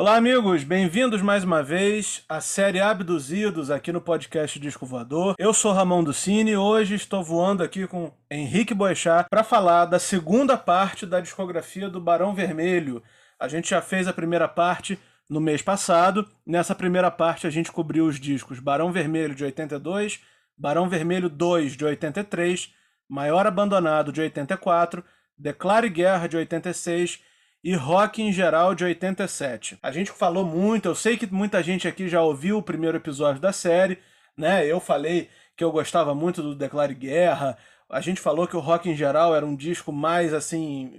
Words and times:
Olá, 0.00 0.16
amigos, 0.16 0.64
bem-vindos 0.64 1.20
mais 1.20 1.44
uma 1.44 1.62
vez 1.62 2.24
à 2.26 2.40
série 2.40 2.80
Abduzidos 2.80 3.70
aqui 3.70 3.92
no 3.92 4.00
podcast 4.00 4.58
Disco 4.58 4.86
Voador. 4.86 5.34
Eu 5.38 5.52
sou 5.52 5.74
Ramon 5.74 6.02
Ducini 6.02 6.52
e 6.52 6.56
hoje 6.56 6.94
estou 6.94 7.22
voando 7.22 7.62
aqui 7.62 7.86
com 7.86 8.10
Henrique 8.30 8.72
Boechat 8.72 9.28
para 9.28 9.44
falar 9.44 9.84
da 9.84 9.98
segunda 9.98 10.56
parte 10.56 11.04
da 11.04 11.20
discografia 11.20 11.86
do 11.86 12.00
Barão 12.00 12.34
Vermelho. 12.34 13.02
A 13.38 13.46
gente 13.46 13.68
já 13.68 13.82
fez 13.82 14.08
a 14.08 14.12
primeira 14.14 14.48
parte 14.48 14.98
no 15.28 15.38
mês 15.38 15.60
passado. 15.60 16.26
Nessa 16.46 16.74
primeira 16.74 17.10
parte 17.10 17.46
a 17.46 17.50
gente 17.50 17.70
cobriu 17.70 18.06
os 18.06 18.18
discos 18.18 18.58
Barão 18.58 18.90
Vermelho 18.90 19.34
de 19.34 19.44
82, 19.44 20.18
Barão 20.56 20.88
Vermelho 20.88 21.28
2 21.28 21.76
de 21.76 21.84
83, 21.84 22.72
Maior 23.06 23.46
Abandonado 23.46 24.10
de 24.12 24.22
84, 24.22 25.04
Declare 25.36 25.90
Guerra 25.90 26.26
de 26.26 26.38
86 26.38 27.20
e 27.62 27.74
rock 27.74 28.22
em 28.22 28.32
geral 28.32 28.74
de 28.74 28.84
87. 28.84 29.78
A 29.82 29.90
gente 29.90 30.10
falou 30.10 30.44
muito, 30.44 30.86
eu 30.86 30.94
sei 30.94 31.16
que 31.16 31.26
muita 31.32 31.62
gente 31.62 31.86
aqui 31.86 32.08
já 32.08 32.22
ouviu 32.22 32.58
o 32.58 32.62
primeiro 32.62 32.96
episódio 32.96 33.40
da 33.40 33.52
série, 33.52 33.98
né? 34.36 34.66
Eu 34.66 34.80
falei 34.80 35.28
que 35.56 35.62
eu 35.62 35.70
gostava 35.70 36.14
muito 36.14 36.42
do 36.42 36.54
Declare 36.54 36.94
Guerra. 36.94 37.58
A 37.88 38.00
gente 38.00 38.20
falou 38.20 38.46
que 38.46 38.56
o 38.56 38.60
rock 38.60 38.88
em 38.88 38.96
geral 38.96 39.34
era 39.34 39.44
um 39.44 39.54
disco 39.54 39.92
mais 39.92 40.32
assim, 40.32 40.92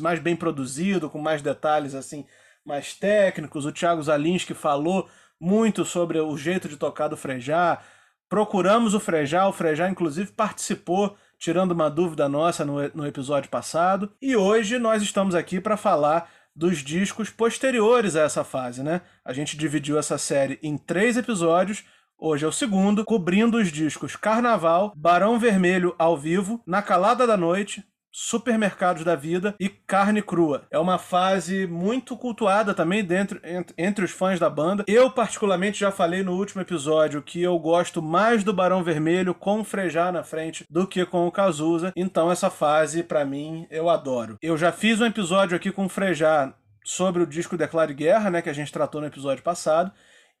mais 0.00 0.20
bem 0.20 0.36
produzido, 0.36 1.10
com 1.10 1.18
mais 1.18 1.42
detalhes 1.42 1.94
assim, 1.94 2.24
mais 2.64 2.94
técnicos. 2.94 3.66
O 3.66 3.72
Thiago 3.72 4.02
Zalinski 4.02 4.54
falou 4.54 5.08
muito 5.40 5.84
sobre 5.84 6.20
o 6.20 6.36
jeito 6.36 6.68
de 6.68 6.76
tocar 6.76 7.08
do 7.08 7.16
Frejá. 7.16 7.82
Procuramos 8.28 8.94
o 8.94 9.00
Frejá, 9.00 9.48
o 9.48 9.52
Frejá 9.52 9.88
inclusive 9.88 10.30
participou 10.32 11.16
tirando 11.42 11.72
uma 11.72 11.90
dúvida 11.90 12.28
nossa 12.28 12.64
no, 12.64 12.74
no 12.94 13.04
episódio 13.04 13.50
passado. 13.50 14.12
E 14.22 14.36
hoje 14.36 14.78
nós 14.78 15.02
estamos 15.02 15.34
aqui 15.34 15.60
para 15.60 15.76
falar 15.76 16.30
dos 16.54 16.78
discos 16.78 17.30
posteriores 17.30 18.14
a 18.14 18.22
essa 18.22 18.44
fase, 18.44 18.80
né? 18.80 19.00
A 19.24 19.32
gente 19.32 19.56
dividiu 19.56 19.98
essa 19.98 20.16
série 20.16 20.60
em 20.62 20.78
três 20.78 21.16
episódios. 21.16 21.82
Hoje 22.16 22.44
é 22.44 22.48
o 22.48 22.52
segundo, 22.52 23.04
cobrindo 23.04 23.58
os 23.58 23.72
discos 23.72 24.14
Carnaval, 24.14 24.92
Barão 24.96 25.36
Vermelho 25.36 25.96
ao 25.98 26.16
vivo, 26.16 26.62
Na 26.64 26.80
Calada 26.80 27.26
da 27.26 27.36
Noite, 27.36 27.84
supermercados 28.12 29.02
da 29.04 29.16
vida 29.16 29.56
e 29.58 29.70
carne 29.70 30.20
crua. 30.20 30.66
É 30.70 30.78
uma 30.78 30.98
fase 30.98 31.66
muito 31.66 32.14
cultuada 32.14 32.74
também 32.74 33.02
dentro, 33.02 33.40
entre, 33.42 33.74
entre, 33.78 34.04
os 34.04 34.10
fãs 34.10 34.38
da 34.38 34.50
banda. 34.50 34.84
Eu, 34.86 35.10
particularmente, 35.10 35.80
já 35.80 35.90
falei 35.90 36.22
no 36.22 36.36
último 36.36 36.60
episódio 36.60 37.22
que 37.22 37.42
eu 37.42 37.58
gosto 37.58 38.02
mais 38.02 38.44
do 38.44 38.52
Barão 38.52 38.84
Vermelho 38.84 39.34
com 39.34 39.60
o 39.60 39.64
Frejá 39.64 40.12
na 40.12 40.22
frente 40.22 40.66
do 40.68 40.86
que 40.86 41.06
com 41.06 41.26
o 41.26 41.32
Cazuza. 41.32 41.92
Então, 41.96 42.30
essa 42.30 42.50
fase, 42.50 43.02
para 43.02 43.24
mim, 43.24 43.66
eu 43.70 43.88
adoro. 43.88 44.36
Eu 44.42 44.58
já 44.58 44.70
fiz 44.70 45.00
um 45.00 45.06
episódio 45.06 45.56
aqui 45.56 45.72
com 45.72 45.86
o 45.86 45.88
Frejá 45.88 46.52
sobre 46.84 47.22
o 47.22 47.26
disco 47.26 47.56
Declare 47.56 47.94
Guerra, 47.94 48.30
né, 48.30 48.42
que 48.42 48.50
a 48.50 48.54
gente 48.54 48.72
tratou 48.72 49.00
no 49.00 49.06
episódio 49.06 49.42
passado. 49.42 49.90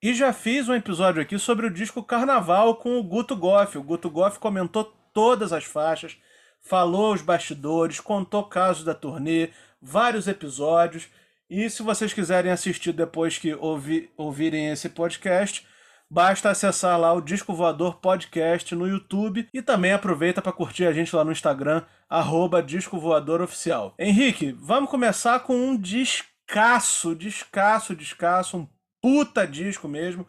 E 0.02 0.12
já 0.12 0.32
fiz 0.32 0.68
um 0.68 0.74
episódio 0.74 1.22
aqui 1.22 1.38
sobre 1.38 1.66
o 1.66 1.72
disco 1.72 2.02
Carnaval 2.02 2.74
com 2.74 2.98
o 2.98 3.02
Guto 3.02 3.36
Goff. 3.36 3.78
O 3.78 3.82
Guto 3.82 4.10
Goff 4.10 4.38
comentou 4.38 4.92
todas 5.14 5.52
as 5.52 5.64
faixas 5.64 6.18
falou 6.62 7.12
os 7.12 7.20
bastidores, 7.20 8.00
contou 8.00 8.44
casos 8.44 8.84
da 8.84 8.94
turnê, 8.94 9.50
vários 9.80 10.28
episódios. 10.28 11.08
E 11.50 11.68
se 11.68 11.82
vocês 11.82 12.14
quiserem 12.14 12.50
assistir 12.50 12.92
depois 12.92 13.36
que 13.36 13.54
ouvi, 13.54 14.10
ouvirem 14.16 14.70
esse 14.70 14.88
podcast, 14.88 15.66
basta 16.08 16.50
acessar 16.50 16.98
lá 16.98 17.12
o 17.12 17.20
Disco 17.20 17.52
Voador 17.52 17.96
Podcast 17.96 18.74
no 18.74 18.86
YouTube 18.86 19.46
e 19.52 19.60
também 19.60 19.92
aproveita 19.92 20.40
para 20.40 20.52
curtir 20.52 20.86
a 20.86 20.92
gente 20.92 21.14
lá 21.14 21.24
no 21.24 21.32
Instagram, 21.32 21.82
arroba 22.08 22.62
Disco 22.62 22.98
Voador 22.98 23.42
Oficial. 23.42 23.94
Henrique, 23.98 24.52
vamos 24.52 24.88
começar 24.88 25.40
com 25.40 25.54
um 25.54 25.76
descasso, 25.76 27.14
descasso, 27.14 27.94
descasso, 27.94 28.56
um 28.56 28.68
puta 29.02 29.46
disco 29.46 29.88
mesmo 29.88 30.26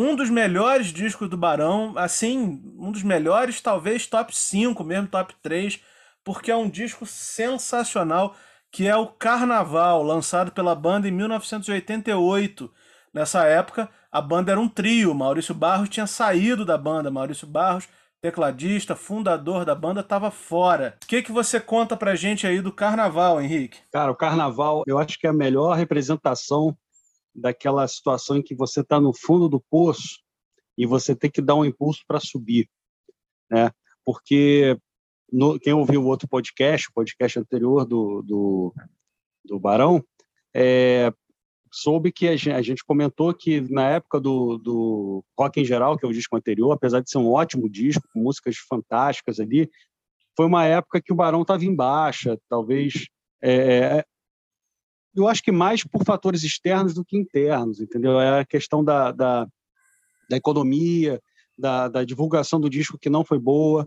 um 0.00 0.14
dos 0.14 0.30
melhores 0.30 0.92
discos 0.92 1.28
do 1.28 1.36
Barão, 1.36 1.92
assim, 1.96 2.62
um 2.78 2.92
dos 2.92 3.02
melhores, 3.02 3.60
talvez 3.60 4.06
top 4.06 4.34
5, 4.34 4.84
mesmo 4.84 5.08
top 5.08 5.34
3, 5.42 5.80
porque 6.22 6.52
é 6.52 6.56
um 6.56 6.70
disco 6.70 7.04
sensacional, 7.04 8.36
que 8.70 8.86
é 8.86 8.94
o 8.94 9.08
Carnaval, 9.08 10.04
lançado 10.04 10.52
pela 10.52 10.72
banda 10.76 11.08
em 11.08 11.10
1988. 11.10 12.72
Nessa 13.12 13.44
época, 13.46 13.90
a 14.12 14.20
banda 14.20 14.52
era 14.52 14.60
um 14.60 14.68
trio, 14.68 15.12
Maurício 15.12 15.52
Barros 15.52 15.88
tinha 15.88 16.06
saído 16.06 16.64
da 16.64 16.78
banda, 16.78 17.10
Maurício 17.10 17.48
Barros, 17.48 17.88
tecladista, 18.22 18.94
fundador 18.94 19.64
da 19.64 19.74
banda, 19.74 20.00
estava 20.00 20.30
fora. 20.30 20.96
O 21.02 21.08
que, 21.08 21.22
que 21.22 21.32
você 21.32 21.58
conta 21.58 21.96
pra 21.96 22.14
gente 22.14 22.46
aí 22.46 22.60
do 22.60 22.70
Carnaval, 22.70 23.40
Henrique? 23.40 23.80
Cara, 23.90 24.12
o 24.12 24.16
Carnaval, 24.16 24.84
eu 24.86 24.96
acho 24.96 25.18
que 25.18 25.26
é 25.26 25.30
a 25.30 25.32
melhor 25.32 25.76
representação 25.76 26.76
daquela 27.40 27.86
situação 27.86 28.36
em 28.36 28.42
que 28.42 28.54
você 28.54 28.80
está 28.80 29.00
no 29.00 29.12
fundo 29.14 29.48
do 29.48 29.60
poço 29.70 30.20
e 30.76 30.86
você 30.86 31.14
tem 31.14 31.30
que 31.30 31.42
dar 31.42 31.54
um 31.54 31.64
impulso 31.64 32.02
para 32.06 32.20
subir, 32.20 32.68
né? 33.50 33.70
Porque 34.04 34.78
no, 35.30 35.58
quem 35.58 35.72
ouviu 35.72 36.02
o 36.02 36.06
outro 36.06 36.28
podcast, 36.28 36.88
o 36.88 36.92
podcast 36.92 37.38
anterior 37.38 37.84
do, 37.84 38.22
do, 38.22 38.74
do 39.44 39.58
Barão, 39.58 40.02
é, 40.54 41.12
soube 41.72 42.10
que 42.12 42.28
a 42.28 42.36
gente, 42.36 42.50
a 42.50 42.62
gente, 42.62 42.84
comentou 42.84 43.34
que 43.34 43.60
na 43.60 43.90
época 43.90 44.20
do, 44.20 44.58
do 44.58 45.24
Rock 45.38 45.60
em 45.60 45.64
Geral, 45.64 45.96
que 45.96 46.06
é 46.06 46.08
o 46.08 46.12
disco 46.12 46.36
anterior, 46.36 46.72
apesar 46.72 47.00
de 47.00 47.10
ser 47.10 47.18
um 47.18 47.30
ótimo 47.30 47.68
disco, 47.68 48.08
com 48.12 48.20
músicas 48.20 48.56
fantásticas 48.56 49.38
ali, 49.38 49.68
foi 50.36 50.46
uma 50.46 50.64
época 50.64 51.02
que 51.02 51.12
o 51.12 51.16
Barão 51.16 51.42
estava 51.42 51.64
em 51.64 51.74
baixa, 51.74 52.38
talvez 52.48 53.06
é, 53.42 54.04
eu 55.18 55.28
acho 55.28 55.42
que 55.42 55.52
mais 55.52 55.84
por 55.84 56.04
fatores 56.04 56.42
externos 56.42 56.94
do 56.94 57.04
que 57.04 57.16
internos, 57.16 57.80
entendeu? 57.80 58.20
É 58.20 58.40
a 58.40 58.44
questão 58.44 58.84
da, 58.84 59.12
da, 59.12 59.46
da 60.28 60.36
economia, 60.36 61.20
da, 61.56 61.88
da, 61.88 62.04
divulgação 62.04 62.60
do 62.60 62.70
disco 62.70 62.98
que 62.98 63.10
não 63.10 63.24
foi 63.24 63.38
boa. 63.38 63.86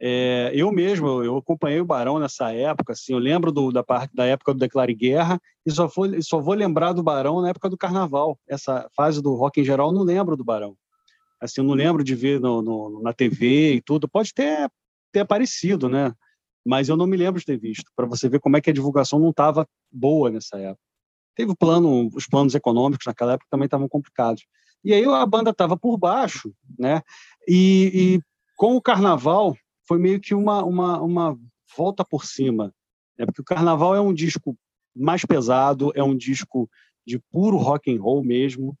É, 0.00 0.50
eu 0.54 0.72
mesmo, 0.72 1.22
eu 1.22 1.36
acompanhei 1.36 1.80
o 1.80 1.84
Barão 1.84 2.18
nessa 2.18 2.52
época, 2.52 2.92
assim, 2.92 3.12
eu 3.12 3.18
lembro 3.18 3.52
do, 3.52 3.70
da, 3.70 3.84
parte, 3.84 4.12
da 4.14 4.24
época 4.24 4.52
do 4.52 4.58
Declare 4.58 4.94
Guerra 4.94 5.40
e 5.64 5.70
só, 5.70 5.88
foi, 5.88 6.20
só 6.22 6.40
vou 6.40 6.54
lembrar 6.54 6.92
do 6.92 7.02
Barão 7.02 7.40
na 7.40 7.50
época 7.50 7.68
do 7.68 7.78
Carnaval. 7.78 8.36
Essa 8.48 8.88
fase 8.96 9.22
do 9.22 9.34
rock 9.34 9.60
em 9.60 9.64
geral, 9.64 9.92
não 9.92 10.02
lembro 10.02 10.36
do 10.36 10.42
Barão. 10.42 10.76
Assim, 11.40 11.60
eu 11.60 11.64
não 11.64 11.74
lembro 11.74 12.02
de 12.02 12.14
ver 12.14 12.40
no, 12.40 12.62
no, 12.62 13.02
na 13.02 13.12
TV 13.12 13.74
e 13.74 13.80
tudo. 13.80 14.08
Pode 14.08 14.32
ter, 14.32 14.70
ter 15.12 15.20
aparecido, 15.20 15.88
né? 15.88 16.12
Mas 16.64 16.88
eu 16.88 16.96
não 16.96 17.06
me 17.06 17.16
lembro 17.16 17.40
de 17.40 17.46
ter 17.46 17.58
visto, 17.58 17.90
para 17.96 18.06
você 18.06 18.28
ver 18.28 18.40
como 18.40 18.56
é 18.56 18.60
que 18.60 18.70
a 18.70 18.72
divulgação 18.72 19.18
não 19.18 19.30
estava 19.30 19.66
boa 19.90 20.30
nessa 20.30 20.58
época. 20.58 20.80
Teve 21.34 21.52
o 21.52 21.56
plano, 21.56 22.08
os 22.14 22.26
planos 22.26 22.54
econômicos 22.54 23.06
naquela 23.06 23.32
época 23.32 23.48
também 23.50 23.64
estavam 23.64 23.88
complicados. 23.88 24.44
E 24.84 24.92
aí 24.92 25.04
a 25.04 25.24
banda 25.24 25.50
estava 25.50 25.76
por 25.76 25.96
baixo, 25.96 26.52
né? 26.78 27.02
E, 27.48 27.90
e, 27.94 28.20
com 28.56 28.76
o 28.76 28.82
Carnaval 28.82 29.56
foi 29.86 29.98
meio 29.98 30.20
que 30.20 30.34
uma, 30.34 30.64
uma, 30.64 31.00
uma 31.00 31.38
volta 31.76 32.04
por 32.04 32.24
cima, 32.24 32.72
né? 33.18 33.26
porque 33.26 33.40
o 33.40 33.44
Carnaval 33.44 33.94
é 33.94 34.00
um 34.00 34.12
disco 34.12 34.56
mais 34.94 35.24
pesado, 35.24 35.90
é 35.94 36.02
um 36.02 36.16
disco 36.16 36.68
de 37.06 37.18
puro 37.30 37.56
rock 37.56 37.92
and 37.92 38.00
roll 38.00 38.22
mesmo. 38.22 38.76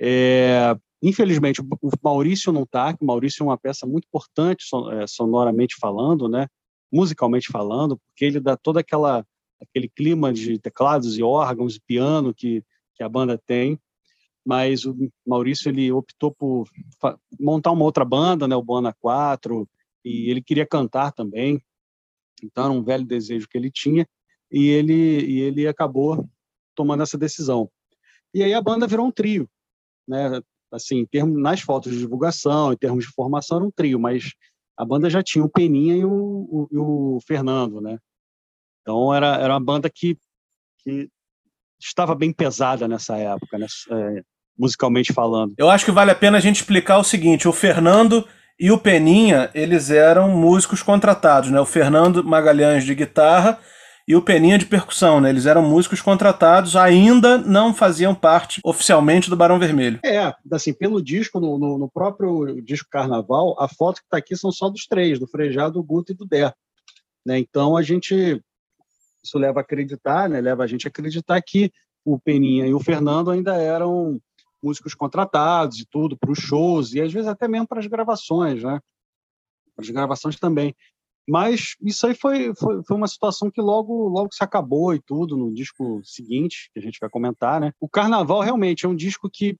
É, 0.00 0.76
infelizmente, 1.02 1.60
o 1.60 1.90
Maurício 2.02 2.52
não 2.52 2.62
está, 2.62 2.96
o 3.00 3.04
Maurício 3.04 3.42
é 3.42 3.46
uma 3.46 3.58
peça 3.58 3.86
muito 3.86 4.06
importante 4.06 4.64
é, 4.92 5.06
sonoramente 5.06 5.76
falando, 5.78 6.28
né? 6.28 6.46
Musicalmente 6.92 7.48
falando, 7.50 7.98
porque 7.98 8.24
ele 8.24 8.40
dá 8.40 8.56
toda 8.56 8.80
aquela 8.80 9.26
aquele 9.60 9.88
clima 9.88 10.32
de 10.32 10.58
teclados 10.58 11.18
e 11.18 11.22
órgãos 11.22 11.76
e 11.76 11.80
piano 11.80 12.32
que, 12.32 12.62
que 12.94 13.02
a 13.02 13.08
banda 13.08 13.36
tem. 13.36 13.78
Mas 14.46 14.84
o 14.84 14.96
Maurício 15.26 15.68
ele 15.68 15.90
optou 15.92 16.32
por 16.32 16.68
montar 17.38 17.72
uma 17.72 17.84
outra 17.84 18.04
banda, 18.04 18.46
né, 18.46 18.56
o 18.56 18.62
Bona 18.62 18.94
4, 19.00 19.68
e 20.04 20.30
ele 20.30 20.42
queria 20.42 20.66
cantar 20.66 21.12
também. 21.12 21.62
Então 22.42 22.64
era 22.64 22.72
um 22.72 22.82
velho 22.82 23.04
desejo 23.04 23.48
que 23.48 23.58
ele 23.58 23.70
tinha 23.70 24.08
e 24.50 24.68
ele 24.68 25.26
e 25.26 25.40
ele 25.40 25.66
acabou 25.66 26.26
tomando 26.74 27.02
essa 27.02 27.18
decisão. 27.18 27.68
E 28.32 28.42
aí 28.42 28.54
a 28.54 28.62
banda 28.62 28.86
virou 28.86 29.06
um 29.06 29.12
trio, 29.12 29.48
né? 30.06 30.40
Assim, 30.70 31.04
termos 31.06 31.40
nas 31.40 31.60
fotos 31.60 31.92
de 31.92 31.98
divulgação, 31.98 32.72
em 32.72 32.76
termos 32.76 33.04
de 33.04 33.10
formação 33.10 33.56
era 33.56 33.66
um 33.66 33.70
trio, 33.70 33.98
mas 33.98 34.34
a 34.78 34.84
banda 34.84 35.10
já 35.10 35.22
tinha 35.22 35.44
o 35.44 35.50
Peninha 35.50 35.96
e 35.96 36.04
o, 36.04 36.10
o, 36.12 36.68
e 36.70 36.78
o 36.78 37.18
Fernando, 37.26 37.80
né? 37.80 37.98
Então 38.80 39.12
era, 39.12 39.36
era 39.36 39.52
uma 39.52 39.64
banda 39.64 39.90
que, 39.90 40.16
que 40.78 41.08
estava 41.80 42.14
bem 42.14 42.32
pesada 42.32 42.86
nessa 42.86 43.16
época, 43.16 43.58
né? 43.58 43.66
É, 43.90 44.22
musicalmente 44.56 45.12
falando. 45.12 45.52
Eu 45.58 45.68
acho 45.68 45.84
que 45.84 45.90
vale 45.90 46.12
a 46.12 46.14
pena 46.14 46.38
a 46.38 46.40
gente 46.40 46.56
explicar 46.56 46.98
o 46.98 47.04
seguinte: 47.04 47.48
o 47.48 47.52
Fernando 47.52 48.26
e 48.58 48.70
o 48.70 48.78
Peninha, 48.78 49.50
eles 49.52 49.90
eram 49.90 50.30
músicos 50.30 50.82
contratados, 50.82 51.50
né? 51.50 51.60
O 51.60 51.66
Fernando 51.66 52.22
Magalhães 52.22 52.84
de 52.84 52.94
guitarra 52.94 53.58
e 54.08 54.16
o 54.16 54.22
Peninha 54.22 54.56
de 54.56 54.64
percussão, 54.64 55.20
né? 55.20 55.28
Eles 55.28 55.44
eram 55.44 55.62
músicos 55.62 56.00
contratados, 56.00 56.74
ainda 56.76 57.36
não 57.36 57.74
faziam 57.74 58.14
parte 58.14 58.58
oficialmente 58.64 59.28
do 59.28 59.36
Barão 59.36 59.58
Vermelho. 59.58 60.00
É, 60.02 60.34
assim, 60.50 60.72
pelo 60.72 61.02
disco, 61.02 61.38
no, 61.38 61.58
no, 61.58 61.76
no 61.76 61.90
próprio 61.90 62.58
disco 62.62 62.88
Carnaval, 62.90 63.54
a 63.60 63.68
foto 63.68 64.00
que 64.00 64.06
está 64.06 64.16
aqui 64.16 64.34
são 64.34 64.50
só 64.50 64.70
dos 64.70 64.86
três, 64.86 65.18
do 65.18 65.26
Frejá, 65.26 65.68
do 65.68 65.82
Guto 65.82 66.12
e 66.12 66.14
do 66.14 66.24
Dé. 66.24 66.50
Né? 67.24 67.38
Então 67.38 67.76
a 67.76 67.82
gente, 67.82 68.42
isso 69.22 69.38
leva 69.38 69.60
a 69.60 69.62
acreditar, 69.62 70.26
né? 70.26 70.40
leva 70.40 70.64
a 70.64 70.66
gente 70.66 70.86
a 70.86 70.88
acreditar 70.88 71.38
que 71.42 71.70
o 72.02 72.18
Peninha 72.18 72.66
e 72.66 72.72
o 72.72 72.80
Fernando 72.80 73.30
ainda 73.30 73.56
eram 73.56 74.18
músicos 74.62 74.94
contratados 74.94 75.80
e 75.80 75.86
tudo 75.86 76.16
para 76.16 76.32
os 76.32 76.38
shows 76.38 76.94
e 76.94 77.00
às 77.02 77.12
vezes 77.12 77.28
até 77.28 77.46
mesmo 77.46 77.68
para 77.68 77.78
as 77.78 77.86
gravações, 77.86 78.62
né? 78.62 78.80
As 79.76 79.90
gravações 79.90 80.36
também. 80.36 80.74
Mas 81.28 81.74
isso 81.82 82.06
aí 82.06 82.14
foi, 82.14 82.54
foi, 82.54 82.82
foi, 82.82 82.96
uma 82.96 83.06
situação 83.06 83.50
que 83.50 83.60
logo 83.60 84.08
logo 84.08 84.30
se 84.32 84.42
acabou 84.42 84.94
e 84.94 85.00
tudo 85.00 85.36
no 85.36 85.52
disco 85.52 86.00
seguinte 86.02 86.70
que 86.72 86.78
a 86.78 86.82
gente 86.82 86.98
vai 86.98 87.10
comentar, 87.10 87.60
né? 87.60 87.72
O 87.78 87.88
Carnaval 87.88 88.40
realmente 88.40 88.86
é 88.86 88.88
um 88.88 88.96
disco 88.96 89.28
que 89.30 89.56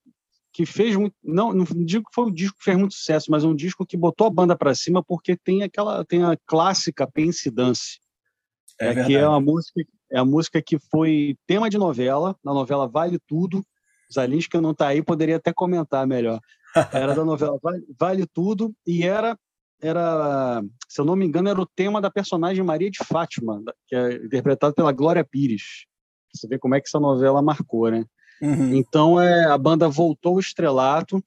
que 0.51 0.65
fez 0.65 0.97
muito, 0.97 1.15
não, 1.23 1.53
não 1.53 1.65
digo 1.85 2.07
que 2.09 2.15
foi 2.15 2.25
um 2.25 2.33
disco 2.33 2.57
que 2.57 2.65
fez 2.65 2.77
muito 2.77 2.95
sucesso, 2.95 3.31
mas 3.31 3.45
é 3.45 3.47
um 3.47 3.55
disco 3.55 3.87
que 3.87 3.99
botou 3.99 4.27
a 4.27 4.31
banda 4.31 4.57
para 4.57 4.75
cima 4.75 5.05
porque 5.05 5.37
tem 5.37 5.63
aquela 5.63 6.05
tem 6.07 6.25
a 6.25 6.37
clássica 6.47 7.07
Pense 7.07 7.51
Dance, 7.51 8.01
é, 8.81 8.89
é 8.89 9.05
que 9.05 9.15
é 9.15 9.29
uma 9.29 9.41
música 9.41 9.85
é 10.11 10.19
a 10.19 10.25
música 10.25 10.63
que 10.63 10.79
foi 10.91 11.37
tema 11.47 11.69
de 11.69 11.77
novela, 11.77 12.35
na 12.43 12.55
novela 12.55 12.89
Vale 12.89 13.19
Tudo. 13.27 13.63
Zalinska 14.13 14.59
não 14.59 14.71
está 14.71 14.87
aí, 14.89 15.03
poderia 15.03 15.37
até 15.37 15.53
comentar 15.53 16.07
melhor. 16.07 16.41
Era 16.95 17.15
da 17.15 17.27
novela 17.27 17.59
Vale, 17.63 17.85
vale 17.99 18.27
Tudo 18.27 18.75
e 18.87 19.03
era 19.03 19.39
era, 19.81 20.63
se 20.89 21.01
eu 21.01 21.05
não 21.05 21.17
me 21.17 21.25
engano, 21.27 21.49
era 21.49 21.61
o 21.61 21.67
tema 21.67 22.01
da 22.01 22.11
personagem 22.11 22.65
Maria 22.65 22.91
de 22.91 22.99
Fátima, 23.05 23.63
que 23.87 23.95
é 23.95 24.15
interpretada 24.17 24.73
pela 24.75 24.93
Glória 24.93 25.25
Pires. 25.25 25.87
Você 26.35 26.47
vê 26.47 26.59
como 26.59 26.75
é 26.75 26.81
que 26.81 26.89
essa 26.89 27.01
novela 27.01 27.41
marcou, 27.41 27.91
né? 27.91 28.05
Uhum. 28.41 28.75
Então 28.75 29.21
é, 29.21 29.45
a 29.47 29.59
banda 29.59 29.89
voltou 29.89 30.35
ao 30.35 30.41
estrelato 30.41 31.23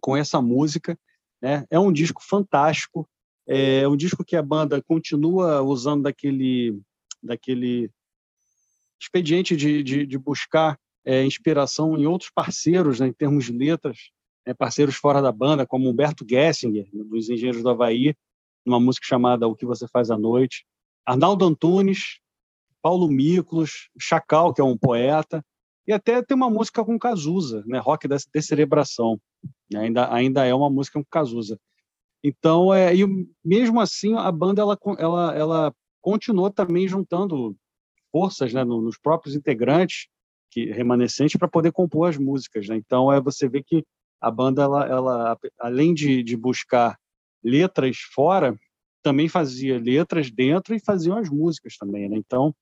com 0.00 0.16
essa 0.16 0.40
música. 0.40 0.98
Né? 1.40 1.64
É 1.70 1.78
um 1.78 1.92
disco 1.92 2.22
fantástico. 2.22 3.08
É 3.46 3.86
um 3.86 3.96
disco 3.96 4.24
que 4.24 4.36
a 4.36 4.42
banda 4.42 4.82
continua 4.82 5.60
usando 5.60 6.04
daquele, 6.04 6.80
daquele 7.22 7.90
expediente 9.00 9.54
de, 9.54 9.82
de, 9.82 10.06
de 10.06 10.18
buscar 10.18 10.78
é, 11.04 11.24
inspiração 11.24 11.98
em 11.98 12.06
outros 12.06 12.30
parceiros, 12.34 13.00
né, 13.00 13.08
em 13.08 13.12
termos 13.12 13.44
de 13.44 13.52
letras, 13.52 14.10
parceiros 14.52 14.96
fora 14.96 15.22
da 15.22 15.32
banda, 15.32 15.66
como 15.66 15.88
Humberto 15.88 16.26
Gessinger, 16.28 16.86
dos 16.92 17.30
Engenheiros 17.30 17.62
do 17.62 17.70
Havaí, 17.70 18.14
numa 18.66 18.80
música 18.80 19.06
chamada 19.06 19.46
O 19.46 19.54
Que 19.54 19.64
Você 19.64 19.86
Faz 19.88 20.10
à 20.10 20.18
Noite, 20.18 20.66
Arnaldo 21.06 21.46
Antunes, 21.46 22.20
Paulo 22.82 23.08
Miklos, 23.08 23.88
Chacal, 23.98 24.52
que 24.52 24.60
é 24.60 24.64
um 24.64 24.76
poeta, 24.76 25.44
e 25.86 25.92
até 25.92 26.22
tem 26.22 26.36
uma 26.36 26.50
música 26.50 26.84
com 26.84 26.98
Cazuza, 26.98 27.62
né? 27.66 27.78
Rock 27.78 28.08
da 28.08 28.16
Descerebração. 28.32 29.20
Ainda, 29.74 30.12
ainda 30.12 30.44
é 30.44 30.54
uma 30.54 30.70
música 30.70 30.98
com 30.98 31.04
Cazuza. 31.10 31.58
Então, 32.22 32.72
é, 32.72 32.94
e 32.94 33.04
mesmo 33.44 33.80
assim, 33.80 34.14
a 34.16 34.32
banda 34.32 34.62
ela, 34.62 34.78
ela, 34.98 35.34
ela 35.34 35.74
continuou 36.00 36.50
também 36.50 36.88
juntando 36.88 37.54
forças 38.10 38.52
né, 38.54 38.64
nos 38.64 38.96
próprios 38.96 39.34
integrantes 39.34 40.08
que 40.50 40.70
remanescentes 40.70 41.36
para 41.36 41.48
poder 41.48 41.72
compor 41.72 42.08
as 42.08 42.16
músicas. 42.16 42.68
Né? 42.68 42.76
Então, 42.76 43.12
é 43.12 43.20
você 43.20 43.48
vê 43.48 43.62
que 43.62 43.84
a 44.20 44.30
banda, 44.30 44.62
ela, 44.62 44.86
ela 44.86 45.38
além 45.60 45.92
de, 45.92 46.22
de 46.22 46.36
buscar 46.36 46.98
letras 47.42 47.98
fora, 47.98 48.56
também 49.02 49.28
fazia 49.28 49.78
letras 49.78 50.30
dentro 50.30 50.74
e 50.74 50.80
faziam 50.80 51.18
as 51.18 51.28
músicas 51.28 51.76
também. 51.76 52.08
Né? 52.08 52.16
Então, 52.16 52.54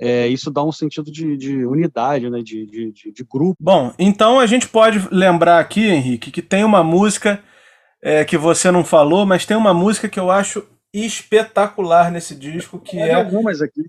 é, 0.00 0.28
isso 0.28 0.50
dá 0.50 0.62
um 0.62 0.70
sentido 0.70 1.10
de, 1.10 1.36
de 1.36 1.64
unidade, 1.66 2.30
né? 2.30 2.42
de, 2.42 2.64
de, 2.66 3.12
de, 3.12 3.24
grupo. 3.24 3.56
Bom, 3.58 3.92
então 3.98 4.38
a 4.38 4.46
gente 4.46 4.68
pode 4.68 5.06
lembrar 5.10 5.58
aqui, 5.58 5.88
Henrique, 5.88 6.30
que 6.30 6.42
tem 6.42 6.64
uma 6.64 6.84
música 6.84 7.42
é, 8.00 8.24
que 8.24 8.36
você 8.36 8.70
não 8.70 8.84
falou, 8.84 9.26
mas 9.26 9.44
tem 9.44 9.56
uma 9.56 9.74
música 9.74 10.08
que 10.08 10.20
eu 10.20 10.30
acho 10.30 10.64
espetacular 10.92 12.10
nesse 12.10 12.34
disco, 12.34 12.78
que 12.78 12.98
é... 12.98 13.12
algumas 13.12 13.60
aqui. 13.60 13.82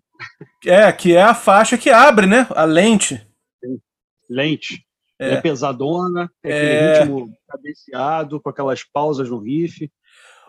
É, 0.65 0.91
que 0.91 1.15
é 1.15 1.21
a 1.21 1.35
faixa 1.35 1.77
que 1.77 1.89
abre, 1.89 2.25
né? 2.25 2.47
A 2.49 2.65
lente. 2.65 3.25
Lente. 4.27 4.86
É, 5.19 5.33
é 5.33 5.41
pesadona, 5.41 6.29
é 6.43 6.49
aquele 6.49 6.71
é... 6.71 6.99
ritmo 6.99 7.29
cadenciado, 7.47 8.39
com 8.39 8.49
aquelas 8.49 8.83
pausas 8.83 9.29
no 9.29 9.39
riff. 9.39 9.89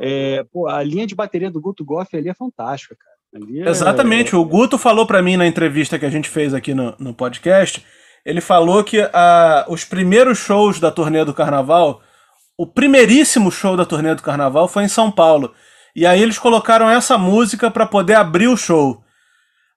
É, 0.01 0.45
pô, 0.53 0.69
a 0.69 0.83
linha 0.83 1.07
de 1.07 1.15
bateria 1.15 1.51
do 1.51 1.61
Guto 1.61 1.85
Goff 1.85 2.17
ali 2.17 2.29
é 2.29 2.35
fantástica, 2.35 2.97
cara. 2.97 3.19
É... 3.35 3.69
Exatamente. 3.69 4.35
O 4.35 4.45
Guto 4.45 4.79
falou 4.79 5.07
para 5.07 5.23
mim 5.23 5.37
na 5.37 5.47
entrevista 5.47 5.99
que 5.99 6.07
a 6.07 6.11
gente 6.11 6.29
fez 6.29 6.55
aqui 6.55 6.75
no, 6.75 6.95
no 6.99 7.15
podcast. 7.15 7.85
Ele 8.25 8.41
falou 8.41 8.85
que 8.85 9.01
a, 9.13 9.67
os 9.69 9.85
primeiros 9.85 10.39
shows 10.39 10.81
da 10.81 10.91
turnê 10.91 11.25
do 11.25 11.35
Carnaval, 11.35 12.03
o 12.57 12.67
primeiríssimo 12.67 13.51
show 13.51 13.77
da 13.77 13.85
turnê 13.85 14.15
do 14.15 14.23
Carnaval 14.23 14.69
foi 14.69 14.85
em 14.85 14.89
São 14.89 15.11
Paulo. 15.11 15.53
E 15.95 16.07
aí 16.07 16.23
eles 16.23 16.39
colocaram 16.39 16.91
essa 16.91 17.17
música 17.17 17.71
para 17.71 17.87
poder 17.87 18.15
abrir 18.15 18.49
o 18.49 18.57
show. 18.57 19.03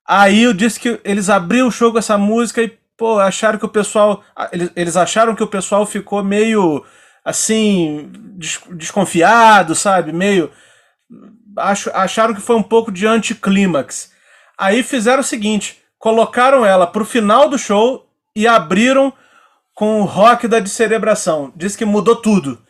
Aí 0.07 0.43
eu 0.43 0.53
disse 0.53 0.79
que 0.79 0.99
eles 1.03 1.29
abriram 1.29 1.67
o 1.67 1.71
show 1.71 1.91
com 1.91 1.97
essa 1.97 2.17
música 2.17 2.61
e, 2.61 2.77
pô, 3.01 3.17
acharam 3.19 3.57
que 3.57 3.65
o 3.65 3.69
pessoal. 3.69 4.23
Eles, 4.51 4.71
eles 4.75 4.95
acharam 4.95 5.33
que 5.33 5.41
o 5.41 5.47
pessoal 5.47 5.87
ficou 5.87 6.23
meio 6.23 6.85
assim, 7.25 8.11
des, 8.37 8.59
desconfiado, 8.73 9.73
sabe? 9.73 10.13
Meio 10.13 10.51
acharam 11.57 12.35
que 12.35 12.41
foi 12.41 12.55
um 12.55 12.61
pouco 12.61 12.91
de 12.91 13.07
anticlímax. 13.07 14.11
Aí 14.55 14.83
fizeram 14.83 15.21
o 15.21 15.23
seguinte: 15.23 15.81
colocaram 15.97 16.63
ela 16.63 16.85
pro 16.85 17.03
final 17.03 17.49
do 17.49 17.57
show 17.57 18.07
e 18.35 18.47
abriram 18.47 19.11
com 19.73 20.01
o 20.01 20.05
rock 20.05 20.47
da 20.47 20.59
descerebração. 20.59 21.51
Diz 21.55 21.75
que 21.75 21.85
mudou 21.85 22.17
tudo. 22.17 22.61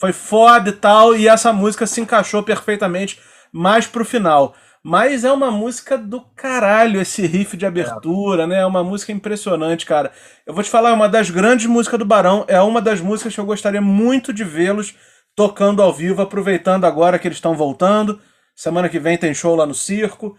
Foi 0.00 0.12
foda 0.12 0.70
e 0.70 0.72
tal, 0.72 1.14
e 1.14 1.28
essa 1.28 1.52
música 1.52 1.86
se 1.86 2.00
encaixou 2.00 2.42
perfeitamente 2.42 3.20
mais 3.52 3.86
pro 3.86 4.04
final. 4.04 4.52
Mas 4.88 5.24
é 5.24 5.32
uma 5.32 5.50
música 5.50 5.98
do 5.98 6.20
caralho 6.36 7.00
esse 7.00 7.26
riff 7.26 7.56
de 7.56 7.66
abertura, 7.66 8.44
é. 8.44 8.46
né? 8.46 8.60
É 8.60 8.64
uma 8.64 8.84
música 8.84 9.10
impressionante, 9.10 9.84
cara. 9.84 10.12
Eu 10.46 10.54
vou 10.54 10.62
te 10.62 10.70
falar, 10.70 10.90
é 10.90 10.92
uma 10.92 11.08
das 11.08 11.28
grandes 11.28 11.66
músicas 11.66 11.98
do 11.98 12.04
Barão, 12.04 12.44
é 12.46 12.60
uma 12.60 12.80
das 12.80 13.00
músicas 13.00 13.34
que 13.34 13.40
eu 13.40 13.44
gostaria 13.44 13.80
muito 13.80 14.32
de 14.32 14.44
vê-los 14.44 14.94
tocando 15.34 15.82
ao 15.82 15.92
vivo, 15.92 16.22
aproveitando 16.22 16.84
agora 16.84 17.18
que 17.18 17.26
eles 17.26 17.38
estão 17.38 17.56
voltando. 17.56 18.20
Semana 18.54 18.88
que 18.88 19.00
vem 19.00 19.18
tem 19.18 19.34
show 19.34 19.56
lá 19.56 19.66
no 19.66 19.74
circo. 19.74 20.36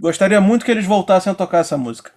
Gostaria 0.00 0.40
muito 0.40 0.64
que 0.64 0.70
eles 0.70 0.86
voltassem 0.86 1.30
a 1.30 1.36
tocar 1.36 1.58
essa 1.58 1.76
música. 1.76 2.10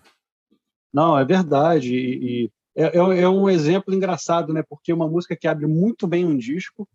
Não, 0.93 1.19
é 1.19 1.25
verdade. 1.25 1.93
E, 1.93 2.45
e 2.45 2.51
é, 2.77 2.97
é, 2.97 3.21
é, 3.23 3.27
um 3.27 3.49
exemplo 3.49 3.93
engraçado, 3.93 4.53
né? 4.53 4.63
Porque 4.69 4.89
é 4.89 4.95
uma 4.95 5.09
música 5.09 5.35
que 5.35 5.49
abre 5.49 5.67
muito 5.67 6.07
bem 6.07 6.25
um 6.25 6.37
disco, 6.37 6.87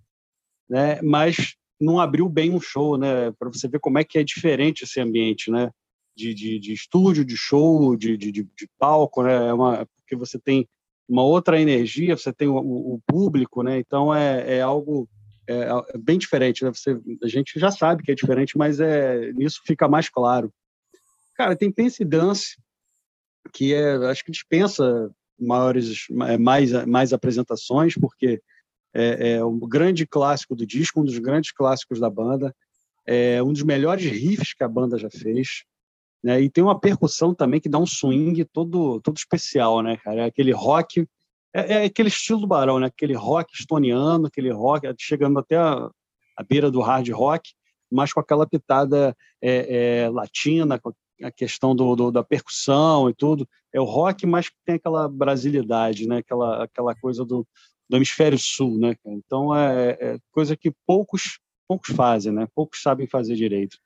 né? 0.67 0.99
Mas 1.03 1.57
não 1.83 2.01
abriu 2.01 2.29
bem 2.29 2.53
um 2.53 2.61
show, 2.61 2.97
né? 2.97 3.33
Para 3.33 3.49
você 3.49 3.69
ver 3.69 3.81
como 3.81 3.99
é 3.99 4.05
que 4.05 4.19
é 4.19 4.25
diferente 4.25 4.85
esse 4.85 5.01
ambiente, 5.01 5.51
né? 5.51 5.71
De, 6.17 6.33
de, 6.35 6.59
de 6.59 6.73
estúdio, 6.73 7.25
de 7.25 7.37
show, 7.37 7.97
de, 7.97 8.17
de, 8.17 8.31
de, 8.31 8.47
palco, 8.79 9.23
né? 9.23 9.49
É 9.49 9.53
uma, 9.53 9.87
porque 9.97 10.15
você 10.15 10.39
tem 10.39 10.69
uma 11.09 11.25
outra 11.25 11.61
energia, 11.61 12.17
você 12.17 12.33
tem 12.33 12.49
o, 12.49 12.57
o 12.57 13.01
público, 13.07 13.63
né? 13.63 13.79
Então 13.79 14.15
é, 14.15 14.59
é 14.59 14.61
algo 14.63 15.09
é, 15.49 15.55
é, 15.55 15.99
bem 15.99 16.19
diferente, 16.19 16.65
né? 16.65 16.73
Você, 16.73 16.99
a 17.23 17.29
gente 17.29 17.59
já 17.59 17.71
sabe 17.71 18.03
que 18.03 18.13
é 18.13 18.15
diferente, 18.15 18.57
mas 18.57 18.79
é 18.81 19.33
nisso 19.33 19.61
fica 19.67 19.89
mais 19.89 20.09
claro. 20.09 20.53
Cara, 21.35 21.57
tem 21.57 21.73
Pense 21.73 22.05
Dance, 22.05 22.57
que 23.53 23.75
é, 23.75 23.95
acho 24.07 24.25
que 24.25 24.31
dispensa 24.31 25.11
maiores, 25.39 26.07
é, 26.29 26.39
mais, 26.39 26.73
mais 26.87 27.13
apresentações, 27.13 27.95
porque 27.95 28.41
é, 28.95 29.33
é 29.33 29.45
um 29.45 29.59
grande 29.59 30.07
clássico 30.07 30.55
do 30.55 30.67
disco, 30.67 31.01
um 31.01 31.05
dos 31.05 31.19
grandes 31.19 31.53
clássicos 31.53 31.99
da 31.99 32.11
banda, 32.11 32.55
é 33.07 33.43
um 33.43 33.53
dos 33.53 33.63
melhores 33.63 34.05
riffs 34.05 34.55
que 34.55 34.65
a 34.65 34.69
banda 34.69 34.99
já 34.99 35.11
fez. 35.11 35.65
Né? 36.23 36.41
E 36.41 36.49
tem 36.49 36.63
uma 36.63 36.79
percussão 36.79 37.35
também 37.35 37.61
que 37.61 37.69
dá 37.69 37.79
um 37.79 37.87
swing 37.87 38.45
todo, 38.45 39.01
todo 39.01 39.17
especial, 39.17 39.83
né, 39.83 39.97
cara? 39.97 40.23
É 40.23 40.25
aquele 40.25 40.53
rock, 40.53 41.07
é, 41.53 41.75
é, 41.75 41.85
aquele 41.85 42.09
estilo 42.09 42.41
do 42.41 42.47
Barão, 42.47 42.79
né? 42.79 42.87
Aquele 42.87 43.15
rock 43.15 43.53
estoniano, 43.55 44.27
aquele 44.27 44.51
rock 44.51 44.93
chegando 44.99 45.41
até 45.41 45.57
a, 45.57 45.91
a 46.37 46.43
beira 46.45 46.71
do 46.71 46.81
hard 46.81 47.09
rock, 47.11 47.51
mas 47.91 48.13
com 48.13 48.21
aquela 48.21 48.47
pitada 48.47 49.17
é, 49.41 50.05
é, 50.05 50.09
latina, 50.11 50.79
com 50.79 50.93
a 51.23 51.31
questão 51.31 51.75
do, 51.75 51.95
do, 51.97 52.11
da 52.13 52.23
percussão 52.23 53.11
e 53.11 53.15
tudo. 53.15 53.49
É 53.73 53.81
o 53.81 53.85
rock, 53.85 54.25
mas 54.25 54.51
tem 54.65 54.77
aquela 54.77 55.09
brasilidade, 55.09 56.07
né? 56.07 56.19
Aquela, 56.19 56.65
aquela 56.65 56.95
coisa 56.95 57.25
do, 57.25 57.47
do 57.93 57.97
hemisfério 57.97 58.39
sul, 58.39 58.79
né? 58.79 58.97
Então 59.05 59.55
é, 59.55 59.91
é 60.01 60.19
coisa 60.31 60.57
que 60.57 60.73
poucos 60.87 61.39
poucos 61.69 61.95
fazem, 61.95 62.33
né? 62.33 62.49
Poucos 62.55 62.81
sabem 62.81 63.07
fazer 63.07 63.35
direito. 63.35 63.77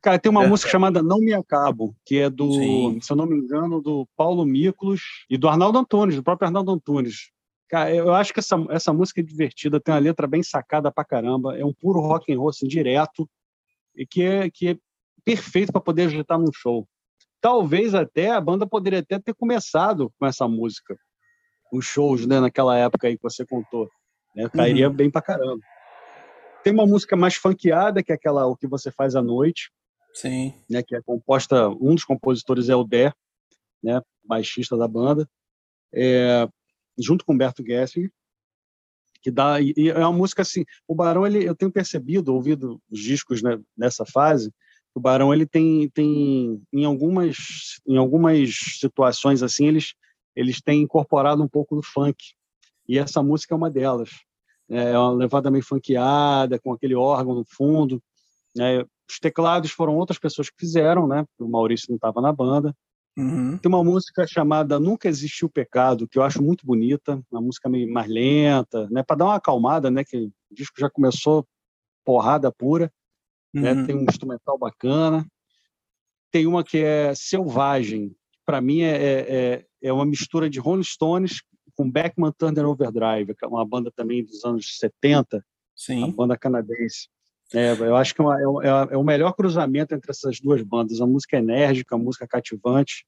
Cara, 0.00 0.20
tem 0.20 0.30
uma 0.30 0.44
é, 0.44 0.48
música 0.48 0.70
chamada 0.70 1.02
Não 1.02 1.18
Me 1.18 1.32
Acabo, 1.32 1.96
que 2.04 2.18
é 2.18 2.30
do, 2.30 2.52
sim. 2.52 3.00
se 3.00 3.12
eu 3.12 3.16
não 3.16 3.26
me 3.26 3.36
engano, 3.36 3.80
do 3.80 4.06
Paulo 4.16 4.44
Miklos 4.44 5.24
e 5.28 5.36
do 5.36 5.48
Arnaldo 5.48 5.78
Antunes, 5.78 6.14
do 6.14 6.22
próprio 6.22 6.46
Arnaldo 6.46 6.70
Antunes. 6.70 7.30
Cara, 7.68 7.92
eu 7.92 8.14
acho 8.14 8.32
que 8.32 8.38
essa, 8.38 8.56
essa 8.70 8.92
música 8.92 9.20
é 9.20 9.24
divertida, 9.24 9.80
tem 9.80 9.92
uma 9.92 10.00
letra 10.00 10.26
bem 10.28 10.42
sacada 10.42 10.90
pra 10.90 11.04
caramba, 11.04 11.56
é 11.56 11.64
um 11.64 11.72
puro 11.72 12.00
rock 12.00 12.32
and 12.32 12.38
roll 12.38 12.50
assim, 12.50 12.68
direto, 12.68 13.28
e 13.96 14.06
que 14.06 14.22
é, 14.22 14.48
que 14.48 14.68
é 14.68 14.76
perfeito 15.24 15.72
para 15.72 15.80
poder 15.80 16.02
agitar 16.02 16.38
num 16.38 16.52
show. 16.52 16.86
Talvez 17.40 17.94
até 17.94 18.30
a 18.30 18.40
banda 18.40 18.66
poderia 18.66 19.00
até 19.00 19.18
ter 19.18 19.34
começado 19.34 20.12
com 20.18 20.26
essa 20.26 20.46
música, 20.46 20.96
os 21.72 21.86
shows, 21.86 22.26
né, 22.26 22.38
naquela 22.38 22.76
época 22.76 23.08
aí 23.08 23.16
que 23.16 23.22
você 23.22 23.46
contou. 23.46 23.90
Né? 24.36 24.48
Cairia 24.50 24.88
uhum. 24.88 24.94
bem 24.94 25.10
pra 25.10 25.22
caramba. 25.22 25.60
Tem 26.62 26.72
uma 26.72 26.86
música 26.86 27.16
mais 27.16 27.34
funkeada, 27.34 28.02
que 28.02 28.12
é 28.12 28.14
aquela 28.14 28.46
O 28.46 28.56
Que 28.56 28.68
Você 28.68 28.90
Faz 28.92 29.16
à 29.16 29.22
Noite, 29.22 29.72
Sim. 30.14 30.52
Né, 30.68 30.82
que 30.82 30.94
é 30.94 31.00
composta, 31.00 31.68
um 31.68 31.94
dos 31.94 32.04
compositores 32.04 32.68
é 32.68 32.76
o 32.76 32.84
Dé, 32.84 33.12
né, 33.82 34.00
baixista 34.22 34.76
da 34.76 34.86
banda, 34.86 35.26
é, 35.92 36.46
junto 36.98 37.24
com 37.24 37.32
Humberto 37.32 37.64
Gessinger, 37.64 38.12
que 39.22 39.30
dá 39.30 39.60
e, 39.60 39.72
e, 39.76 39.88
é 39.88 39.98
uma 39.98 40.12
música 40.12 40.42
assim. 40.42 40.64
O 40.86 40.94
Barão, 40.94 41.26
ele, 41.26 41.44
eu 41.44 41.54
tenho 41.54 41.70
percebido, 41.70 42.34
ouvido 42.34 42.80
os 42.90 43.00
discos 43.00 43.42
né, 43.42 43.58
nessa 43.76 44.04
fase, 44.04 44.52
o 44.94 45.00
Barão 45.00 45.32
ele 45.32 45.46
tem 45.46 45.88
tem 45.90 46.60
em 46.72 46.84
algumas 46.84 47.80
em 47.86 47.96
algumas 47.96 48.50
situações 48.78 49.42
assim 49.42 49.66
eles 49.68 49.94
eles 50.34 50.60
têm 50.60 50.82
incorporado 50.82 51.42
um 51.42 51.48
pouco 51.48 51.76
do 51.76 51.82
funk 51.82 52.16
e 52.88 52.98
essa 52.98 53.22
música 53.22 53.54
é 53.54 53.56
uma 53.56 53.70
delas. 53.70 54.10
É 54.68 54.98
uma 54.98 55.12
levada 55.12 55.50
meio 55.50 55.64
funkeada, 55.64 56.58
com 56.58 56.72
aquele 56.72 56.94
órgão 56.94 57.34
no 57.34 57.44
fundo. 57.44 58.02
É, 58.58 58.84
os 59.08 59.18
teclados 59.20 59.70
foram 59.70 59.96
outras 59.96 60.18
pessoas 60.18 60.48
que 60.48 60.56
fizeram, 60.58 61.06
né? 61.06 61.24
O 61.38 61.48
Maurício 61.48 61.86
não 61.90 61.96
estava 61.96 62.20
na 62.20 62.32
banda. 62.32 62.74
Uhum. 63.16 63.58
Tem 63.58 63.68
uma 63.68 63.84
música 63.84 64.26
chamada 64.26 64.80
Nunca 64.80 65.08
Existiu 65.08 65.48
Pecado, 65.48 66.08
que 66.08 66.18
eu 66.18 66.22
acho 66.22 66.42
muito 66.42 66.64
bonita, 66.64 67.22
uma 67.30 67.42
música 67.42 67.68
meio 67.68 67.90
mais 67.92 68.08
lenta, 68.08 68.88
né? 68.90 69.02
Para 69.02 69.16
dar 69.16 69.24
uma 69.26 69.34
acalmada, 69.34 69.90
né? 69.90 70.02
Que 70.04 70.16
o 70.16 70.32
disco 70.50 70.80
já 70.80 70.88
começou 70.88 71.46
porrada 72.04 72.50
pura, 72.50 72.90
né? 73.52 73.72
uhum. 73.72 73.80
né? 73.80 73.86
Tem 73.86 73.96
um 73.96 74.04
instrumental 74.04 74.58
bacana. 74.58 75.26
Tem 76.30 76.46
uma 76.46 76.64
que 76.64 76.78
é 76.78 77.14
Selvagem, 77.14 78.16
para 78.46 78.60
mim 78.60 78.80
é, 78.80 78.96
é, 78.96 79.66
é, 79.82 79.92
uma 79.92 80.06
mistura 80.06 80.48
de 80.48 80.60
Rolling 80.60 80.82
Stones 80.82 81.42
com 81.74 81.90
Beckman 81.90 82.32
Thunder 82.36 82.66
Overdrive, 82.66 83.34
é 83.42 83.46
uma 83.46 83.66
banda 83.66 83.90
também 83.94 84.24
dos 84.24 84.44
anos 84.44 84.78
70, 84.78 85.44
Sim. 85.74 85.98
uma 86.04 86.12
banda 86.12 86.36
canadense. 86.36 87.08
É, 87.54 87.72
eu 87.72 87.96
acho 87.96 88.14
que 88.14 88.22
é, 88.22 88.24
é, 88.24 88.28
é, 88.28 88.94
é, 88.94 88.96
o 88.96 89.04
melhor 89.04 89.32
cruzamento 89.32 89.94
entre 89.94 90.10
essas 90.10 90.40
duas 90.40 90.62
bandas. 90.62 91.00
A 91.00 91.06
música 91.06 91.36
enérgica, 91.36 91.94
a 91.94 91.98
música 91.98 92.26
cativante. 92.26 93.04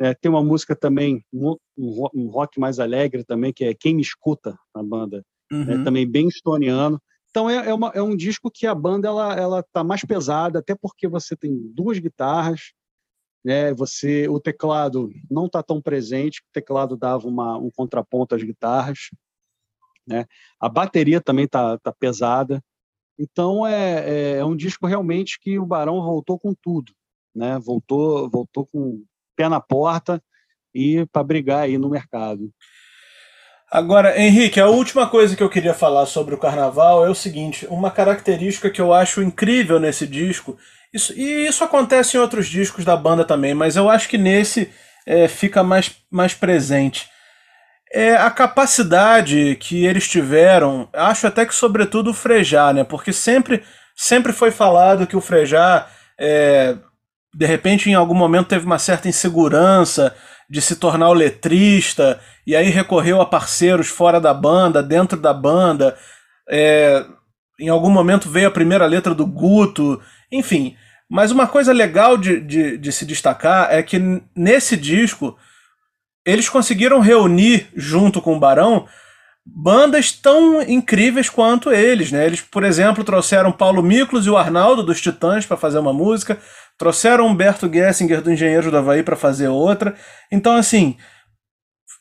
É, 0.00 0.12
tem 0.14 0.30
uma 0.30 0.42
música 0.42 0.74
também, 0.74 1.24
um, 1.32 1.56
um, 1.76 2.28
rock 2.28 2.58
mais 2.58 2.80
alegre 2.80 3.24
também, 3.24 3.52
que 3.52 3.64
é 3.64 3.74
Quem 3.74 3.94
Me 3.94 4.02
Escuta, 4.02 4.58
na 4.74 4.82
banda. 4.82 5.24
É 5.52 5.54
uhum. 5.54 5.84
também 5.84 6.10
bem 6.10 6.28
estoniano. 6.28 7.00
Então 7.30 7.50
é, 7.50 7.72
uma, 7.74 7.92
é, 7.94 8.02
um 8.02 8.16
disco 8.16 8.50
que 8.50 8.66
a 8.66 8.74
banda 8.74 9.08
ela 9.08 9.34
ela 9.34 9.62
tá 9.72 9.84
mais 9.84 10.02
pesada, 10.02 10.60
até 10.60 10.74
porque 10.74 11.06
você 11.06 11.36
tem 11.36 11.52
duas 11.74 11.98
guitarras, 11.98 12.72
né? 13.44 13.74
Você 13.74 14.28
o 14.28 14.40
teclado 14.40 15.10
não 15.30 15.46
está 15.46 15.62
tão 15.62 15.80
presente, 15.80 16.40
o 16.40 16.52
teclado 16.52 16.96
dava 16.96 17.28
uma, 17.28 17.58
um 17.58 17.70
contraponto 17.70 18.34
às 18.34 18.42
guitarras, 18.42 19.10
né? 20.06 20.26
A 20.58 20.68
bateria 20.68 21.20
também 21.20 21.46
tá, 21.46 21.78
tá 21.78 21.92
pesada. 21.92 22.62
Então 23.18 23.66
é, 23.66 24.10
é, 24.10 24.36
é 24.38 24.44
um 24.44 24.56
disco 24.56 24.86
realmente 24.86 25.38
que 25.40 25.58
o 25.58 25.66
Barão 25.66 26.02
voltou 26.02 26.38
com 26.38 26.54
tudo, 26.54 26.92
né? 27.34 27.58
Voltou 27.58 28.28
voltou 28.30 28.66
com 28.66 29.04
pé 29.36 29.48
na 29.48 29.60
porta 29.60 30.22
e 30.74 31.06
para 31.12 31.22
brigar 31.22 31.64
aí 31.64 31.76
no 31.78 31.90
mercado. 31.90 32.50
Agora, 33.70 34.16
Henrique, 34.20 34.60
a 34.60 34.68
última 34.68 35.08
coisa 35.08 35.34
que 35.34 35.42
eu 35.42 35.50
queria 35.50 35.74
falar 35.74 36.06
sobre 36.06 36.34
o 36.34 36.38
carnaval 36.38 37.04
é 37.04 37.10
o 37.10 37.14
seguinte: 37.14 37.66
uma 37.68 37.90
característica 37.90 38.70
que 38.70 38.80
eu 38.80 38.92
acho 38.92 39.22
incrível 39.22 39.80
nesse 39.80 40.06
disco, 40.06 40.56
isso, 40.94 41.12
e 41.14 41.46
isso 41.46 41.64
acontece 41.64 42.16
em 42.16 42.20
outros 42.20 42.46
discos 42.46 42.84
da 42.84 42.96
banda 42.96 43.24
também, 43.24 43.52
mas 43.52 43.76
eu 43.76 43.90
acho 43.90 44.08
que 44.08 44.16
nesse 44.16 44.70
é, 45.06 45.28
fica 45.28 45.62
mais, 45.62 45.92
mais 46.10 46.32
presente 46.32 47.12
é 47.94 48.16
a 48.16 48.28
capacidade 48.28 49.56
que 49.60 49.86
eles 49.86 50.08
tiveram, 50.08 50.88
acho 50.92 51.28
até 51.28 51.46
que 51.46 51.54
sobretudo 51.54 52.10
o 52.10 52.14
Frejá, 52.14 52.72
né? 52.72 52.82
Porque 52.82 53.12
sempre, 53.12 53.62
sempre 53.94 54.32
foi 54.32 54.50
falado 54.50 55.06
que 55.06 55.16
o 55.16 55.20
Frejá, 55.20 55.86
é, 56.18 56.76
de 57.32 57.46
repente, 57.46 57.88
em 57.88 57.94
algum 57.94 58.14
momento 58.16 58.48
teve 58.48 58.66
uma 58.66 58.80
certa 58.80 59.08
insegurança 59.08 60.12
de 60.50 60.60
se 60.60 60.74
tornar 60.74 61.08
o 61.08 61.14
letrista, 61.14 62.18
e 62.44 62.56
aí 62.56 62.68
recorreu 62.68 63.20
a 63.20 63.26
parceiros 63.26 63.86
fora 63.86 64.20
da 64.20 64.34
banda, 64.34 64.82
dentro 64.82 65.16
da 65.16 65.32
banda. 65.32 65.96
É, 66.50 67.04
em 67.60 67.68
algum 67.68 67.90
momento 67.90 68.28
veio 68.28 68.48
a 68.48 68.50
primeira 68.50 68.86
letra 68.86 69.14
do 69.14 69.24
Guto, 69.24 70.02
enfim. 70.30 70.76
Mas 71.08 71.30
uma 71.30 71.46
coisa 71.46 71.72
legal 71.72 72.16
de, 72.16 72.40
de, 72.40 72.78
de 72.78 72.92
se 72.92 73.04
destacar 73.04 73.68
é 73.70 73.82
que 73.82 73.98
nesse 74.34 74.76
disco 74.76 75.36
eles 76.26 76.48
conseguiram 76.48 77.00
reunir 77.00 77.68
junto 77.74 78.20
com 78.22 78.34
o 78.36 78.40
Barão 78.40 78.86
bandas 79.46 80.10
tão 80.10 80.62
incríveis 80.62 81.28
quanto 81.28 81.70
eles, 81.70 82.10
né? 82.10 82.24
Eles, 82.24 82.40
por 82.40 82.64
exemplo, 82.64 83.04
trouxeram 83.04 83.52
Paulo 83.52 83.82
Miklos 83.82 84.26
e 84.26 84.30
o 84.30 84.38
Arnaldo 84.38 84.82
dos 84.82 85.00
Titãs 85.02 85.44
para 85.44 85.56
fazer 85.56 85.78
uma 85.78 85.92
música, 85.92 86.38
trouxeram 86.78 87.26
Humberto 87.26 87.70
Gessinger 87.70 88.22
do 88.22 88.32
Engenheiro 88.32 88.70
do 88.70 88.78
Havaí 88.78 89.02
para 89.02 89.16
fazer 89.16 89.48
outra. 89.48 89.94
Então, 90.32 90.56
assim, 90.56 90.96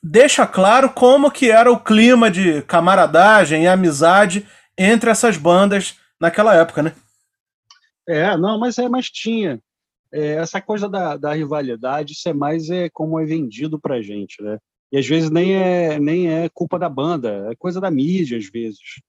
deixa 0.02 0.48
claro 0.48 0.90
como 0.90 1.30
que 1.30 1.52
era 1.52 1.70
o 1.70 1.80
clima 1.80 2.32
de 2.32 2.62
camaradagem 2.62 3.64
e 3.64 3.68
amizade 3.68 4.48
entre 4.78 5.10
essas 5.10 5.36
bandas 5.36 5.96
naquela 6.20 6.56
época, 6.56 6.82
né? 6.82 6.94
É, 8.08 8.36
não, 8.38 8.60
mas 8.60 8.78
é, 8.78 8.90
mas 8.90 9.10
tinha 9.10 9.62
é, 10.12 10.34
essa 10.34 10.62
coisa 10.62 10.88
da, 10.88 11.18
da, 11.18 11.34
rivalidade, 11.34 12.14
isso 12.14 12.28
é 12.30 12.34
mais 12.34 12.70
é 12.70 12.90
como 12.90 13.20
é 13.20 13.26
vendido 13.26 13.80
para 13.80 14.02
gente, 14.02 14.42
né? 14.42 14.60
E 14.92 14.98
às 14.98 15.08
vezes 15.08 15.32
nem 15.32 15.56
é, 15.56 16.00
nem 16.00 16.30
é 16.30 16.50
culpa 16.50 16.78
da 16.78 16.88
banda, 16.88 17.48
é 17.52 17.56
coisa 17.56 17.82
da 17.82 17.90
mídia, 17.90 18.38
às 18.38 18.48
vezes. 18.50 19.02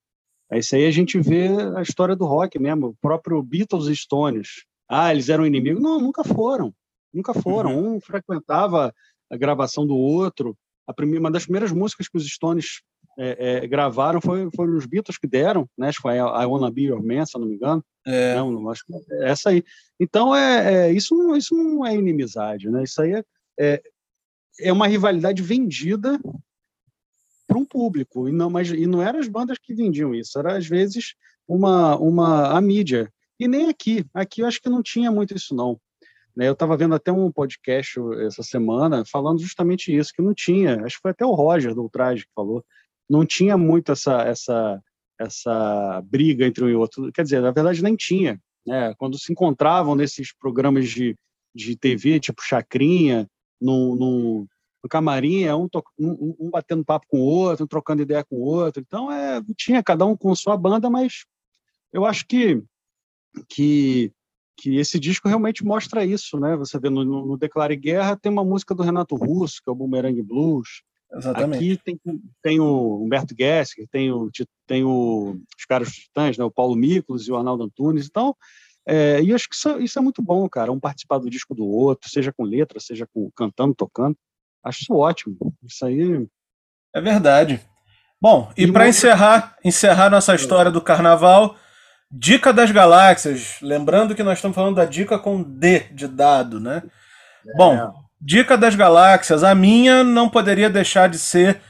É 0.51 0.59
isso 0.59 0.75
aí 0.75 0.85
a 0.85 0.91
gente 0.91 1.19
vê 1.19 1.47
a 1.75 1.81
história 1.81 2.15
do 2.15 2.25
rock 2.25 2.57
mesmo, 2.57 2.87
o 2.87 2.95
próprio 2.95 3.41
Beatles 3.43 3.87
e 3.87 3.95
Stones. 3.95 4.65
Ah, 4.89 5.11
eles 5.11 5.29
eram 5.29 5.45
inimigos? 5.45 5.81
Não, 5.81 5.99
nunca 5.99 6.23
foram. 6.23 6.73
Nunca 7.13 7.33
foram. 7.33 7.77
Uhum. 7.77 7.95
Um 7.95 8.01
frequentava 8.01 8.93
a 9.29 9.37
gravação 9.37 9.85
do 9.85 9.95
outro. 9.95 10.57
A 10.87 10.93
primeira, 10.93 11.19
uma 11.19 11.31
das 11.31 11.43
primeiras 11.43 11.71
músicas 11.71 12.07
que 12.07 12.17
os 12.17 12.27
Stones 12.27 12.81
é, 13.17 13.63
é, 13.63 13.67
gravaram 13.67 14.19
foi, 14.19 14.49
foram 14.55 14.75
os 14.75 14.85
Beatles 14.85 15.17
que 15.17 15.27
deram, 15.27 15.69
né? 15.77 15.87
Acho 15.87 15.97
que 15.97 16.01
foi 16.01 16.17
I 16.17 16.45
Wanna 16.45 16.71
Be 16.71 16.83
Your 16.83 17.03
Man, 17.03 17.25
se 17.25 17.37
não 17.37 17.47
me 17.47 17.55
engano. 17.55 17.83
É. 18.05 18.35
Não, 18.35 18.51
não, 18.51 18.69
acho 18.69 18.85
que 18.85 18.93
é 18.93 19.29
essa 19.29 19.49
aí. 19.49 19.63
Então, 19.99 20.35
é, 20.35 20.89
é, 20.89 20.91
isso, 20.91 21.15
não, 21.15 21.35
isso 21.35 21.55
não 21.55 21.85
é 21.85 21.95
inimizade, 21.95 22.69
né? 22.69 22.83
Isso 22.83 23.01
aí 23.01 23.13
é, 23.13 23.23
é, 23.59 23.83
é 24.59 24.73
uma 24.73 24.87
rivalidade 24.87 25.41
vendida 25.41 26.19
para 27.47 27.57
um 27.57 27.65
público, 27.65 28.27
e 28.27 28.31
não, 28.31 28.49
mas, 28.49 28.69
e 28.69 28.87
não 28.87 29.01
eram 29.01 29.19
as 29.19 29.27
bandas 29.27 29.57
que 29.59 29.73
vendiam 29.73 30.15
isso, 30.15 30.37
era 30.39 30.57
às 30.57 30.67
vezes 30.67 31.13
uma, 31.47 31.95
uma, 31.97 32.57
a 32.57 32.59
mídia. 32.59 33.11
E 33.39 33.47
nem 33.47 33.69
aqui. 33.69 34.05
Aqui 34.13 34.41
eu 34.41 34.47
acho 34.47 34.61
que 34.61 34.69
não 34.69 34.81
tinha 34.81 35.11
muito 35.11 35.35
isso, 35.35 35.53
não. 35.53 35.79
Né? 36.35 36.47
Eu 36.47 36.53
estava 36.53 36.75
vendo 36.75 36.95
até 36.95 37.11
um 37.11 37.31
podcast 37.31 37.99
essa 38.25 38.43
semana 38.43 39.03
falando 39.05 39.39
justamente 39.39 39.95
isso, 39.95 40.11
que 40.13 40.21
não 40.21 40.33
tinha. 40.33 40.83
Acho 40.83 40.97
que 40.97 41.01
foi 41.01 41.11
até 41.11 41.25
o 41.25 41.33
Roger 41.33 41.73
do 41.73 41.83
Ultraje 41.83 42.25
que 42.25 42.33
falou 42.33 42.63
não 43.09 43.25
tinha 43.25 43.57
muito 43.57 43.91
essa, 43.91 44.21
essa, 44.23 44.81
essa 45.19 46.01
briga 46.05 46.45
entre 46.45 46.63
um 46.63 46.69
e 46.69 46.75
outro. 46.75 47.11
Quer 47.11 47.23
dizer, 47.23 47.41
na 47.41 47.51
verdade, 47.51 47.83
nem 47.83 47.95
tinha. 47.95 48.39
Né? 48.65 48.93
Quando 48.97 49.17
se 49.17 49.31
encontravam 49.31 49.95
nesses 49.95 50.33
programas 50.33 50.89
de, 50.89 51.15
de 51.53 51.77
TV, 51.77 52.19
tipo 52.19 52.41
Chacrinha, 52.43 53.27
no, 53.61 53.95
no, 53.95 54.47
no 54.83 54.89
camarim, 54.89 55.43
é 55.43 55.55
um, 55.55 55.67
um, 55.99 56.35
um, 56.39 56.49
batendo 56.49 56.83
papo 56.83 57.05
com 57.07 57.19
o 57.19 57.25
outro, 57.25 57.65
um 57.65 57.67
trocando 57.67 58.01
ideia 58.01 58.23
com 58.23 58.35
o 58.37 58.41
outro. 58.41 58.83
Então, 58.85 59.11
é, 59.11 59.41
tinha 59.55 59.83
cada 59.83 60.05
um 60.05 60.17
com 60.17 60.33
sua 60.35 60.57
banda, 60.57 60.89
mas 60.89 61.25
eu 61.93 62.05
acho 62.05 62.27
que, 62.27 62.61
que, 63.47 64.11
que 64.57 64.77
esse 64.77 64.99
disco 64.99 65.27
realmente 65.27 65.63
mostra 65.63 66.03
isso. 66.03 66.39
Né? 66.39 66.55
Você 66.57 66.79
vê 66.79 66.89
no, 66.89 67.03
no 67.03 67.37
Declare 67.37 67.75
Guerra, 67.75 68.17
tem 68.17 68.31
uma 68.31 68.43
música 68.43 68.73
do 68.73 68.83
Renato 68.83 69.15
Russo, 69.15 69.61
que 69.63 69.69
é 69.69 69.71
o 69.71 69.75
Boomerang 69.75 70.21
Blues. 70.21 70.83
Exatamente. 71.15 71.57
Aqui 71.57 71.81
tem, 71.83 71.99
tem 72.41 72.59
o 72.59 73.03
Humberto 73.03 73.33
Gessinger, 73.37 73.87
tem, 73.89 74.11
o, 74.11 74.29
tem 74.67 74.83
o, 74.83 75.37
os 75.57 75.65
caras 75.65 75.87
dos 75.87 75.97
Titãs, 75.97 76.37
né, 76.37 76.43
o 76.43 76.51
Paulo 76.51 76.75
Miklos 76.75 77.27
e 77.27 77.31
o 77.31 77.37
Arnaldo 77.37 77.63
Antunes. 77.63 78.07
Então, 78.07 78.35
é, 78.87 79.21
e 79.21 79.33
acho 79.33 79.49
que 79.49 79.55
isso, 79.55 79.79
isso, 79.79 79.97
é 79.97 80.01
muito 80.01 80.21
bom, 80.21 80.47
cara. 80.49 80.71
Um 80.71 80.79
participar 80.79 81.17
do 81.19 81.29
disco 81.29 81.55
do 81.55 81.65
outro, 81.65 82.09
seja 82.09 82.33
com 82.33 82.43
letra, 82.43 82.79
seja 82.79 83.07
com 83.13 83.31
cantando, 83.35 83.73
tocando. 83.73 84.17
Acho 84.63 84.81
isso 84.81 84.93
ótimo. 84.93 85.37
Isso 85.63 85.85
aí. 85.85 86.27
É 86.93 87.01
verdade. 87.01 87.61
Bom, 88.21 88.51
e, 88.57 88.63
e 88.63 88.71
para 88.71 88.87
encerrar, 88.87 89.57
encerrar 89.63 90.09
nossa 90.09 90.35
história 90.35 90.71
do 90.71 90.81
carnaval, 90.81 91.55
Dica 92.11 92.53
das 92.53 92.71
Galáxias. 92.71 93.57
Lembrando 93.61 94.15
que 94.15 94.23
nós 94.23 94.37
estamos 94.37 94.55
falando 94.55 94.75
da 94.75 94.85
dica 94.85 95.17
com 95.17 95.41
D 95.41 95.79
de 95.91 96.07
dado, 96.07 96.59
né? 96.59 96.83
É. 97.47 97.57
Bom, 97.57 98.04
Dica 98.27 98.57
das 98.57 98.73
Galáxias, 98.73 99.43
a 99.43 99.53
minha 99.53 100.03
não 100.03 100.27
poderia 100.27 100.67
deixar 100.67 101.07
de 101.07 101.19
ser 101.19 101.61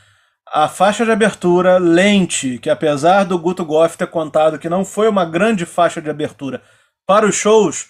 a 0.48 0.70
faixa 0.70 1.04
de 1.04 1.12
abertura 1.12 1.78
Lente, 1.78 2.60
que 2.60 2.70
apesar 2.70 3.26
do 3.26 3.38
Guto 3.38 3.66
Goff 3.66 3.98
ter 3.98 4.08
contado 4.08 4.58
que 4.58 4.70
não 4.70 4.86
foi 4.86 5.10
uma 5.10 5.26
grande 5.26 5.66
faixa 5.66 6.02
de 6.02 6.10
abertura 6.10 6.62
para 7.06 7.26
os 7.26 7.36
shows, 7.36 7.88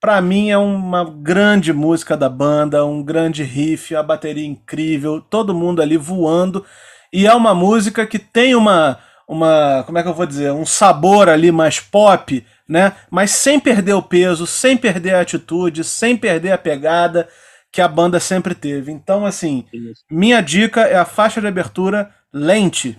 para 0.00 0.20
mim 0.20 0.48
é 0.48 0.56
uma 0.56 1.04
grande 1.04 1.72
música 1.72 2.16
da 2.16 2.28
banda, 2.28 2.86
um 2.86 3.02
grande 3.02 3.42
riff, 3.42 3.96
a 3.96 4.02
bateria 4.02 4.46
incrível, 4.46 5.20
todo 5.20 5.52
mundo 5.52 5.82
ali 5.82 5.96
voando, 5.96 6.64
e 7.12 7.26
é 7.26 7.34
uma 7.34 7.52
música 7.52 8.06
que 8.06 8.20
tem 8.20 8.54
uma 8.54 8.96
uma, 9.26 9.82
como 9.86 9.98
é 9.98 10.02
que 10.02 10.08
eu 10.08 10.14
vou 10.14 10.26
dizer, 10.26 10.52
um 10.52 10.66
sabor 10.66 11.30
ali 11.30 11.50
mais 11.50 11.80
pop, 11.80 12.46
né? 12.68 12.92
Mas 13.10 13.30
sem 13.30 13.58
perder 13.58 13.94
o 13.94 14.02
peso, 14.02 14.46
sem 14.46 14.76
perder 14.76 15.14
a 15.14 15.22
atitude, 15.22 15.82
sem 15.82 16.16
perder 16.16 16.52
a 16.52 16.58
pegada 16.58 17.26
que 17.74 17.80
a 17.80 17.88
banda 17.88 18.20
sempre 18.20 18.54
teve. 18.54 18.92
Então, 18.92 19.26
assim, 19.26 19.66
Isso. 19.72 20.04
minha 20.08 20.40
dica 20.40 20.82
é 20.82 20.94
a 20.94 21.04
faixa 21.04 21.40
de 21.40 21.48
abertura 21.48 22.14
Lente. 22.32 22.96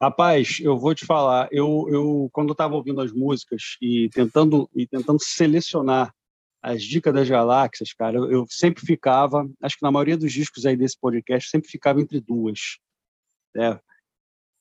Rapaz, 0.00 0.60
eu 0.60 0.78
vou 0.78 0.94
te 0.94 1.04
falar, 1.04 1.48
eu, 1.50 1.86
eu 1.88 2.30
quando 2.32 2.52
estava 2.52 2.76
ouvindo 2.76 3.00
as 3.00 3.10
músicas 3.10 3.76
e 3.82 4.08
tentando 4.10 4.70
e 4.76 4.86
tentando 4.86 5.18
selecionar 5.20 6.14
as 6.62 6.84
dicas 6.84 7.12
das 7.12 7.28
galáxias, 7.28 7.92
cara, 7.92 8.16
eu, 8.16 8.30
eu, 8.30 8.46
sempre 8.48 8.86
ficava, 8.86 9.44
acho 9.60 9.76
que 9.76 9.82
na 9.82 9.90
maioria 9.90 10.16
dos 10.16 10.32
discos 10.32 10.64
aí 10.64 10.76
desse 10.76 10.98
podcast, 10.98 11.50
sempre 11.50 11.68
ficava 11.68 12.00
entre 12.00 12.20
duas. 12.20 12.78
Né? 13.54 13.76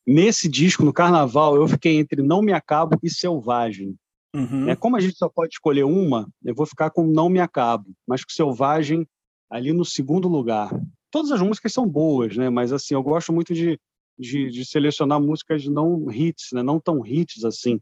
Nesse 0.08 0.50
disco, 0.50 0.84
no 0.84 0.92
Carnaval, 0.92 1.56
eu 1.56 1.68
fiquei 1.68 2.00
entre 2.00 2.24
Não 2.24 2.42
Me 2.42 2.52
Acabo 2.52 2.98
e 3.04 3.10
Selvagem. 3.12 3.96
Uhum. 4.36 4.70
É, 4.70 4.76
como 4.76 4.96
a 4.96 5.00
gente 5.00 5.16
só 5.16 5.30
pode 5.30 5.54
escolher 5.54 5.84
uma, 5.84 6.28
eu 6.44 6.56
vou 6.56 6.66
ficar 6.66 6.90
com 6.90 7.06
Não 7.06 7.30
Me 7.30 7.40
Acabo, 7.40 7.86
mas 8.08 8.24
com 8.24 8.32
Selvagem 8.32 9.08
ali 9.50 9.72
no 9.72 9.86
segundo 9.86 10.28
lugar. 10.28 10.70
Todas 11.12 11.32
as 11.32 11.42
músicas 11.42 11.72
são 11.74 11.88
boas, 11.88 12.36
né? 12.36 12.50
Mas 12.50 12.74
assim, 12.74 12.96
eu 12.96 13.04
gosto 13.04 13.32
muito 13.32 13.54
de, 13.54 13.80
de, 14.18 14.50
de 14.50 14.66
selecionar 14.66 15.22
músicas 15.22 15.66
não 15.68 16.12
hits, 16.12 16.50
né? 16.54 16.64
Não 16.64 16.80
tão 16.80 17.06
hits 17.06 17.44
assim, 17.44 17.80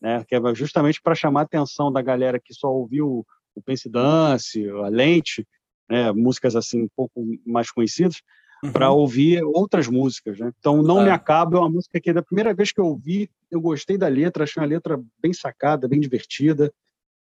né? 0.00 0.24
Que 0.24 0.34
é 0.34 0.54
justamente 0.54 1.00
para 1.00 1.14
chamar 1.14 1.40
a 1.40 1.44
atenção 1.44 1.92
da 1.92 2.02
galera 2.02 2.40
que 2.40 2.52
só 2.52 2.68
ouviu 2.68 3.24
o 3.54 3.62
Pense 3.62 3.88
Dance, 3.88 4.68
a 4.68 4.88
Lente, 4.88 5.46
né, 5.88 6.10
músicas 6.12 6.56
assim 6.56 6.82
um 6.82 6.88
pouco 6.96 7.22
mais 7.46 7.70
conhecidas, 7.70 8.22
uhum. 8.62 8.72
para 8.72 8.90
ouvir 8.90 9.42
outras 9.42 9.88
músicas. 9.88 10.38
Né? 10.38 10.52
Então, 10.58 10.82
Não 10.82 11.02
Me 11.02 11.08
é. 11.08 11.12
Acabo 11.12 11.56
é 11.56 11.60
uma 11.60 11.70
música 11.70 12.00
que, 12.00 12.12
da 12.12 12.22
primeira 12.22 12.54
vez 12.54 12.72
que 12.72 12.80
eu 12.80 12.86
ouvi, 12.86 13.30
eu 13.50 13.60
gostei 13.60 13.98
da 13.98 14.08
letra, 14.08 14.44
achei 14.44 14.62
uma 14.62 14.68
letra 14.68 15.00
bem 15.20 15.32
sacada, 15.32 15.88
bem 15.88 16.00
divertida, 16.00 16.72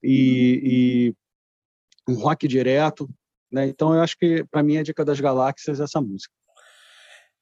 e, 0.02 1.14
e 2.08 2.12
um 2.12 2.16
rock 2.16 2.48
direto. 2.48 3.10
Né? 3.52 3.68
Então, 3.68 3.94
eu 3.94 4.02
acho 4.02 4.18
que, 4.18 4.44
para 4.52 4.62
mim, 4.62 4.78
a 4.78 4.84
Dica 4.84 5.06
das 5.06 5.20
Galáxias 5.20 5.80
é 5.80 5.84
essa 5.84 6.02
música. 6.02 6.34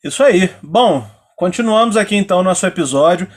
Isso 0.03 0.23
aí. 0.23 0.49
Bom, 0.61 1.07
continuamos 1.35 1.95
aqui 1.97 2.15
então 2.15 2.43
nosso 2.43 2.65
episódio. 2.65 3.27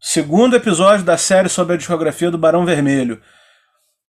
Segundo 0.00 0.56
episódio 0.56 1.04
da 1.04 1.16
série 1.16 1.48
sobre 1.48 1.74
a 1.74 1.76
discografia 1.76 2.30
do 2.30 2.36
Barão 2.36 2.66
Vermelho. 2.66 3.20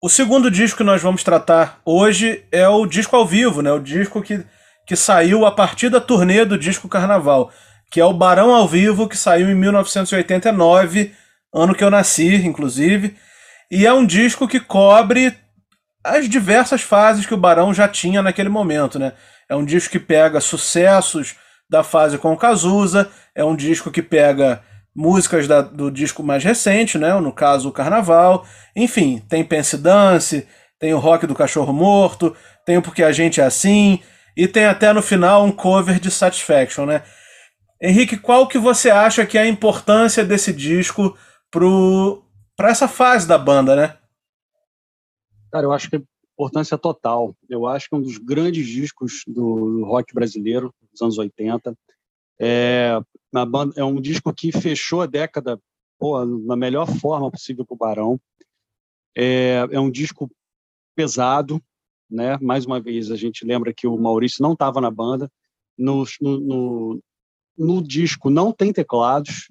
O 0.02 0.10
segundo 0.10 0.50
disco 0.50 0.78
que 0.78 0.84
nós 0.84 1.02
vamos 1.02 1.24
tratar 1.24 1.80
hoje 1.86 2.44
é 2.52 2.68
o 2.68 2.88
disco 2.88 3.16
ao 3.16 3.26
vivo, 3.26 3.62
né? 3.62 3.72
O 3.72 3.80
disco 3.80 4.20
que, 4.22 4.44
que 4.92 4.96
saiu 4.98 5.46
a 5.46 5.52
partir 5.54 5.88
da 5.88 6.02
turnê 6.02 6.44
do 6.44 6.58
disco 6.58 6.90
Carnaval, 6.90 7.50
que 7.90 8.02
é 8.02 8.04
o 8.04 8.12
Barão 8.12 8.54
ao 8.54 8.68
Vivo, 8.68 9.08
que 9.08 9.16
saiu 9.16 9.50
em 9.50 9.56
1989, 9.56 11.14
ano 11.54 11.74
que 11.74 11.82
eu 11.82 11.90
nasci, 11.90 12.36
inclusive. 12.46 13.16
E 13.72 13.88
é 13.88 13.94
um 13.94 14.06
disco 14.06 14.50
que 14.50 14.60
cobre 14.60 15.34
as 16.04 16.28
diversas 16.28 16.82
fases 16.82 17.26
que 17.26 17.34
o 17.34 17.38
Barão 17.38 17.74
já 17.74 17.88
tinha 17.88 18.22
naquele 18.22 18.50
momento, 18.50 19.00
né? 19.00 19.14
É 19.48 19.56
um 19.56 19.64
disco 19.64 19.94
que 19.94 20.00
pega 20.00 20.42
sucessos 20.42 21.38
da 21.70 21.86
fase 21.86 22.18
com 22.18 22.34
o 22.34 22.38
Cazuza, 22.38 23.10
é 23.34 23.46
um 23.46 23.56
disco 23.56 23.90
que 23.92 24.02
pega 24.02 24.62
músicas 24.94 25.48
da, 25.48 25.62
do 25.62 25.90
disco 25.90 26.22
mais 26.22 26.44
recente, 26.44 26.98
né? 26.98 27.18
No 27.18 27.32
caso, 27.32 27.70
o 27.70 27.72
Carnaval. 27.72 28.46
Enfim, 28.76 29.24
tem 29.30 29.42
Pense 29.42 29.78
Dance, 29.78 30.46
tem 30.78 30.94
o 30.94 31.00
Rock 31.00 31.26
do 31.26 31.34
Cachorro 31.34 31.72
Morto, 31.72 32.36
tem 32.66 32.76
o 32.76 32.82
Porque 32.82 33.04
a 33.04 33.14
Gente 33.14 33.40
é 33.40 33.46
Assim, 33.46 34.02
e 34.36 34.48
tem 34.48 34.66
até 34.66 34.92
no 34.94 35.02
final 35.02 35.44
um 35.44 35.52
cover 35.52 36.00
de 36.00 36.10
Satisfaction, 36.10 36.86
né? 36.86 37.04
Henrique, 37.82 38.18
qual 38.18 38.48
que 38.48 38.58
você 38.58 38.90
acha 38.90 39.26
que 39.26 39.38
é 39.38 39.42
a 39.42 39.48
importância 39.48 40.24
desse 40.24 40.54
disco 40.54 41.18
para 42.56 42.70
essa 42.70 42.88
fase 42.88 43.28
da 43.28 43.38
banda, 43.38 43.76
né? 43.76 43.98
Cara, 45.52 45.66
eu 45.66 45.72
acho 45.72 45.90
que 45.90 45.96
é 45.96 46.02
importância 46.34 46.78
total. 46.78 47.36
Eu 47.50 47.68
acho 47.68 47.90
que 47.90 47.96
é 47.96 47.98
um 47.98 48.02
dos 48.02 48.18
grandes 48.18 48.68
discos 48.68 49.24
do, 49.28 49.80
do 49.80 49.86
rock 49.86 50.14
brasileiro 50.14 50.74
dos 50.92 51.02
anos 51.02 51.18
80. 51.18 51.76
É, 52.40 53.00
na 53.32 53.46
banda, 53.46 53.74
é 53.78 53.84
um 53.84 54.00
disco 54.00 54.34
que 54.34 54.52
fechou 54.52 55.02
a 55.02 55.06
década 55.06 55.60
pô, 56.00 56.26
na 56.26 56.56
melhor 56.56 56.88
forma 56.88 57.30
possível 57.30 57.64
para 57.64 57.74
o 57.76 57.78
Barão. 57.78 58.22
É, 59.16 59.68
é 59.72 59.80
um 59.80 59.92
disco 59.92 60.30
pesado, 60.96 61.62
né? 62.12 62.38
Mais 62.42 62.66
uma 62.66 62.80
vez, 62.80 63.10
a 63.10 63.16
gente 63.16 63.46
lembra 63.46 63.74
que 63.74 63.88
o 63.88 63.98
Maurício 63.98 64.44
não 64.44 64.54
estava 64.54 64.82
na 64.82 64.92
banda. 64.92 65.32
No, 65.78 66.04
no, 66.20 67.02
no, 67.58 67.82
disco 67.82 68.30
não 68.30 68.52
tem 68.52 68.74
teclados, 68.74 69.48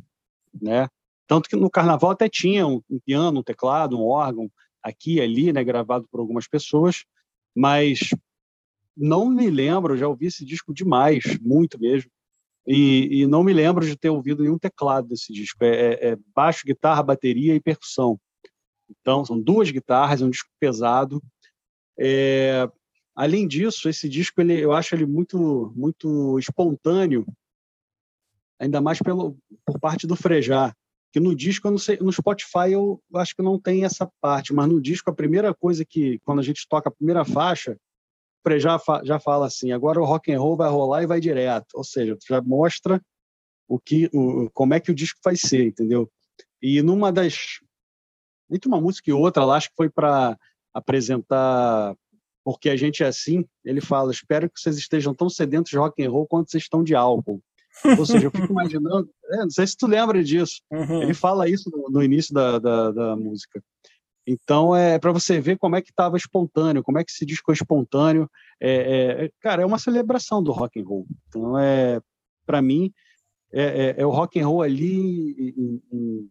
né? 0.61 0.87
Tanto 1.27 1.49
que 1.49 1.57
no 1.57 1.71
Carnaval 1.71 2.11
até 2.11 2.29
tinha 2.29 2.67
um, 2.67 2.83
um 2.89 3.01
piano, 3.01 3.41
um 3.41 3.43
teclado, 3.43 3.99
um 3.99 4.05
órgão, 4.05 4.51
aqui 4.83 5.15
e 5.15 5.21
ali, 5.21 5.53
né? 5.53 5.65
Gravado 5.65 6.07
por 6.11 6.21
algumas 6.21 6.47
pessoas, 6.47 7.05
mas 7.57 8.11
não 8.97 9.27
me 9.27 9.49
lembro, 9.49 9.97
já 9.97 10.07
ouvi 10.07 10.27
esse 10.27 10.45
disco 10.45 10.75
demais, 10.75 11.25
muito 11.41 11.81
mesmo. 11.81 12.11
E, 12.67 13.23
e, 13.23 13.27
não 13.27 13.43
me 13.43 13.53
lembro 13.53 13.85
de 13.85 13.97
ter 13.97 14.11
ouvido 14.11 14.43
nenhum 14.43 14.59
teclado 14.59 15.09
desse 15.09 15.33
disco. 15.33 15.65
É, 15.65 15.69
é, 15.69 16.09
é, 16.11 16.19
baixo, 16.35 16.67
guitarra, 16.67 17.03
bateria 17.03 17.55
e 17.55 17.61
percussão. 17.61 18.21
Então, 18.89 19.25
são 19.25 19.41
duas 19.41 19.71
guitarras, 19.71 20.21
é 20.21 20.25
um 20.25 20.31
disco 20.31 20.51
pesado. 20.61 21.23
É, 21.99 22.69
além 23.15 23.47
disso, 23.47 23.89
esse 23.89 24.09
disco 24.09 24.41
ele, 24.41 24.59
eu 24.59 24.73
acho 24.73 24.95
ele 24.95 25.07
muito, 25.07 25.73
muito 25.75 26.39
espontâneo, 26.39 27.27
ainda 28.59 28.81
mais 28.81 28.99
pelo, 28.99 29.37
por 29.65 29.79
parte 29.79 30.07
do 30.07 30.17
Frejá. 30.17 30.75
Que 31.13 31.19
no 31.19 31.35
disco, 31.35 31.67
eu 31.67 31.73
não 31.73 31.79
sei, 31.79 31.99
no 31.99 32.13
Spotify 32.13 32.73
eu 32.73 33.03
acho 33.15 33.35
que 33.35 33.43
não 33.43 33.59
tem 33.59 33.85
essa 33.85 34.09
parte, 34.21 34.53
mas 34.53 34.69
no 34.69 34.81
disco 34.81 35.11
a 35.11 35.15
primeira 35.15 35.53
coisa 35.53 35.85
que, 35.85 36.21
quando 36.21 36.39
a 36.39 36.43
gente 36.43 36.69
toca 36.69 36.89
a 36.89 36.93
primeira 36.93 37.25
faixa, 37.25 37.77
já, 38.59 38.81
já 39.03 39.19
fala 39.19 39.47
assim, 39.47 39.73
agora 39.73 40.01
o 40.01 40.05
rock 40.05 40.33
and 40.33 40.41
roll 40.41 40.57
vai 40.57 40.71
rolar 40.71 41.03
e 41.03 41.07
vai 41.07 41.21
direto. 41.21 41.75
Ou 41.75 41.85
seja, 41.85 42.17
já 42.29 42.41
mostra 42.41 43.03
o 43.69 43.79
que, 43.79 44.09
o, 44.13 44.49
como 44.51 44.73
é 44.73 44.81
que 44.81 44.91
o 44.91 44.95
disco 44.95 45.21
vai 45.25 45.37
ser, 45.37 45.67
entendeu? 45.67 46.11
E 46.63 46.81
numa 46.81 47.13
das 47.13 47.59
entre 48.51 48.69
uma 48.69 48.81
música 48.81 49.09
e 49.09 49.13
outra, 49.13 49.45
lá 49.45 49.57
acho 49.57 49.69
que 49.69 49.77
foi 49.77 49.89
para 49.89 50.37
apresentar 50.73 51.97
porque 52.45 52.71
a 52.71 52.77
gente 52.77 53.03
é 53.03 53.07
assim. 53.07 53.45
Ele 53.65 53.81
fala: 53.81 54.11
espero 54.11 54.49
que 54.49 54.61
vocês 54.61 54.77
estejam 54.77 55.15
tão 55.15 55.29
sedentos 55.29 55.71
de 55.71 55.79
rock 55.79 56.03
and 56.03 56.11
roll 56.11 56.27
quanto 56.27 56.51
vocês 56.51 56.65
estão 56.65 56.83
de 56.83 56.95
álcool. 56.95 57.43
Ou 57.99 58.07
seja, 58.07 58.27
eu 58.27 58.31
fico 58.31 58.51
imaginando, 58.51 59.09
é, 59.27 59.37
não 59.39 59.51
sei 59.51 59.67
se 59.67 59.77
tu 59.77 59.87
lembra 59.87 60.23
disso. 60.23 60.61
Uhum. 60.71 61.03
Ele 61.03 61.15
fala 61.15 61.49
isso 61.49 61.71
no, 61.71 61.89
no 61.91 62.03
início 62.03 62.35
da, 62.35 62.59
da, 62.59 62.91
da, 62.91 63.17
música. 63.17 63.63
Então, 64.27 64.75
é 64.75 64.99
para 64.99 65.13
você 65.13 65.41
ver 65.41 65.59
como 65.59 65.77
é 65.77 65.83
que 65.83 65.91
estava 65.91 66.17
espontâneo, 66.17 66.83
como 66.83 66.99
é 66.99 67.05
que 67.05 67.11
esse 67.11 67.25
disco 67.25 67.51
é 67.51 67.55
espontâneo. 67.55 68.29
É, 68.61 69.25
é, 69.25 69.31
cara, 69.41 69.63
é 69.63 69.67
uma 69.67 69.79
celebração 69.79 70.43
do 70.43 70.53
rock 70.53 70.81
and 70.81 70.85
roll. 70.85 71.07
Então, 71.29 71.59
é 71.59 72.01
para 72.45 72.61
mim, 72.61 72.93
é, 73.53 73.63
é, 73.63 73.95
é, 73.99 74.07
o 74.07 74.11
rock 74.11 74.41
and 74.41 74.47
roll 74.47 74.63
ali 74.63 75.55
em, 75.57 75.83
em, 75.93 76.29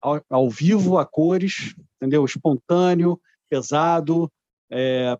ao, 0.00 0.22
ao, 0.30 0.48
vivo, 0.48 0.98
a 0.98 1.04
cores, 1.04 1.74
entendeu? 1.96 2.24
Espontâneo, 2.24 3.20
pesado, 3.54 4.30
é, 4.70 5.16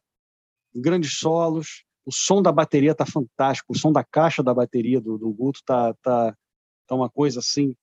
grandes 0.75 1.19
solos. 1.19 1.85
O 2.05 2.13
som 2.13 2.43
da 2.43 2.51
bateria 2.53 2.95
tá 2.95 3.07
fantástico, 3.07 3.73
o 3.73 3.79
som 3.79 3.93
da 3.93 4.05
caixa 4.05 4.43
da 4.43 4.53
bateria 4.53 5.01
do, 5.01 5.17
do 5.17 5.33
Guto 5.33 5.61
tá, 5.65 5.95
tá, 6.03 6.37
tá 6.87 6.95
uma 6.95 7.09
coisa 7.09 7.39
assim 7.39 7.75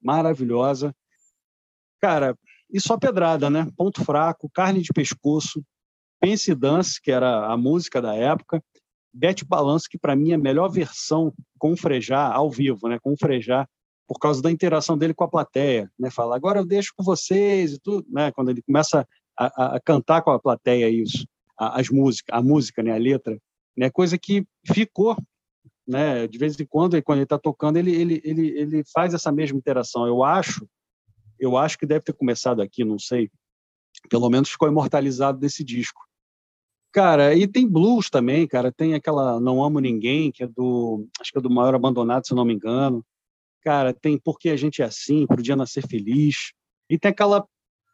maravilhosa. 0.00 0.94
Cara, 2.00 2.38
e 2.70 2.80
só 2.80 2.96
pedrada, 2.96 3.50
né? 3.50 3.68
Ponto 3.76 4.04
fraco, 4.04 4.48
carne 4.54 4.80
de 4.80 4.92
pescoço, 4.92 5.62
Pense 6.20 6.54
Dance, 6.54 7.00
que 7.00 7.10
era 7.10 7.46
a 7.46 7.56
música 7.56 8.00
da 8.00 8.14
época, 8.14 8.62
Bete 9.12 9.44
Balanço, 9.44 9.88
que 9.90 9.98
para 9.98 10.16
mim 10.16 10.30
é 10.30 10.34
a 10.34 10.38
melhor 10.38 10.68
versão 10.68 11.32
com 11.58 11.72
o 11.72 11.76
Frejá, 11.76 12.32
ao 12.32 12.50
vivo, 12.50 12.88
né? 12.88 12.98
Com 13.00 13.12
o 13.12 13.16
Frejá, 13.18 13.66
por 14.06 14.18
causa 14.18 14.40
da 14.40 14.50
interação 14.50 14.96
dele 14.96 15.14
com 15.14 15.24
a 15.24 15.28
plateia, 15.28 15.90
né? 15.98 16.10
Fala, 16.10 16.34
agora 16.34 16.60
eu 16.60 16.66
deixo 16.66 16.92
com 16.96 17.04
vocês 17.04 17.74
e 17.74 17.80
tudo, 17.80 18.06
né? 18.10 18.32
Quando 18.32 18.50
ele 18.50 18.62
começa 18.62 19.06
a, 19.38 19.76
a, 19.76 19.80
cantar 19.80 20.22
com 20.22 20.30
a 20.30 20.38
plateia 20.38 20.88
isso, 20.88 21.26
a, 21.58 21.80
as 21.80 21.88
músicas, 21.88 22.36
a 22.36 22.42
música, 22.42 22.82
né? 22.82 22.92
A 22.92 22.98
letra, 22.98 23.38
né? 23.76 23.90
Coisa 23.90 24.18
que 24.18 24.46
ficou, 24.66 25.16
né? 25.86 26.26
De 26.26 26.38
vez 26.38 26.58
em 26.58 26.66
quando, 26.66 27.00
quando 27.02 27.18
ele 27.18 27.24
está 27.24 27.38
tocando, 27.38 27.76
ele, 27.76 27.94
ele, 27.94 28.20
ele, 28.24 28.48
ele 28.58 28.82
faz 28.92 29.14
essa 29.14 29.30
mesma 29.30 29.58
interação. 29.58 30.06
Eu 30.06 30.24
acho 30.24 30.66
eu 31.38 31.56
acho 31.56 31.78
que 31.78 31.86
deve 31.86 32.04
ter 32.04 32.12
começado 32.12 32.60
aqui, 32.60 32.84
não 32.84 32.98
sei. 32.98 33.30
Pelo 34.10 34.28
menos 34.28 34.50
ficou 34.50 34.68
imortalizado 34.68 35.38
desse 35.38 35.62
disco. 35.62 36.02
Cara, 36.92 37.34
e 37.34 37.46
tem 37.46 37.68
blues 37.68 38.10
também, 38.10 38.46
cara. 38.46 38.72
Tem 38.72 38.94
aquela 38.94 39.38
Não 39.38 39.62
Amo 39.62 39.78
Ninguém, 39.78 40.32
que 40.32 40.42
é 40.42 40.46
do. 40.46 41.06
Acho 41.20 41.30
que 41.30 41.38
é 41.38 41.40
do 41.40 41.50
Maior 41.50 41.74
Abandonado, 41.74 42.26
se 42.26 42.34
não 42.34 42.44
me 42.44 42.54
engano. 42.54 43.04
Cara, 43.62 43.92
tem 43.92 44.18
Porque 44.18 44.48
a 44.48 44.56
Gente 44.56 44.82
é 44.82 44.86
Assim, 44.86 45.26
Pro 45.26 45.42
Dia 45.42 45.54
Nascer 45.54 45.86
Feliz. 45.86 46.52
E 46.90 46.98
tem 46.98 47.10
aquela 47.10 47.46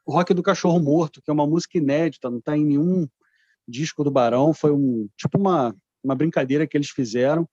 Rock 0.06 0.34
do 0.34 0.42
Cachorro 0.42 0.80
Morto, 0.80 1.22
que 1.22 1.30
é 1.30 1.34
uma 1.34 1.46
música 1.46 1.78
inédita, 1.78 2.30
não 2.30 2.38
está 2.38 2.56
em 2.56 2.64
nenhum 2.64 3.08
disco 3.66 4.04
do 4.04 4.10
Barão. 4.10 4.52
Foi 4.52 4.72
um 4.72 5.08
tipo 5.16 5.38
uma, 5.38 5.74
uma 6.02 6.14
brincadeira 6.14 6.66
que 6.66 6.76
eles 6.76 6.90
fizeram, 6.90 7.48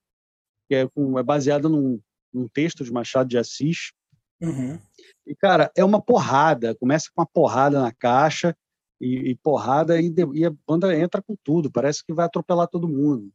que 0.67 0.75
é, 0.75 0.81
é 0.81 1.23
baseada 1.23 1.69
num, 1.69 2.01
num 2.33 2.47
texto 2.47 2.83
de 2.83 2.91
Machado 2.91 3.29
de 3.29 3.37
Assis. 3.37 3.93
Uhum. 4.41 4.79
E, 5.25 5.35
cara, 5.35 5.71
é 5.75 5.83
uma 5.83 6.01
porrada. 6.01 6.75
Começa 6.75 7.09
com 7.13 7.21
uma 7.21 7.27
porrada 7.27 7.81
na 7.81 7.91
caixa 7.91 8.55
e, 8.99 9.31
e 9.31 9.35
porrada 9.35 9.99
e, 9.99 10.13
e, 10.33 10.45
a 10.45 10.53
banda 10.67 10.97
entra 10.97 11.21
com 11.21 11.35
tudo, 11.43 11.71
parece 11.71 12.05
que 12.05 12.13
vai 12.13 12.25
atropelar 12.25 12.67
todo 12.67 12.87
mundo. 12.87 13.31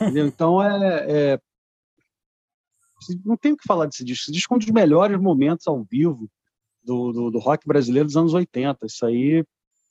Entendeu? 0.00 0.26
Então 0.26 0.62
é, 0.62 1.06
é, 1.08 1.40
não 3.24 3.36
tem 3.36 3.52
o 3.52 3.56
que 3.56 3.66
falar 3.66 3.86
desse 3.86 4.04
disco. 4.04 4.24
Esse 4.24 4.32
disco 4.32 4.54
é 4.54 4.56
um 4.56 4.58
dos 4.58 4.70
melhores 4.70 5.18
momentos 5.18 5.66
ao 5.66 5.82
vivo 5.84 6.30
do, 6.86 7.12
do, 7.12 7.30
do 7.32 7.38
rock 7.38 7.66
brasileiro 7.66 8.06
dos 8.06 8.16
anos 8.16 8.32
80. 8.32 8.86
Isso 8.86 9.04
aí 9.04 9.44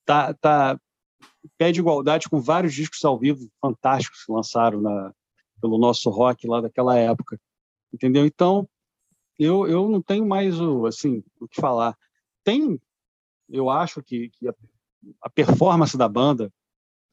tá, 0.06 0.34
tá 0.34 0.80
pé 1.58 1.72
de 1.72 1.82
igualdade 1.82 2.30
com 2.30 2.40
vários 2.40 2.74
discos 2.74 3.04
ao 3.04 3.20
vivo 3.20 3.50
fantásticos 3.62 4.24
que 4.24 4.32
lançaram 4.32 4.82
na, 4.82 5.14
pelo 5.62 5.78
nosso 5.78 6.10
rock 6.10 6.48
lá 6.48 6.62
daquela 6.62 6.98
época. 6.98 7.40
Entendeu? 7.94 8.26
Então, 8.26 8.68
eu, 9.38 9.68
eu 9.68 9.90
não 9.90 10.02
tenho 10.02 10.26
mais 10.26 10.60
o, 10.60 10.86
assim, 10.86 11.22
o 11.40 11.48
que 11.48 11.60
falar. 11.60 11.98
Tem, 12.44 12.80
eu 13.50 13.70
acho 13.70 14.02
que, 14.02 14.30
que 14.30 14.48
a, 14.48 14.54
a 15.22 15.30
performance 15.30 15.98
da 15.98 16.08
banda 16.08 16.52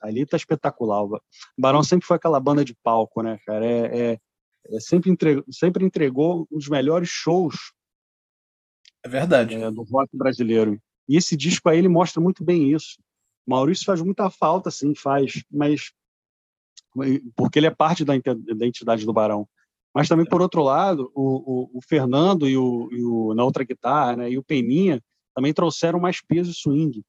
ali 0.01 0.25
tá 0.25 0.37
espetacular. 0.37 1.05
O 1.05 1.21
Barão 1.59 1.83
sempre 1.83 2.07
foi 2.07 2.17
aquela 2.17 2.41
banda 2.41 2.65
de 2.65 2.75
palco, 2.83 3.23
né, 3.23 3.39
cara? 3.45 3.65
É, 3.65 4.13
é, 4.13 4.21
é 4.67 4.81
sempre, 4.81 5.11
entregou, 5.11 5.45
sempre 5.51 5.85
entregou 5.85 6.47
os 6.51 6.69
melhores 6.69 7.09
shows 7.09 7.73
é 9.05 9.09
verdade. 9.09 9.55
É, 9.55 9.71
do 9.71 9.83
rock 9.83 10.17
brasileiro. 10.17 10.81
E 11.09 11.17
esse 11.17 11.37
disco 11.37 11.69
aí 11.69 11.79
ele 11.79 11.89
mostra 11.89 12.21
muito 12.21 12.45
bem 12.45 12.73
isso. 12.73 12.99
Maurício 13.47 13.85
faz 13.85 14.01
muita 14.01 14.31
falta, 14.31 14.71
sim, 14.71 14.95
faz, 14.95 15.43
mas 15.51 15.93
porque 17.35 17.59
ele 17.59 17.67
é 17.67 17.71
parte 17.71 18.05
da 18.05 18.15
identidade 18.15 19.05
do 19.05 19.13
Barão. 19.13 19.49
Mas 19.95 20.09
também, 20.09 20.25
por 20.25 20.41
outro 20.41 20.63
lado, 20.63 21.11
o, 21.15 21.69
o, 21.75 21.79
o 21.79 21.81
Fernando 21.83 22.49
e 22.49 22.57
o, 22.57 22.89
e 22.93 23.03
o, 23.03 23.35
na 23.35 23.45
outra 23.45 23.65
guitarra 23.65 24.17
né, 24.17 24.31
e 24.31 24.39
o 24.39 24.43
Peninha 24.43 25.03
também 25.35 25.53
trouxeram 25.53 25.99
mais 25.99 26.21
peso 26.23 26.51
e 26.51 26.55
swing. 26.55 27.03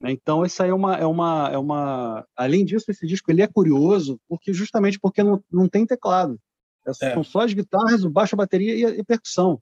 Né? 0.00 0.12
Então, 0.12 0.44
isso 0.44 0.62
aí 0.62 0.70
é 0.70 0.74
uma, 0.74 0.96
é, 0.96 1.06
uma, 1.06 1.48
é 1.52 1.58
uma... 1.58 2.26
Além 2.36 2.64
disso, 2.64 2.90
esse 2.90 3.06
disco 3.06 3.30
ele 3.30 3.42
é 3.42 3.46
curioso 3.46 4.20
porque 4.28 4.52
justamente 4.52 4.98
porque 4.98 5.22
não, 5.22 5.42
não 5.50 5.68
tem 5.68 5.86
teclado. 5.86 6.38
É. 6.86 6.92
São 6.92 7.22
só 7.22 7.40
as 7.40 7.52
guitarras, 7.52 8.04
o 8.04 8.10
baixo, 8.10 8.34
a 8.34 8.38
bateria 8.38 8.74
e 8.74 8.84
a, 8.84 8.90
e 8.90 9.04
percussão. 9.04 9.60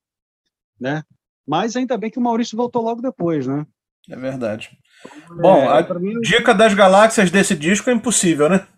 Né? 0.81 1.03
Mas 1.49 1.75
ainda 1.75 1.97
bem 1.97 2.11
que 2.11 2.19
o 2.19 2.23
Maurício 2.23 2.59
voltou 2.59 2.83
logo 2.83 3.01
depois, 3.01 3.47
né? 3.47 3.67
É 4.07 4.17
verdade. 4.17 4.71
É, 5.05 5.35
Bom, 5.35 5.67
a 5.67 5.99
mim... 5.99 6.21
dica 6.21 6.55
das 6.55 6.75
galáxias 6.75 7.31
desse 7.31 7.57
disco 7.57 7.89
é 7.89 7.95
impossível, 7.95 8.51
né? 8.51 8.69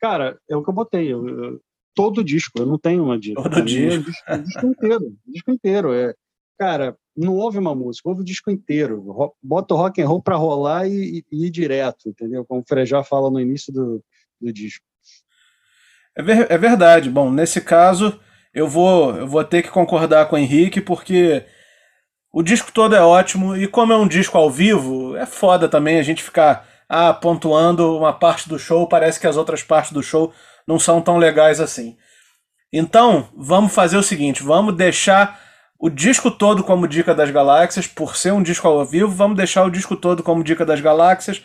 Cara, 0.00 0.36
é 0.50 0.56
o 0.56 0.64
que 0.64 0.70
eu 0.70 0.74
botei. 0.74 1.12
Eu, 1.12 1.28
eu, 1.28 1.60
todo 1.94 2.24
disco, 2.24 2.58
eu 2.58 2.66
não 2.66 2.76
tenho 2.76 3.04
uma 3.04 3.16
dica. 3.16 3.40
Todo 3.40 3.62
disco. 3.62 4.10
É 4.26 4.34
o 4.34 4.42
disco, 4.42 4.66
inteiro. 4.66 5.04
O 5.04 5.32
disco 5.32 5.50
inteiro. 5.52 5.94
É, 5.94 6.12
cara, 6.58 6.96
não 7.16 7.34
ouve 7.34 7.56
uma 7.58 7.74
música, 7.74 8.08
ouve 8.08 8.22
o 8.22 8.24
disco 8.24 8.50
inteiro. 8.50 9.32
Bota 9.40 9.74
o 9.74 9.76
rock 9.76 10.02
and 10.02 10.08
roll 10.08 10.22
para 10.22 10.34
rolar 10.34 10.88
e, 10.88 11.24
e, 11.30 11.46
ir 11.46 11.50
direto, 11.50 12.08
entendeu? 12.08 12.44
Como 12.44 12.62
o 12.62 12.64
Frejá 12.66 13.04
fala 13.04 13.30
no 13.30 13.40
início 13.40 13.72
do, 13.72 14.02
do 14.40 14.52
disco. 14.52 14.84
É, 16.16 16.22
ver, 16.22 16.50
é 16.50 16.58
verdade. 16.58 17.08
Bom, 17.08 17.30
nesse 17.30 17.60
caso, 17.60 18.20
eu 18.52 18.68
vou, 18.68 19.14
eu 19.16 19.28
vou 19.28 19.44
ter 19.44 19.62
que 19.62 19.70
concordar 19.70 20.28
com 20.28 20.34
o 20.34 20.38
Henrique, 20.38 20.80
porque 20.80 21.44
o 22.36 22.42
disco 22.42 22.70
todo 22.70 22.94
é 22.94 23.00
ótimo, 23.00 23.56
e 23.56 23.66
como 23.66 23.94
é 23.94 23.96
um 23.96 24.06
disco 24.06 24.36
ao 24.36 24.50
vivo, 24.50 25.16
é 25.16 25.24
foda 25.24 25.70
também 25.70 25.98
a 25.98 26.02
gente 26.02 26.22
ficar 26.22 26.68
ah, 26.86 27.14
pontuando 27.14 27.96
uma 27.96 28.12
parte 28.12 28.46
do 28.46 28.58
show, 28.58 28.86
parece 28.86 29.18
que 29.18 29.26
as 29.26 29.38
outras 29.38 29.62
partes 29.62 29.92
do 29.92 30.02
show 30.02 30.34
não 30.68 30.78
são 30.78 31.00
tão 31.00 31.16
legais 31.16 31.60
assim. 31.60 31.96
Então, 32.70 33.30
vamos 33.34 33.72
fazer 33.72 33.96
o 33.96 34.02
seguinte: 34.02 34.42
vamos 34.42 34.76
deixar 34.76 35.40
o 35.78 35.88
disco 35.88 36.30
todo 36.30 36.62
como 36.62 36.86
Dica 36.86 37.14
das 37.14 37.30
Galáxias, 37.30 37.86
por 37.86 38.18
ser 38.18 38.34
um 38.34 38.42
disco 38.42 38.68
ao 38.68 38.84
vivo, 38.84 39.08
vamos 39.08 39.38
deixar 39.38 39.64
o 39.64 39.70
disco 39.70 39.96
todo 39.96 40.22
como 40.22 40.44
Dica 40.44 40.66
das 40.66 40.82
Galáxias 40.82 41.42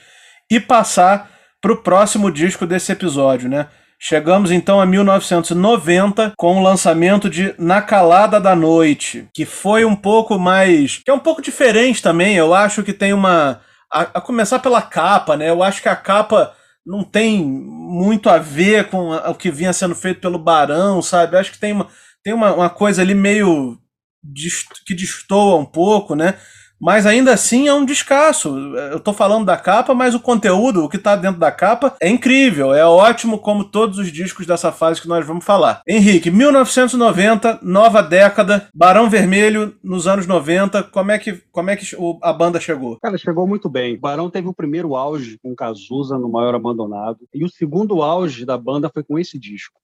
e 0.51 0.59
passar 0.59 1.31
para 1.61 1.71
o 1.71 1.77
próximo 1.77 2.29
disco 2.29 2.65
desse 2.65 2.91
episódio, 2.91 3.47
né? 3.47 3.67
Chegamos 4.03 4.49
então 4.49 4.81
a 4.81 4.85
1990 4.87 6.33
com 6.35 6.57
o 6.57 6.63
lançamento 6.63 7.29
de 7.29 7.53
Na 7.59 7.83
Calada 7.83 8.41
da 8.41 8.55
Noite, 8.55 9.29
que 9.31 9.45
foi 9.45 9.85
um 9.85 9.95
pouco 9.95 10.39
mais. 10.39 10.97
que 10.97 11.11
é 11.11 11.13
um 11.13 11.19
pouco 11.19 11.39
diferente 11.39 12.01
também. 12.01 12.35
Eu 12.35 12.51
acho 12.51 12.81
que 12.81 12.93
tem 12.93 13.13
uma. 13.13 13.61
A, 13.93 14.01
a 14.01 14.21
começar 14.21 14.57
pela 14.57 14.81
capa, 14.81 15.37
né? 15.37 15.51
Eu 15.51 15.61
acho 15.61 15.83
que 15.83 15.87
a 15.87 15.95
capa 15.95 16.51
não 16.83 17.03
tem 17.03 17.45
muito 17.45 18.27
a 18.27 18.39
ver 18.39 18.89
com 18.89 19.11
o 19.11 19.35
que 19.35 19.51
vinha 19.51 19.71
sendo 19.71 19.93
feito 19.93 20.19
pelo 20.19 20.39
Barão, 20.39 20.99
sabe? 21.03 21.37
Acho 21.37 21.51
que 21.51 21.59
tem 21.59 21.71
uma, 21.71 21.87
tem 22.23 22.33
uma, 22.33 22.55
uma 22.55 22.69
coisa 22.71 23.03
ali 23.03 23.13
meio. 23.13 23.77
Dist, 24.23 24.67
que 24.85 24.95
destoa 24.95 25.57
um 25.57 25.65
pouco, 25.65 26.15
né? 26.15 26.39
Mas 26.81 27.05
ainda 27.05 27.31
assim 27.33 27.67
é 27.67 27.73
um 27.73 27.85
descasso. 27.85 28.49
Eu 28.57 28.97
estou 28.97 29.13
falando 29.13 29.45
da 29.45 29.55
capa, 29.55 29.93
mas 29.93 30.15
o 30.15 30.19
conteúdo, 30.19 30.83
o 30.83 30.89
que 30.89 30.97
está 30.97 31.15
dentro 31.15 31.39
da 31.39 31.51
capa, 31.51 31.95
é 32.01 32.09
incrível, 32.09 32.73
é 32.73 32.85
ótimo, 32.85 33.37
como 33.37 33.63
todos 33.63 33.99
os 33.99 34.11
discos 34.11 34.47
dessa 34.47 34.71
fase 34.71 34.99
que 34.99 35.07
nós 35.07 35.25
vamos 35.25 35.45
falar. 35.45 35.81
Henrique, 35.87 36.31
1990, 36.31 37.59
nova 37.61 38.01
década, 38.01 38.67
Barão 38.73 39.09
Vermelho 39.09 39.75
nos 39.83 40.07
anos 40.07 40.25
90, 40.25 40.83
como 40.83 41.11
é 41.11 41.19
que, 41.19 41.33
como 41.51 41.69
é 41.69 41.75
que 41.75 41.85
a 42.23 42.33
banda 42.33 42.59
chegou? 42.59 42.97
Cara, 42.99 43.17
chegou 43.17 43.45
muito 43.45 43.69
bem. 43.69 43.95
O 43.95 43.99
Barão 43.99 44.29
teve 44.29 44.47
o 44.47 44.53
primeiro 44.53 44.95
auge 44.95 45.37
com 45.43 45.55
Cazuza 45.55 46.17
no 46.17 46.29
Maior 46.29 46.55
Abandonado, 46.55 47.19
e 47.33 47.45
o 47.45 47.49
segundo 47.49 48.01
auge 48.01 48.43
da 48.43 48.57
banda 48.57 48.89
foi 48.91 49.03
com 49.03 49.19
esse 49.19 49.37
disco. 49.37 49.79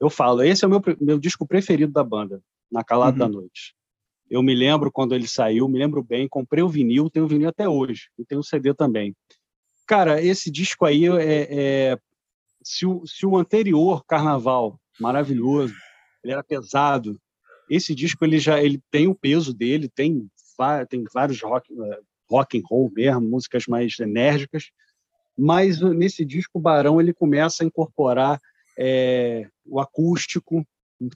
Eu 0.00 0.08
falo, 0.08 0.42
esse 0.42 0.64
é 0.64 0.68
o 0.68 0.70
meu, 0.70 0.82
meu 1.00 1.18
disco 1.18 1.46
preferido 1.46 1.92
da 1.92 2.02
banda, 2.02 2.40
Na 2.72 2.82
Calada 2.82 3.12
uhum. 3.12 3.18
da 3.18 3.28
Noite. 3.28 3.74
Eu 4.30 4.42
me 4.42 4.54
lembro 4.54 4.90
quando 4.90 5.14
ele 5.14 5.26
saiu, 5.26 5.68
me 5.68 5.78
lembro 5.78 6.02
bem, 6.02 6.28
comprei 6.28 6.62
o 6.62 6.68
vinil, 6.68 7.10
tenho 7.10 7.26
o 7.26 7.28
vinil 7.28 7.48
até 7.48 7.68
hoje, 7.68 8.08
e 8.18 8.24
tenho 8.24 8.40
o 8.40 8.44
CD 8.44 8.74
também. 8.74 9.14
Cara, 9.86 10.22
esse 10.22 10.50
disco 10.50 10.84
aí 10.84 11.06
é, 11.06 11.48
é 11.50 11.98
se, 12.62 12.86
o, 12.86 13.06
se 13.06 13.26
o 13.26 13.36
anterior 13.36 14.02
Carnaval, 14.06 14.80
maravilhoso, 14.98 15.74
ele 16.22 16.32
era 16.32 16.42
pesado, 16.42 17.20
esse 17.68 17.94
disco 17.94 18.24
ele 18.24 18.38
já 18.38 18.62
ele 18.62 18.80
tem 18.90 19.06
o 19.06 19.14
peso 19.14 19.52
dele, 19.52 19.88
tem 19.88 20.28
tem 20.88 21.02
vários 21.12 21.42
rock 21.42 21.68
é, 21.72 21.98
rock 22.30 22.58
and 22.58 22.62
roll 22.64 22.90
mesmo, 22.94 23.20
músicas 23.20 23.66
mais 23.66 23.98
enérgicas, 23.98 24.70
mas 25.36 25.80
nesse 25.80 26.24
disco 26.24 26.58
o 26.58 26.62
Barão 26.62 27.00
ele 27.00 27.12
começa 27.12 27.62
a 27.62 27.66
incorporar 27.66 28.40
é, 28.78 29.48
o 29.66 29.80
acústico, 29.80 30.64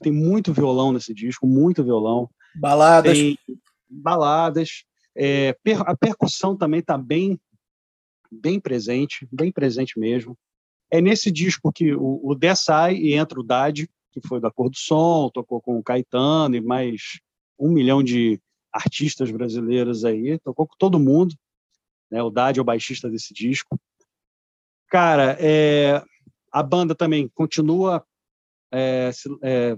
tem 0.01 0.11
muito 0.11 0.53
violão 0.53 0.91
nesse 0.91 1.13
disco, 1.13 1.47
muito 1.47 1.83
violão. 1.83 2.29
Baladas. 2.55 3.17
Tem 3.17 3.37
baladas. 3.89 4.83
É, 5.15 5.55
a 5.85 5.97
percussão 5.97 6.55
também 6.55 6.79
está 6.79 6.97
bem, 6.97 7.39
bem 8.31 8.59
presente, 8.59 9.27
bem 9.31 9.51
presente 9.51 9.99
mesmo. 9.99 10.37
É 10.91 11.01
nesse 11.01 11.31
disco 11.31 11.71
que 11.71 11.93
o, 11.93 12.19
o 12.23 12.35
Dessai 12.35 12.95
e 12.95 13.13
entra 13.13 13.39
o 13.39 13.43
Dade, 13.43 13.89
que 14.11 14.21
foi 14.25 14.39
da 14.39 14.51
Cor 14.51 14.69
do 14.69 14.77
Som, 14.77 15.29
tocou 15.33 15.61
com 15.61 15.77
o 15.77 15.83
Caetano 15.83 16.55
e 16.55 16.61
mais 16.61 17.19
um 17.59 17.71
milhão 17.71 18.01
de 18.01 18.39
artistas 18.71 19.29
brasileiros 19.31 20.05
aí, 20.05 20.39
tocou 20.39 20.67
com 20.67 20.75
todo 20.77 20.99
mundo. 20.99 21.35
Né? 22.09 22.21
O 22.23 22.29
Dade 22.29 22.59
é 22.59 22.61
o 22.61 22.65
baixista 22.65 23.09
desse 23.09 23.33
disco. 23.33 23.79
Cara, 24.87 25.37
é, 25.39 26.03
a 26.51 26.63
banda 26.63 26.95
também 26.95 27.27
continua 27.27 28.03
é, 28.71 29.11
é, 29.43 29.77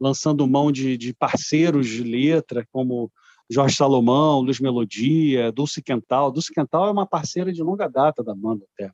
lançando 0.00 0.46
mão 0.46 0.70
de, 0.70 0.96
de 0.96 1.12
parceiros 1.12 1.86
de 1.88 2.02
letra, 2.02 2.66
como 2.70 3.10
Jorge 3.50 3.76
Salomão, 3.76 4.40
Luiz 4.40 4.60
Melodia, 4.60 5.50
Dulce 5.50 5.82
Quental. 5.82 6.30
Dulce 6.30 6.52
Quental 6.52 6.86
é 6.88 6.90
uma 6.90 7.06
parceira 7.06 7.52
de 7.52 7.62
longa 7.62 7.88
data 7.88 8.22
da 8.22 8.34
banda 8.34 8.64
até. 8.74 8.92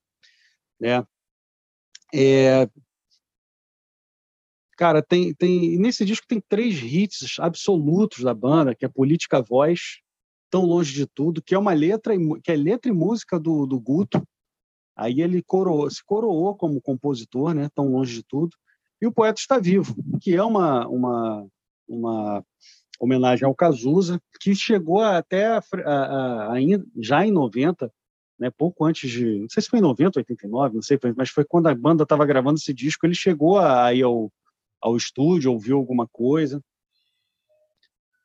Né? 0.81 1.05
É... 2.15 2.69
Cara, 4.77 5.03
tem, 5.03 5.33
tem 5.35 5.79
nesse 5.79 6.05
disco 6.05 6.27
tem 6.27 6.43
três 6.49 6.81
hits 6.83 7.39
absolutos 7.39 8.25
da 8.25 8.35
banda, 8.35 8.75
que 8.75 8.85
é 8.85 8.89
Política 8.89 9.41
Voz, 9.41 10.01
Tão 10.51 10.65
Longe 10.65 10.93
de 10.93 11.07
Tudo, 11.07 11.43
que 11.43 11.55
é 11.55 11.59
uma 11.59 11.73
letra, 11.73 12.15
que 12.43 12.51
é 12.51 12.57
letra 12.57 12.91
e 12.91 12.95
música 12.95 13.39
do, 13.39 13.67
do 13.67 13.79
Guto. 13.79 14.27
Aí 14.97 15.21
ele 15.21 15.43
coroou, 15.43 15.89
se 15.91 16.05
coroou 16.05 16.57
como 16.57 16.81
compositor, 16.81 17.55
né? 17.55 17.69
Tão 17.75 17.89
Longe 17.89 18.15
de 18.15 18.23
Tudo 18.25 18.57
e 19.01 19.07
o 19.07 19.13
poeta 19.13 19.41
está 19.41 19.59
vivo, 19.59 19.95
que 20.21 20.35
é 20.35 20.43
uma, 20.43 20.87
uma, 20.89 21.47
uma 21.89 22.45
homenagem 22.99 23.47
ao 23.47 23.55
Cazuza, 23.55 24.21
que 24.41 24.55
chegou 24.55 25.03
até 25.03 25.47
a, 25.47 25.63
a, 25.85 26.53
a, 26.53 26.57
já 27.01 27.27
em 27.27 27.31
90, 27.31 27.93
né, 28.39 28.51
pouco 28.51 28.85
antes 28.85 29.11
de, 29.11 29.41
não 29.41 29.49
sei 29.49 29.63
se 29.63 29.69
foi 29.69 29.79
em 29.79 29.83
90, 29.83 30.21
89, 30.21 30.75
não 30.75 30.83
sei, 30.83 30.99
mas 31.17 31.31
foi 31.31 31.45
quando 31.45 31.69
a 31.69 31.75
banda 31.75 32.03
estava 32.03 32.27
gravando 32.27 32.59
esse 32.59 32.73
disco, 32.73 33.07
ele 33.07 33.15
chegou 33.15 33.59
a, 33.59 33.93
ir 33.95 34.03
ao, 34.03 34.33
ao 34.81 34.97
estúdio, 34.97 35.53
ouviu 35.53 35.77
alguma 35.77 36.07
coisa. 36.07 36.63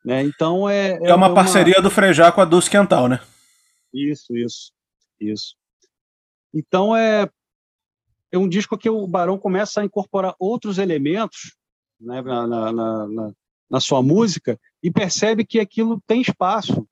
Né? 0.03 0.23
Então 0.23 0.69
é, 0.69 0.91
é, 0.91 1.09
é 1.09 1.13
uma, 1.13 1.27
uma 1.27 1.35
parceria 1.35 1.81
do 1.81 1.91
Frejá 1.91 2.31
com 2.31 2.41
a 2.41 2.45
Dulce 2.45 2.69
Quental, 2.69 3.07
né? 3.07 3.19
Isso, 3.93 4.35
isso, 4.35 4.71
isso. 5.19 5.55
Então 6.53 6.95
é 6.95 7.29
é 8.31 8.37
um 8.37 8.47
disco 8.47 8.77
que 8.77 8.89
o 8.89 9.07
Barão 9.07 9.37
começa 9.37 9.81
a 9.81 9.85
incorporar 9.85 10.35
outros 10.39 10.77
elementos 10.77 11.55
né, 11.99 12.21
na, 12.21 12.47
na, 12.47 12.71
na, 12.71 13.33
na, 13.69 13.79
sua 13.79 14.01
música 14.01 14.59
e 14.81 14.91
percebe 14.91 15.45
que 15.45 15.59
aquilo 15.59 16.01
tem 16.07 16.21
espaço 16.21 16.87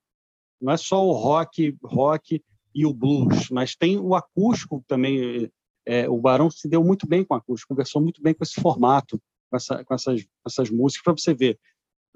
não 0.60 0.72
é 0.72 0.76
só 0.76 1.06
o 1.06 1.12
rock, 1.12 1.76
rock 1.82 2.42
e 2.74 2.84
o 2.84 2.92
blues, 2.92 3.48
mas 3.50 3.76
tem 3.76 3.98
o 3.98 4.14
acústico 4.14 4.84
também. 4.86 5.50
É, 5.86 6.08
o 6.08 6.18
Barão 6.18 6.50
se 6.50 6.68
deu 6.68 6.84
muito 6.84 7.06
bem 7.06 7.24
com 7.24 7.34
o 7.34 7.36
acústico, 7.36 7.74
conversou 7.74 8.02
muito 8.02 8.20
bem 8.20 8.34
com 8.34 8.44
esse 8.44 8.60
formato, 8.60 9.20
com, 9.50 9.56
essa, 9.56 9.84
com 9.84 9.94
essas, 9.94 10.26
essas 10.46 10.70
músicas, 10.70 11.02
para 11.02 11.12
você 11.12 11.32
ver. 11.32 11.58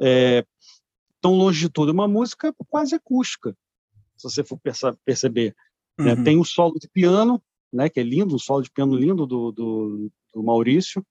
É, 0.00 0.44
tão 1.20 1.34
longe 1.34 1.60
de 1.60 1.68
tudo, 1.68 1.90
é 1.90 1.94
uma 1.94 2.08
música 2.08 2.52
quase 2.68 2.94
acústica, 2.94 3.56
se 4.16 4.24
você 4.24 4.44
for 4.44 4.58
perceber. 5.04 5.54
Né? 5.98 6.14
Uhum. 6.14 6.24
Tem 6.24 6.38
o 6.38 6.44
solo 6.44 6.78
de 6.78 6.88
piano, 6.88 7.40
né, 7.72 7.88
que 7.88 8.00
é 8.00 8.02
lindo, 8.02 8.34
um 8.34 8.38
solo 8.38 8.62
de 8.62 8.70
piano 8.70 8.94
lindo 8.94 9.26
do, 9.26 9.50
do, 9.52 10.10
do 10.34 10.42
Maurício. 10.42 11.04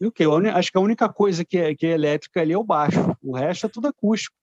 E 0.00 0.06
o 0.06 0.12
que? 0.12 0.24
Acho 0.24 0.72
que 0.72 0.78
a 0.78 0.80
única 0.80 1.08
coisa 1.08 1.44
que 1.44 1.58
é, 1.58 1.74
que 1.74 1.86
é 1.86 1.90
elétrica 1.90 2.40
ali 2.40 2.52
é 2.52 2.58
o 2.58 2.64
baixo, 2.64 2.98
o 3.22 3.36
resto 3.36 3.66
é 3.66 3.68
tudo 3.68 3.88
acústico. 3.88 4.34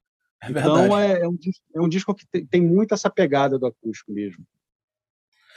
É 0.41 0.51
então 0.51 0.97
é, 0.97 1.21
é, 1.21 1.27
um, 1.27 1.37
é 1.75 1.81
um 1.81 1.89
disco 1.89 2.13
que 2.13 2.25
tem, 2.27 2.45
tem 2.45 2.61
muito 2.61 2.93
essa 2.93 3.09
pegada 3.09 3.57
do 3.57 3.65
acústico 3.65 4.11
mesmo. 4.11 4.45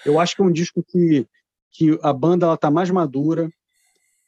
Eu 0.04 0.18
acho 0.18 0.34
que 0.34 0.40
é 0.40 0.44
um 0.44 0.52
disco 0.52 0.82
que, 0.82 1.26
que 1.70 1.98
a 2.02 2.12
banda 2.12 2.46
ela 2.46 2.56
tá 2.56 2.70
mais 2.70 2.90
madura, 2.90 3.50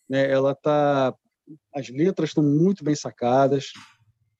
né? 0.09 0.31
Ela 0.31 0.55
tá 0.55 1.15
as 1.75 1.89
letras 1.89 2.31
estão 2.31 2.45
muito 2.45 2.85
bem 2.85 2.95
sacadas. 2.95 3.73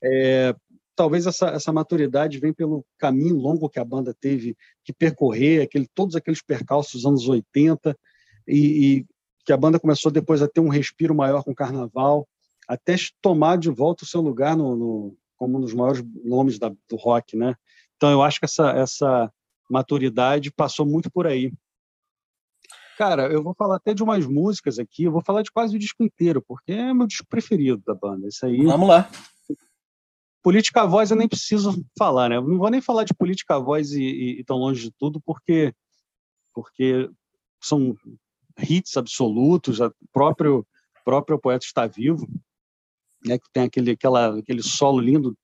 É, 0.03 0.55
talvez 1.03 1.27
essa, 1.27 1.49
essa 1.49 1.73
maturidade 1.73 2.39
vem 2.39 2.53
pelo 2.53 2.87
caminho 2.97 3.35
longo 3.35 3.69
que 3.69 3.81
a 3.81 3.85
banda 3.85 4.15
teve 4.15 4.57
que 4.85 4.93
percorrer, 4.93 5.63
aquele, 5.63 5.89
todos 5.93 6.15
aqueles 6.15 6.41
percalços 6.41 6.93
dos 6.93 7.07
anos 7.07 7.29
80, 7.29 7.99
e, 8.47 8.57
e, 8.57 9.07
que 9.45 9.53
a 9.53 9.57
banda 9.57 9.81
começou 9.81 10.13
depois 10.13 10.41
a 10.43 10.47
ter 10.47 10.61
um 10.61 10.69
respiro 10.69 11.13
maior 11.13 11.43
com 11.43 11.51
o 11.51 11.57
carnaval, 11.57 12.29
até 12.69 12.95
tomar 13.21 13.59
de 13.59 13.69
volta 13.69 14.05
o 14.05 14.07
seu 14.07 14.21
lugar 14.21 14.57
no, 14.57 14.77
no 14.77 15.17
como 15.37 15.59
um 15.59 15.61
dos 15.61 15.75
maiores 15.75 16.05
nomes 16.25 16.57
da, 16.57 16.69
do 16.69 16.95
rock, 16.95 17.37
né? 17.37 17.57
Então 17.97 18.09
eu 18.09 18.23
acho 18.23 18.39
que 18.39 18.45
essa, 18.45 18.71
essa 18.71 19.33
maturidade 19.69 20.53
passou 20.53 20.87
muito 20.87 21.11
por 21.11 21.27
aí. 21.27 21.53
Cara, 22.97 23.27
eu 23.27 23.43
vou 23.43 23.55
falar 23.55 23.75
até 23.75 23.93
de 23.93 24.05
umas 24.05 24.25
músicas 24.25 24.79
aqui, 24.79 25.03
eu 25.03 25.11
vou 25.11 25.25
falar 25.25 25.43
de 25.43 25.51
quase 25.51 25.75
o 25.75 25.81
disco 25.81 26.05
inteiro, 26.05 26.41
porque 26.47 26.71
é 26.71 26.95
meu 26.95 27.09
disco 27.09 27.27
preferido 27.29 27.83
da 27.85 27.93
banda. 27.93 28.29
Isso 28.29 28.47
aí. 28.47 28.65
Vamos 28.65 28.89
lá. 28.89 29.11
Política 30.43 30.87
Voz 30.87 31.11
eu 31.11 31.17
nem 31.17 31.29
preciso 31.29 31.85
falar, 31.97 32.29
né? 32.29 32.37
Eu 32.37 32.43
não 32.43 32.59
vou 32.59 32.71
nem 32.71 32.81
falar 32.81 33.05
de 33.05 33.15
Política 33.15 33.59
Voz 33.59 33.93
e, 33.93 34.03
e, 34.03 34.41
e 34.41 34.45
tão 34.45 34.57
longe 34.57 34.83
de 34.83 34.91
tudo, 34.99 35.21
porque 35.21 35.75
porque 36.55 37.09
são 37.63 37.97
hits 38.59 38.97
absolutos, 38.97 39.81
o 39.81 39.93
próprio 40.13 40.67
próprio 41.05 41.39
poeta 41.39 41.65
está 41.65 41.87
vivo, 41.87 42.29
né? 43.25 43.39
Que 43.39 43.47
tem 43.53 43.65
aquele 43.65 43.93
aquela 43.93 44.39
aquele 44.39 44.63
solo 44.63 45.01
lindo 45.01 45.37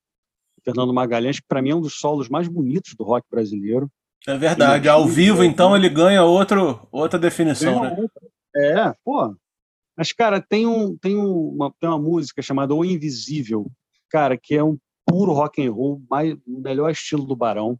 Fernando 0.63 0.93
Magalhães, 0.93 1.39
que 1.39 1.47
para 1.47 1.61
mim 1.61 1.71
é 1.71 1.75
um 1.75 1.81
dos 1.81 1.95
solos 1.95 2.29
mais 2.29 2.47
bonitos 2.47 2.93
do 2.95 3.03
rock 3.03 3.25
brasileiro. 3.29 3.89
É 4.27 4.37
verdade. 4.37 4.89
Ao 4.89 5.07
vivo, 5.07 5.43
então, 5.43 5.75
ele 5.75 5.89
ganha 5.89 6.23
outro, 6.23 6.87
outra 6.91 7.17
definição, 7.17 7.81
né? 7.83 7.95
É, 8.55 8.93
pô. 9.03 9.35
Mas, 9.97 10.11
cara, 10.11 10.41
tem, 10.41 10.65
um, 10.65 10.97
tem, 10.97 11.15
uma, 11.15 11.73
tem 11.79 11.89
uma 11.89 11.99
música 11.99 12.41
chamada 12.41 12.73
O 12.73 12.85
Invisível, 12.85 13.69
cara, 14.09 14.37
que 14.37 14.55
é 14.55 14.63
um 14.63 14.77
puro 15.09 15.33
rock 15.33 15.65
and 15.65 15.71
roll, 15.71 16.01
mais, 16.09 16.37
melhor 16.45 16.91
estilo 16.91 17.25
do 17.25 17.35
Barão. 17.35 17.79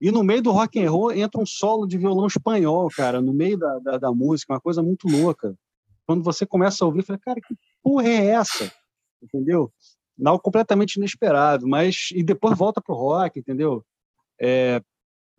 E 0.00 0.10
no 0.10 0.24
meio 0.24 0.42
do 0.42 0.50
rock 0.50 0.82
and 0.82 0.90
roll 0.90 1.12
entra 1.12 1.40
um 1.40 1.46
solo 1.46 1.86
de 1.86 1.96
violão 1.96 2.26
espanhol, 2.26 2.88
cara, 2.88 3.20
no 3.20 3.32
meio 3.32 3.56
da, 3.56 3.78
da, 3.78 3.98
da 3.98 4.12
música, 4.12 4.52
uma 4.52 4.60
coisa 4.60 4.82
muito 4.82 5.06
louca. 5.08 5.54
Quando 6.06 6.24
você 6.24 6.44
começa 6.44 6.84
a 6.84 6.86
ouvir, 6.88 7.04
fala, 7.04 7.18
cara, 7.18 7.40
que 7.40 7.54
porra 7.82 8.08
é 8.08 8.26
essa? 8.26 8.72
Entendeu? 9.22 9.72
Algo 10.24 10.42
completamente 10.42 10.96
inesperado, 10.96 11.66
mas 11.68 12.08
e 12.12 12.22
depois 12.22 12.58
volta 12.58 12.80
pro 12.80 12.94
rock, 12.94 13.38
entendeu? 13.38 13.84
É, 14.40 14.82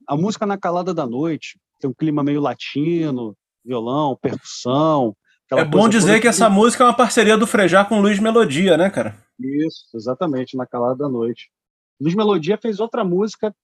a 0.07 0.15
música 0.15 0.45
na 0.45 0.57
calada 0.57 0.93
da 0.93 1.05
noite 1.05 1.59
tem 1.79 1.89
um 1.89 1.93
clima 1.93 2.23
meio 2.23 2.39
latino, 2.39 3.35
violão, 3.63 4.17
percussão. 4.21 5.15
É 5.59 5.65
bom 5.65 5.89
dizer 5.89 6.19
que, 6.19 6.27
essa 6.27 6.49
música 6.49 6.83
é 6.83 6.87
uma 6.87 6.95
parceria 6.95 7.37
do 7.37 7.47
Frejá 7.47 7.83
com 7.85 8.01
Luiz 8.01 8.19
Melodia, 8.19 8.77
né, 8.77 8.89
cara? 8.89 9.17
Isso, 9.39 9.85
exatamente, 9.95 10.55
na 10.57 10.65
calada 10.65 10.95
da 10.95 11.09
noite. 11.09 11.49
Luiz 11.99 12.15
Melodia 12.15 12.57
fez 12.57 12.79
outra 12.79 13.03
música 13.03 13.55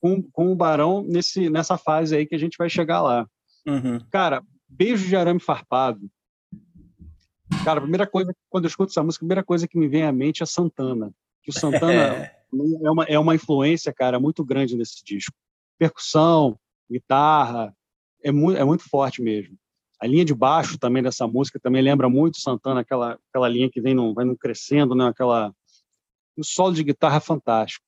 com, 0.00 0.22
com 0.22 0.52
o 0.52 0.56
Barão 0.56 1.02
nesse, 1.02 1.48
nessa 1.48 1.76
fase 1.76 2.16
aí 2.16 2.26
que 2.26 2.34
a 2.34 2.38
gente 2.38 2.56
vai 2.58 2.68
chegar 2.68 3.02
lá. 3.02 3.26
Uhum. 3.66 4.00
Cara, 4.10 4.42
Beijo 4.68 5.06
de 5.06 5.16
Arame 5.16 5.40
Farpado. 5.40 6.00
Cara, 7.64 7.78
a 7.78 7.82
primeira 7.82 8.06
coisa, 8.06 8.34
quando 8.48 8.64
eu 8.64 8.68
escuto 8.68 8.90
essa 8.90 9.02
música, 9.02 9.24
a 9.24 9.26
primeira 9.26 9.44
coisa 9.44 9.68
que 9.68 9.78
me 9.78 9.86
vem 9.86 10.04
à 10.04 10.12
mente 10.12 10.42
é 10.42 10.46
Santana. 10.46 11.12
Que 11.42 11.50
o 11.50 11.52
Santana 11.52 11.92
é, 12.82 12.90
uma, 12.90 13.04
é 13.04 13.18
uma 13.18 13.34
influência, 13.34 13.92
cara, 13.92 14.18
muito 14.18 14.44
grande 14.44 14.76
nesse 14.76 15.04
disco 15.04 15.34
percussão, 15.82 16.56
guitarra, 16.88 17.74
é 18.22 18.30
muito, 18.30 18.56
é 18.56 18.64
muito 18.64 18.88
forte 18.88 19.20
mesmo. 19.20 19.56
A 20.02 20.06
linha 20.06 20.24
de 20.24 20.34
baixo 20.34 20.76
também 20.76 21.00
dessa 21.00 21.28
música 21.28 21.60
também 21.60 21.80
lembra 21.80 22.08
muito 22.08 22.40
Santana, 22.40 22.80
aquela, 22.80 23.16
aquela 23.28 23.48
linha 23.48 23.70
que 23.70 23.80
vem 23.80 23.94
no, 23.94 24.12
vai 24.12 24.24
no 24.24 24.36
crescendo, 24.36 24.96
né? 24.96 25.06
aquela 25.06 25.54
o 26.36 26.42
solo 26.42 26.74
de 26.74 26.82
guitarra 26.82 27.18
é 27.18 27.20
fantástico. 27.20 27.84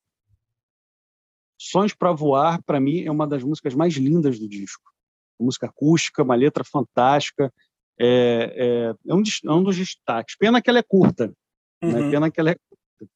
Sonhos 1.59 1.93
para 1.93 2.13
Voar, 2.13 2.63
para 2.63 2.79
mim, 2.79 3.03
é 3.03 3.11
uma 3.11 3.27
das 3.27 3.43
músicas 3.43 3.75
mais 3.75 3.95
lindas 3.95 4.39
do 4.39 4.49
disco. 4.49 4.93
Uma 5.41 5.47
música 5.47 5.67
acústica, 5.67 6.23
uma 6.23 6.37
letra 6.37 6.63
fantástica, 6.63 7.53
é, 7.99 8.07
é, 8.07 9.11
é, 9.11 9.15
um, 9.15 9.23
é 9.45 9.53
um 9.53 9.65
dos 9.65 9.77
destaques. 9.77 10.37
Pena 10.37 10.63
que 10.63 10.71
ela 10.71 10.79
é 10.79 10.85
curta, 10.85 11.27
né? 11.27 11.35
uhum. 11.83 12.05
né? 12.05 12.11
pena 12.11 12.31
que 12.31 12.39
ela 12.39 12.51
é 12.51 12.55
curta. 12.55 13.13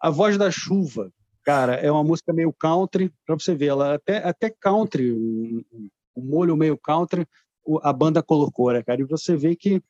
A 0.00 0.08
Voz 0.08 0.38
da 0.38 0.50
Chuva, 0.50 1.12
Cara, 1.42 1.74
é 1.74 1.90
uma 1.90 2.04
música 2.04 2.32
meio 2.32 2.52
country, 2.52 3.12
para 3.26 3.34
você 3.34 3.54
ver, 3.54 3.66
ela 3.66 3.94
até, 3.94 4.18
até 4.18 4.50
country, 4.50 5.12
um, 5.12 5.64
um 6.14 6.22
molho 6.22 6.56
meio 6.56 6.76
country, 6.76 7.26
a 7.82 7.92
banda 7.92 8.22
colocou, 8.22 8.72
né, 8.72 8.82
cara? 8.82 9.00
E 9.00 9.04
você 9.04 9.36
vê 9.36 9.54
que 9.54 9.82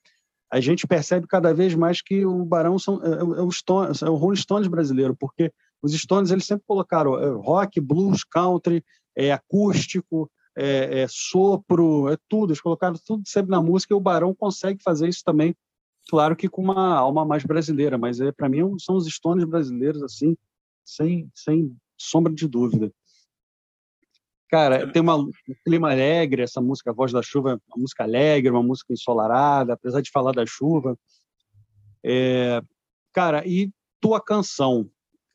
a 0.51 0.61
gente 0.61 0.87
percebe 0.87 1.27
cada 1.27 1.55
vez 1.55 1.75
mais 1.75 2.03
que 2.03 2.27
o 2.27 2.45
Barão 2.45 2.79
são, 2.79 3.01
é, 3.03 3.21
é, 3.21 3.43
o, 3.43 3.51
Stones, 3.51 4.03
é 4.03 4.11
o 4.11 4.17
Rolling 4.17 4.37
Stones 4.37 4.69
brasileiro, 4.69 5.17
porque 5.17 5.53
os 5.81 5.93
Stones 5.93 6.31
eles 6.31 6.45
sempre 6.45 6.65
colocaram 6.67 7.19
é, 7.19 7.31
rock, 7.31 7.81
blues, 7.81 8.25
country, 8.25 8.85
é, 9.17 9.33
acústico, 9.33 10.31
é, 10.57 11.03
é, 11.03 11.07
sopro, 11.09 12.09
é 12.09 12.17
tudo. 12.29 12.51
Eles 12.51 12.61
colocaram 12.61 12.97
tudo 13.07 13.23
sempre 13.27 13.51
na 13.51 13.63
música 13.63 13.95
e 13.95 13.97
o 13.97 14.01
Barão 14.01 14.35
consegue 14.35 14.83
fazer 14.83 15.09
isso 15.09 15.23
também, 15.25 15.55
claro 16.09 16.35
que 16.35 16.49
com 16.49 16.63
uma 16.63 16.97
alma 16.97 17.25
mais 17.25 17.45
brasileira, 17.45 17.97
mas 17.97 18.21
é, 18.21 18.33
para 18.33 18.49
mim 18.49 18.77
são 18.79 18.97
os 18.97 19.07
Stones 19.07 19.45
brasileiros 19.45 20.03
assim 20.03 20.37
sem, 20.85 21.31
sem 21.35 21.77
sombra 21.97 22.33
de 22.33 22.49
dúvida. 22.49 22.93
Cara, 24.51 24.91
tem 24.91 25.01
uma, 25.01 25.17
um 25.17 25.31
clima 25.65 25.93
alegre, 25.93 26.43
essa 26.43 26.61
música 26.61 26.93
Voz 26.93 27.13
da 27.13 27.23
Chuva, 27.23 27.61
uma 27.69 27.83
música 27.83 28.03
alegre, 28.03 28.51
uma 28.51 28.63
música 28.63 28.93
ensolarada, 28.93 29.75
apesar 29.75 30.01
de 30.01 30.11
falar 30.11 30.33
da 30.33 30.45
chuva. 30.45 30.99
É, 32.05 32.61
cara, 33.13 33.47
e 33.47 33.71
Tua 34.01 34.21
Canção 34.21 34.91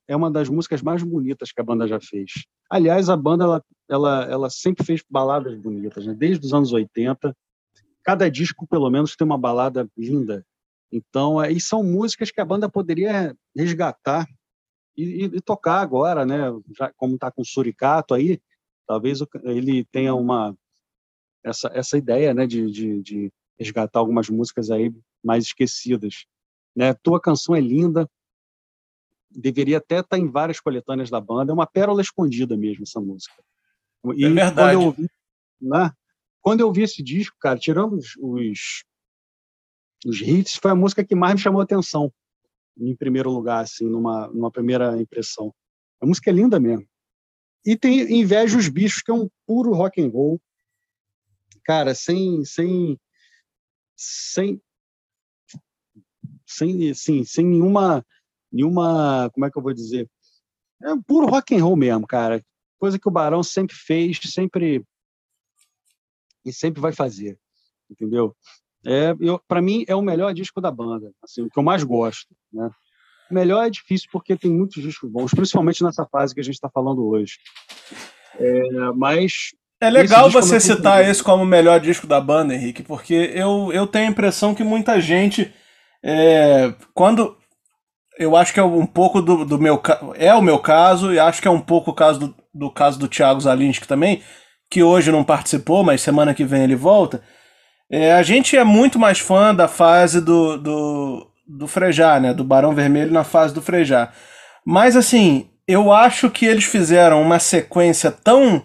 é 0.06 0.16
uma 0.16 0.30
das 0.30 0.50
músicas 0.50 0.82
mais 0.82 1.02
bonitas 1.02 1.54
que 1.54 1.62
a 1.62 1.64
banda 1.64 1.88
já 1.88 2.00
fez. 2.02 2.32
Aliás, 2.70 3.08
a 3.08 3.16
banda 3.16 3.46
ela, 3.46 3.64
ela, 3.90 4.24
ela 4.26 4.50
sempre 4.50 4.86
fez 4.86 5.02
baladas 5.10 5.58
bonitas, 5.58 6.06
né? 6.06 6.14
desde 6.14 6.46
os 6.46 6.54
anos 6.54 6.74
80. 6.74 7.34
Cada 8.04 8.30
disco, 8.30 8.68
pelo 8.68 8.90
menos, 8.90 9.16
tem 9.16 9.26
uma 9.26 9.38
balada 9.38 9.88
linda. 9.98 10.46
Então, 10.92 11.42
é, 11.42 11.52
e 11.52 11.62
são 11.62 11.82
músicas 11.84 12.32
que 12.32 12.42
a 12.42 12.46
banda 12.46 12.70
poderia 12.70 13.34
resgatar 13.56 14.28
e, 14.98 15.26
e, 15.26 15.42
tocar 15.42 15.80
agora, 15.80 16.26
né? 16.26 16.52
Já, 16.78 16.92
como 16.96 17.16
está 17.16 17.32
com 17.32 17.42
o 17.42 17.46
Suricato 17.46 18.14
aí, 18.14 18.40
talvez 18.88 19.20
ele 19.44 19.86
tenha 19.86 20.14
uma 20.14 20.56
essa, 21.44 21.70
essa 21.74 21.98
ideia, 21.98 22.34
né, 22.34 22.48
de, 22.48 22.70
de, 22.72 23.02
de 23.04 23.34
resgatar 23.58 24.00
algumas 24.00 24.30
músicas 24.30 24.72
aí 24.72 24.92
mais 25.24 25.46
esquecidas. 25.46 26.26
Né? 26.76 26.94
Tua 26.96 27.22
canção 27.22 27.56
é 27.56 27.60
linda, 27.60 28.10
deveria 29.30 29.78
até 29.78 30.00
estar 30.00 30.10
tá 30.10 30.18
em 30.18 30.30
várias 30.30 30.60
coletâneas 30.60 31.10
da 31.10 31.22
banda, 31.22 31.52
é 31.52 31.54
uma 31.54 31.68
pérola 31.68 32.02
escondida 32.02 32.58
mesmo 32.58 32.84
essa 32.84 33.00
música. 33.00 33.36
E 34.16 34.26
é 34.26 34.30
verdade. 34.30 34.56
Quando 34.56 34.72
eu, 34.72 34.82
ouvi, 34.82 35.10
né? 35.62 35.92
quando 36.42 36.60
eu 36.62 36.68
ouvi 36.68 36.82
esse 36.82 37.04
disco, 37.04 37.38
cara, 37.40 37.60
tirando 37.60 37.94
os, 37.94 38.16
os, 38.18 38.84
os 40.06 40.22
hits, 40.22 40.56
foi 40.56 40.72
a 40.72 40.76
música 40.76 41.04
que 41.04 41.16
mais 41.16 41.36
me 41.36 41.42
chamou 41.42 41.62
a 41.62 41.64
atenção 41.64 42.12
em 42.78 42.96
primeiro 42.96 43.32
lugar, 43.32 43.64
assim, 43.64 43.86
numa, 43.86 44.28
numa 44.28 44.52
primeira 44.52 45.00
impressão. 45.02 45.54
A 46.02 46.06
música 46.06 46.30
é 46.30 46.34
linda 46.34 46.60
mesmo. 46.60 46.86
E 47.66 47.76
tem 47.76 48.20
Inveja 48.20 48.58
os 48.58 48.70
Bichos, 48.70 49.02
que 49.02 49.12
é 49.12 49.14
um 49.14 49.30
puro 49.46 49.74
rock 49.74 50.02
and 50.02 50.10
roll. 50.10 50.40
Cara, 51.64 51.96
sem 51.96 52.46
sem 52.46 53.00
sem 53.96 54.62
sem, 56.46 56.92
assim, 56.92 57.24
sem 57.24 57.46
nenhuma 57.46 58.06
nenhuma, 58.52 59.30
como 59.34 59.46
é 59.46 59.52
que 59.52 59.58
eu 59.58 59.64
vou 59.64 59.74
dizer? 59.74 60.10
É 60.82 60.94
um 60.94 61.02
puro 61.02 61.28
rock 61.28 61.56
and 61.56 61.64
roll 61.64 61.76
mesmo, 61.76 62.06
cara. 62.06 62.44
Coisa 62.78 63.00
que 63.00 63.08
o 63.08 63.12
Barão 63.12 63.42
sempre 63.42 63.76
fez, 63.76 64.20
sempre 64.24 64.86
e 66.46 66.54
sempre 66.54 66.80
vai 66.80 66.94
fazer, 66.94 67.40
entendeu? 67.90 68.36
É, 68.86 69.14
para 69.48 69.62
mim 69.62 69.84
é 69.88 69.96
o 69.96 70.02
melhor 70.02 70.32
disco 70.34 70.62
da 70.62 70.70
banda, 70.70 71.12
assim, 71.24 71.42
o 71.42 71.50
que 71.50 71.58
eu 71.58 71.64
mais 71.64 71.84
gosto, 71.84 72.36
né? 72.54 72.70
Melhor 73.30 73.66
é 73.66 73.70
difícil 73.70 74.10
porque 74.12 74.36
tem 74.36 74.52
muitos 74.52 74.82
discos 74.82 75.10
bons, 75.10 75.32
principalmente 75.34 75.84
nessa 75.84 76.06
fase 76.06 76.34
que 76.34 76.40
a 76.40 76.44
gente 76.44 76.56
está 76.56 76.70
falando 76.70 77.06
hoje. 77.08 77.38
É, 78.40 78.92
mas 78.96 79.54
é 79.80 79.90
legal 79.90 80.30
você 80.30 80.60
citar 80.60 81.04
esse 81.08 81.24
como 81.24 81.44
o 81.44 81.46
melhor 81.46 81.80
disco 81.80 82.08
da 82.08 82.20
banda, 82.22 82.54
Henrique, 82.54 82.82
porque 82.84 83.32
eu, 83.34 83.72
eu 83.74 83.86
tenho 83.86 84.08
a 84.08 84.12
impressão 84.12 84.56
que 84.56 84.64
muita 84.64 85.00
gente, 85.00 85.54
é, 86.04 86.74
quando 86.94 87.38
eu 88.18 88.36
acho 88.36 88.54
que 88.54 88.60
é 88.60 88.64
um 88.64 88.86
pouco 88.86 89.22
do, 89.22 89.44
do 89.44 89.60
meu 89.60 89.82
é 90.16 90.34
o 90.34 90.42
meu 90.42 90.58
caso 90.60 91.14
e 91.14 91.20
acho 91.20 91.42
que 91.42 91.48
é 91.48 91.52
um 91.52 91.60
pouco 91.60 91.92
o 91.92 91.94
caso 91.94 92.20
do, 92.20 92.36
do 92.54 92.72
caso 92.72 92.98
do 92.98 93.08
Thiago 93.08 93.42
Zalinski 93.42 93.88
também, 93.88 94.24
que 94.70 94.82
hoje 94.82 95.12
não 95.12 95.24
participou, 95.24 95.84
mas 95.84 96.02
semana 96.02 96.34
que 96.34 96.46
vem 96.46 96.64
ele 96.64 96.76
volta. 96.76 97.22
É, 97.92 98.14
a 98.14 98.24
gente 98.24 98.58
é 98.58 98.64
muito 98.64 98.98
mais 98.98 99.20
fã 99.20 99.54
da 99.54 99.68
fase 99.68 100.22
do, 100.22 100.58
do, 100.58 101.32
do 101.48 101.68
Frejá, 101.68 102.20
né? 102.20 102.34
Do 102.34 102.44
Barão 102.44 102.74
Vermelho 102.74 103.12
na 103.12 103.24
fase 103.24 103.54
do 103.54 103.62
Frejá. 103.62 104.12
Mas 104.66 104.96
assim, 104.96 105.50
eu 105.68 105.92
acho 105.92 106.30
que 106.30 106.46
eles 106.46 106.64
fizeram 106.64 107.22
uma 107.22 107.40
sequência 107.40 108.12
tão 108.12 108.64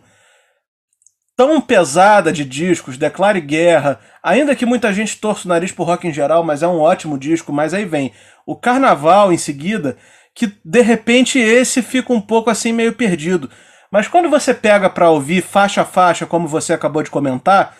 tão 1.37 1.59
pesada 1.59 2.31
de 2.31 2.45
discos, 2.45 2.99
Declare 2.99 3.41
Guerra, 3.41 3.99
ainda 4.23 4.55
que 4.55 4.67
muita 4.67 4.93
gente 4.93 5.17
torça 5.17 5.47
o 5.47 5.49
nariz 5.49 5.73
pro 5.73 5.85
rock 5.85 6.07
em 6.07 6.13
geral, 6.13 6.45
mas 6.45 6.63
é 6.63 6.69
um 6.69 6.79
ótimo 6.79 7.17
disco, 7.17 7.51
mas 7.51 7.73
aí 7.73 7.87
vem 7.87 8.13
o 8.45 8.55
Carnaval 8.55 9.33
em 9.33 9.39
seguida, 9.39 9.97
que 10.35 10.53
de 10.63 10.83
repente 10.83 11.39
esse 11.39 11.81
fica 11.81 12.13
um 12.13 12.21
pouco 12.21 12.51
assim 12.51 12.75
meio 12.75 12.93
perdido. 12.93 13.49
Mas 13.91 14.07
quando 14.07 14.29
você 14.29 14.53
pega 14.53 14.91
para 14.91 15.09
ouvir 15.09 15.43
faixa 15.43 15.81
a 15.81 15.87
faixa, 15.87 16.27
como 16.27 16.47
você 16.47 16.75
acabou 16.75 17.03
de 17.03 17.11
comentar, 17.11 17.75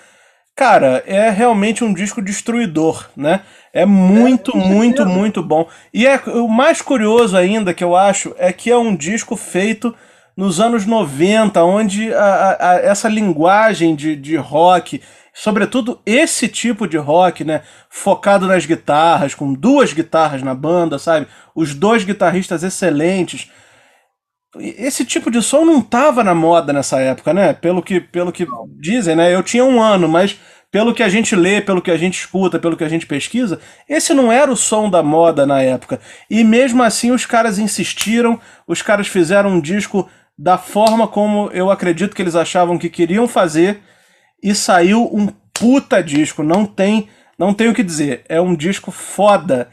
cara, 0.61 1.03
é 1.07 1.31
realmente 1.31 1.83
um 1.83 1.95
disco 1.95 2.21
destruidor, 2.21 3.09
né? 3.17 3.41
É 3.73 3.87
muito, 3.87 4.55
é, 4.55 4.61
muito, 4.61 5.07
muito 5.07 5.43
bom. 5.43 5.67
E 5.91 6.07
é 6.07 6.21
o 6.27 6.47
mais 6.47 6.83
curioso 6.83 7.35
ainda 7.35 7.73
que 7.73 7.83
eu 7.83 7.97
acho 7.97 8.35
é 8.37 8.53
que 8.53 8.71
é 8.71 8.77
um 8.77 8.95
disco 8.95 9.37
feito 9.37 9.95
nos 10.37 10.61
anos 10.61 10.85
90, 10.85 11.65
onde 11.65 12.13
a, 12.13 12.19
a, 12.19 12.73
a, 12.73 12.75
essa 12.75 13.09
linguagem 13.09 13.97
de, 13.97 14.15
de 14.15 14.37
rock, 14.37 15.01
sobretudo 15.33 15.99
esse 16.05 16.47
tipo 16.47 16.87
de 16.87 16.99
rock, 16.99 17.43
né, 17.43 17.63
focado 17.89 18.47
nas 18.47 18.67
guitarras, 18.67 19.35
com 19.35 19.55
duas 19.55 19.95
guitarras 19.95 20.43
na 20.43 20.55
banda, 20.55 20.99
sabe? 20.99 21.27
Os 21.55 21.75
dois 21.75 22.05
guitarristas 22.05 22.63
excelentes. 22.63 23.51
Esse 24.59 25.05
tipo 25.05 25.31
de 25.31 25.41
som 25.43 25.65
não 25.65 25.81
tava 25.81 26.25
na 26.25 26.35
moda 26.35 26.73
nessa 26.73 27.01
época, 27.01 27.33
né? 27.33 27.53
Pelo 27.53 27.83
que, 27.83 28.01
pelo 28.01 28.33
que 28.33 28.47
dizem, 28.81 29.15
né? 29.15 29.33
Eu 29.33 29.43
tinha 29.43 29.65
um 29.65 29.81
ano, 29.81 30.09
mas 30.09 30.39
pelo 30.71 30.95
que 30.95 31.03
a 31.03 31.09
gente 31.09 31.35
lê, 31.35 31.61
pelo 31.61 31.83
que 31.83 31.91
a 31.91 31.97
gente 31.97 32.19
escuta, 32.19 32.59
pelo 32.59 32.77
que 32.77 32.85
a 32.85 32.89
gente 32.89 33.07
pesquisa, 33.07 33.61
esse 33.89 34.15
não 34.15 34.31
era 34.31 34.51
o 34.51 34.57
som 34.57 34.89
da 34.89 35.03
moda 35.03 35.45
na 35.47 35.61
época. 35.61 36.01
E 36.29 36.45
mesmo 36.45 36.83
assim 36.83 37.11
os 37.11 37.27
caras 37.27 37.59
insistiram, 37.59 38.41
os 38.67 38.83
caras 38.83 39.09
fizeram 39.09 39.51
um 39.51 39.61
disco 39.61 40.09
da 40.39 40.57
forma 40.57 41.07
como 41.07 41.51
eu 41.53 41.71
acredito 41.71 42.15
que 42.15 42.23
eles 42.23 42.37
achavam 42.37 42.79
que 42.79 42.89
queriam 42.89 43.29
fazer 43.29 43.81
e 44.43 44.55
saiu 44.55 45.05
um 45.13 45.29
puta 45.53 46.03
disco, 46.03 46.43
não 46.43 46.65
tem, 46.65 47.09
não 47.39 47.53
tem 47.53 47.69
o 47.69 47.75
que 47.75 47.83
dizer, 47.83 48.25
é 48.29 48.41
um 48.41 48.55
disco 48.55 48.91
foda. 48.91 49.69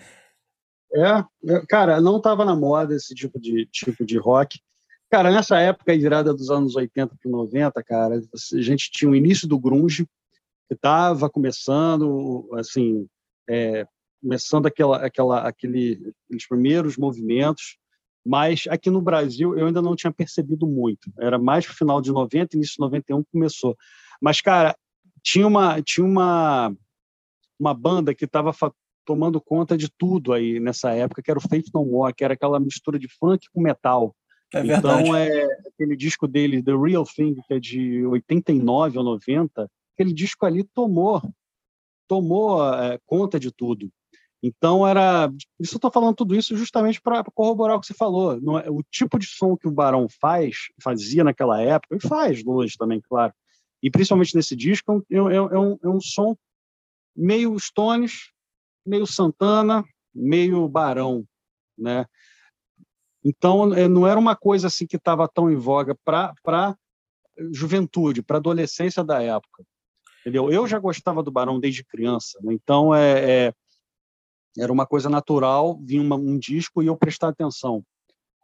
É, 0.93 1.23
cara, 1.69 2.01
não 2.01 2.19
tava 2.19 2.43
na 2.43 2.55
moda 2.55 2.95
esse 2.95 3.13
tipo 3.13 3.39
de 3.39 3.65
tipo 3.71 4.05
de 4.05 4.17
rock. 4.17 4.59
Cara, 5.10 5.32
nessa 5.32 5.58
época, 5.60 5.98
virada 5.98 6.34
dos 6.34 6.50
anos 6.50 6.76
80 6.76 7.15
para 7.15 7.32
90, 7.32 7.84
cara, 7.84 8.15
a 8.15 8.62
gente 8.62 8.91
tinha 8.91 9.10
o 9.10 9.15
início 9.15 9.48
do 9.48 9.58
grunge, 9.58 10.06
que 10.67 10.74
estava 10.74 11.30
começando, 11.30 12.50
assim, 12.56 13.08
é, 13.50 13.88
começando 14.22 14.65
aquela, 14.65 15.06
aquela, 15.06 15.48
aquele, 15.48 16.13
aqueles 16.26 16.48
primeiros 16.48 16.98
movimentos, 16.98 17.78
mas 18.26 18.65
aqui 18.70 18.89
no 18.89 19.02
Brasil 19.02 19.58
eu 19.58 19.67
ainda 19.67 19.82
não 19.82 19.96
tinha 19.96 20.12
percebido 20.12 20.67
muito. 20.67 21.10
Era 21.17 21.39
mais 21.39 21.65
no 21.65 21.74
final 21.74 22.02
de 22.02 22.12
90, 22.12 22.58
início 22.58 22.74
de 22.74 22.82
91 22.82 23.24
que 23.24 23.32
começou. 23.32 23.78
Mas, 24.22 24.41
cara, 24.41 24.76
tinha 25.24 25.48
uma, 25.48 25.82
tinha 25.82 26.06
uma, 26.06 26.76
uma 27.58 27.74
banda 27.74 28.13
que 28.13 28.26
estava 28.26 28.52
tomando 29.06 29.39
conta 29.39 29.78
de 29.78 29.89
tudo 29.89 30.34
aí 30.34 30.60
nessa 30.60 30.91
época, 30.91 31.24
que 31.24 31.32
era 31.32 31.39
o 31.39 31.48
Faith 31.48 31.67
No 31.74 31.86
More, 31.86 32.13
que 32.13 32.26
era 32.26 32.34
aquela 32.34 32.60
mistura 32.60 33.00
de 33.00 33.08
funk 33.08 33.48
com 33.54 33.62
metal. 33.62 34.13
É 34.53 34.63
verdade. 34.63 35.03
Então, 35.03 35.15
é 35.15 35.43
aquele 35.67 35.95
disco 35.95 36.27
dele, 36.27 36.63
The 36.63 36.75
Real 36.75 37.03
Thing, 37.03 37.36
que 37.47 37.53
é 37.53 37.60
de 37.60 38.05
89 38.05 38.97
ou 38.97 39.03
90, 39.03 39.69
aquele 39.93 40.13
disco 40.13 40.45
ali 40.45 40.63
tomou 40.63 41.21
tomou 42.07 42.65
é, 42.73 42.97
conta 43.05 43.39
de 43.39 43.51
tudo. 43.51 43.91
Então 44.41 44.88
era, 44.88 45.31
isso 45.60 45.75
eu 45.75 45.77
estou 45.77 45.91
falando 45.91 46.15
tudo 46.15 46.36
isso 46.36 46.55
justamente 46.55 47.01
para 47.01 47.23
corroborar 47.23 47.75
o 47.75 47.79
que 47.81 47.88
você 47.88 47.93
falou. 47.93 48.33
É, 48.60 48.69
o 48.69 48.81
tipo 48.89 49.19
de 49.19 49.25
som 49.25 49.57
que 49.57 49.67
o 49.67 49.71
Barão 49.71 50.07
faz, 50.21 50.67
fazia 50.81 51.23
naquela 51.23 51.62
época, 51.62 51.95
e 51.95 52.07
faz 52.07 52.41
hoje 52.45 52.77
também, 52.77 53.01
claro. 53.01 53.33
E 53.81 53.91
principalmente 53.91 54.36
nesse 54.36 54.55
disco 54.55 55.05
é, 55.12 55.15
é, 55.15 55.17
é 55.19 55.60
um, 55.60 55.77
é 55.83 55.89
um 55.89 55.99
som 55.99 56.36
meio 57.15 57.60
Stones, 57.60 58.31
meio 58.86 59.05
Santana, 59.05 59.83
meio 60.13 60.67
Barão, 60.67 61.25
né? 61.77 62.05
Então 63.23 63.73
é, 63.73 63.88
não 63.88 64.08
era 64.08 64.19
uma 64.19 64.36
coisa 64.36 64.67
assim 64.67 64.86
que 64.86 64.97
estava 64.97 65.27
tão 65.27 65.51
em 65.51 65.56
voga 65.56 65.95
para 66.06 66.34
para 66.43 66.75
juventude, 67.51 68.23
para 68.23 68.38
adolescência 68.38 69.03
da 69.03 69.21
época, 69.21 69.63
entendeu? 70.21 70.51
Eu 70.51 70.65
já 70.67 70.80
gostava 70.80 71.21
do 71.21 71.32
Barão 71.32 71.60
desde 71.60 71.84
criança, 71.84 72.39
né? 72.41 72.53
então 72.53 72.95
é, 72.95 73.47
é 73.47 73.53
era 74.58 74.73
uma 74.73 74.88
coisa 74.88 75.10
natural, 75.10 75.80
vinha 75.84 76.01
uma, 76.01 76.15
um 76.15 76.38
disco 76.38 76.82
e 76.82 76.88
eu 76.88 76.97
prestar 76.97 77.30
atenção. 77.30 77.84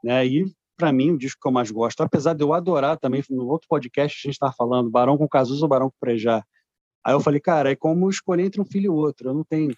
Né? 0.03 0.25
E, 0.27 0.45
para 0.77 0.91
mim, 0.91 1.11
o 1.11 1.17
disco 1.17 1.41
que 1.41 1.47
eu 1.47 1.51
mais 1.51 1.71
gosto, 1.71 2.01
apesar 2.01 2.33
de 2.33 2.43
eu 2.43 2.53
adorar 2.53 2.97
também, 2.97 3.23
no 3.29 3.47
outro 3.47 3.67
podcast 3.67 4.19
a 4.19 4.27
gente 4.27 4.35
estava 4.35 4.53
falando, 4.53 4.91
Barão 4.91 5.17
com 5.17 5.27
Cazuza 5.27 5.65
ou 5.65 5.69
Barão 5.69 5.89
com 5.89 5.97
Prejá. 5.99 6.43
Aí 7.03 7.13
eu 7.13 7.19
falei, 7.19 7.39
cara, 7.39 7.71
é 7.71 7.75
como 7.75 8.09
escolher 8.09 8.45
entre 8.45 8.61
um 8.61 8.65
filho 8.65 8.85
e 8.85 8.89
outro, 8.89 9.29
eu 9.29 9.33
não 9.33 9.43
tenho 9.43 9.75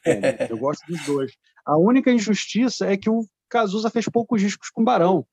eu 0.49 0.57
gosto 0.57 0.85
dos 0.85 1.03
dois. 1.05 1.31
A 1.65 1.77
única 1.77 2.11
injustiça 2.11 2.85
é 2.85 2.97
que 2.97 3.09
o 3.09 3.25
Cazuza 3.59 3.89
fez 3.89 4.05
poucos 4.09 4.41
discos 4.41 4.69
com 4.69 4.83
Barão, 4.83 5.25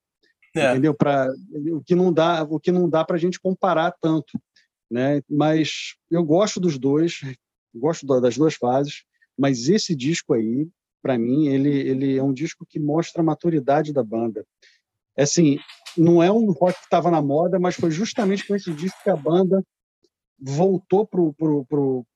é. 0.54 0.70
entendeu? 0.70 0.94
Pra, 0.94 1.28
o 1.72 1.82
que 1.82 1.94
não 1.94 2.12
dá, 2.12 2.42
o 2.42 2.60
que 2.60 2.70
não 2.70 2.88
dá 2.88 3.04
para 3.04 3.16
a 3.16 3.18
gente 3.18 3.40
comparar 3.40 3.92
tanto, 4.00 4.40
né? 4.90 5.22
Mas 5.28 5.94
eu 6.10 6.24
gosto 6.24 6.60
dos 6.60 6.78
dois, 6.78 7.20
gosto 7.74 8.06
das 8.20 8.36
duas 8.36 8.54
fases, 8.54 9.04
mas 9.38 9.68
esse 9.68 9.94
disco 9.94 10.34
aí 10.34 10.68
para 11.02 11.18
mim, 11.18 11.48
ele, 11.48 11.68
ele 11.68 12.16
é 12.16 12.22
um 12.22 12.32
disco 12.32 12.64
que 12.64 12.78
mostra 12.78 13.20
a 13.20 13.24
maturidade 13.24 13.92
da 13.92 14.04
banda. 14.04 14.46
É 15.16 15.24
assim, 15.24 15.58
não 15.98 16.22
é 16.22 16.30
um 16.30 16.52
rock 16.52 16.78
que 16.78 16.84
estava 16.84 17.10
na 17.10 17.20
moda, 17.20 17.58
mas 17.58 17.74
foi 17.74 17.90
justamente 17.90 18.46
com 18.46 18.54
esse 18.54 18.72
disco 18.72 19.02
que 19.02 19.10
a 19.10 19.16
banda 19.16 19.62
voltou 20.40 21.06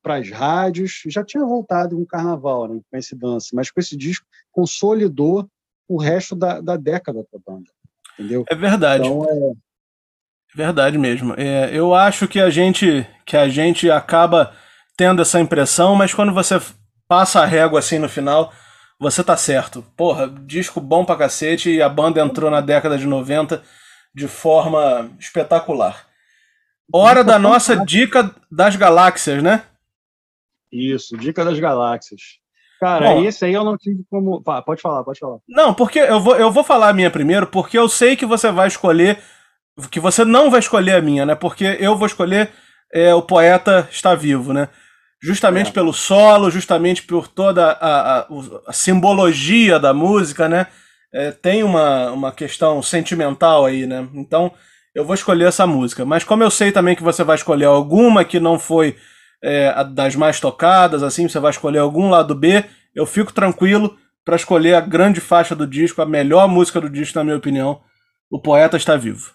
para 0.02 0.18
as 0.18 0.30
rádios. 0.30 1.02
Já 1.06 1.24
tinha 1.24 1.44
voltado 1.44 1.96
com 1.96 2.02
o 2.02 2.06
carnaval, 2.06 2.68
né, 2.68 2.80
com 2.88 2.96
esse 2.96 3.14
dance, 3.16 3.54
mas 3.54 3.70
com 3.70 3.80
esse 3.80 3.96
disco 3.96 4.24
consolidou 4.52 5.46
o 5.88 6.01
resto 6.01 6.35
da, 6.35 6.61
da 6.61 6.77
década 6.77 7.27
da 7.33 7.38
banda. 7.46 7.70
Entendeu? 8.14 8.44
É 8.49 8.55
verdade. 8.55 9.07
Então, 9.07 9.25
é... 9.25 9.66
Verdade 10.55 10.96
mesmo. 10.96 11.35
É, 11.37 11.70
eu 11.72 11.94
acho 11.94 12.27
que 12.27 12.40
a 12.40 12.49
gente 12.49 13.07
que 13.27 13.37
a 13.37 13.49
gente 13.49 13.90
acaba 13.90 14.55
tendo 14.96 15.20
essa 15.20 15.38
impressão, 15.38 15.94
mas 15.94 16.14
quando 16.14 16.33
você 16.33 16.59
passa 17.07 17.40
a 17.40 17.46
régua 17.46 17.81
assim 17.81 17.99
no 17.99 18.09
final, 18.09 18.53
você 18.99 19.22
tá 19.22 19.37
certo. 19.37 19.83
Porra, 19.96 20.29
disco 20.29 20.81
bom 20.81 21.05
pra 21.05 21.16
cacete 21.16 21.70
e 21.70 21.83
a 21.83 21.88
banda 21.88 22.20
entrou 22.22 22.51
na 22.51 22.61
década 22.61 22.96
de 22.96 23.07
90 23.07 23.62
de 24.14 24.27
forma 24.27 25.11
espetacular. 25.18 26.07
Hora 26.92 27.22
da 27.22 27.38
nossa 27.38 27.85
dica 27.85 28.35
das 28.51 28.77
galáxias, 28.77 29.42
né? 29.42 29.62
Isso, 30.72 31.16
dica 31.16 31.44
das 31.44 31.59
galáxias. 31.59 32.38
Cara, 32.80 33.06
Bom, 33.06 33.24
esse 33.24 33.44
aí 33.44 33.54
eu 33.54 33.64
não 33.64 33.76
tive 33.76 34.04
como. 34.10 34.42
pode 34.42 34.82
falar, 34.82 35.02
pode 35.02 35.18
falar. 35.18 35.38
Não, 35.48 35.72
porque 35.72 35.98
eu 35.98 36.20
vou, 36.20 36.36
eu 36.36 36.50
vou 36.50 36.62
falar 36.62 36.90
a 36.90 36.92
minha 36.92 37.10
primeiro, 37.10 37.46
porque 37.46 37.78
eu 37.78 37.88
sei 37.88 38.16
que 38.16 38.26
você 38.26 38.50
vai 38.50 38.68
escolher. 38.68 39.18
Que 39.90 40.01
você 40.01 40.24
não 40.24 40.51
vai 40.51 40.61
escolher 40.61 40.96
a 40.96 41.03
minha, 41.03 41.26
né? 41.26 41.34
Porque 41.34 41.76
eu 41.80 41.96
vou 41.96 42.07
escolher 42.07 42.51
é, 42.92 43.14
O 43.14 43.22
Poeta 43.22 43.86
Está 43.90 44.14
Vivo, 44.14 44.53
né? 44.53 44.68
justamente 45.22 45.70
é. 45.70 45.72
pelo 45.72 45.92
solo, 45.92 46.51
justamente 46.51 47.03
por 47.03 47.28
toda 47.28 47.72
a, 47.72 48.20
a, 48.20 48.26
a 48.66 48.72
simbologia 48.72 49.78
da 49.78 49.92
música, 49.92 50.48
né? 50.48 50.66
É, 51.12 51.30
tem 51.30 51.62
uma, 51.62 52.11
uma 52.12 52.32
questão 52.32 52.82
sentimental 52.82 53.64
aí, 53.64 53.86
né? 53.86 54.07
Então 54.14 54.53
eu 54.94 55.05
vou 55.05 55.14
escolher 55.14 55.46
essa 55.46 55.66
música. 55.66 56.05
Mas 56.05 56.24
como 56.24 56.42
eu 56.42 56.51
sei 56.51 56.72
também 56.72 56.94
que 56.94 57.03
você 57.03 57.24
vai 57.24 57.36
escolher 57.36 57.64
alguma 57.64 58.24
que 58.24 58.38
não 58.38 58.59
foi 58.59 58.96
é, 59.43 59.84
das 59.84 60.16
mais 60.16 60.41
tocadas, 60.41 61.03
assim, 61.03 61.28
você 61.28 61.39
vai 61.39 61.51
escolher 61.51 61.78
algum 61.78 62.09
lado 62.09 62.34
B, 62.34 62.64
eu 62.95 63.07
fico 63.07 63.32
tranquilo 63.32 63.97
para 64.24 64.37
escolher 64.37 64.74
a 64.74 64.80
grande 64.80 65.20
faixa 65.20 65.55
do 65.55 65.66
disco, 65.66 66.03
a 66.03 66.07
melhor 66.07 66.49
música 66.49 66.80
do 66.80 66.91
disco, 66.91 67.18
na 67.18 67.24
minha 67.24 67.37
opinião. 67.37 67.80
O 68.30 68.41
poeta 68.41 68.76
está 68.76 68.97
vivo. 68.97 69.34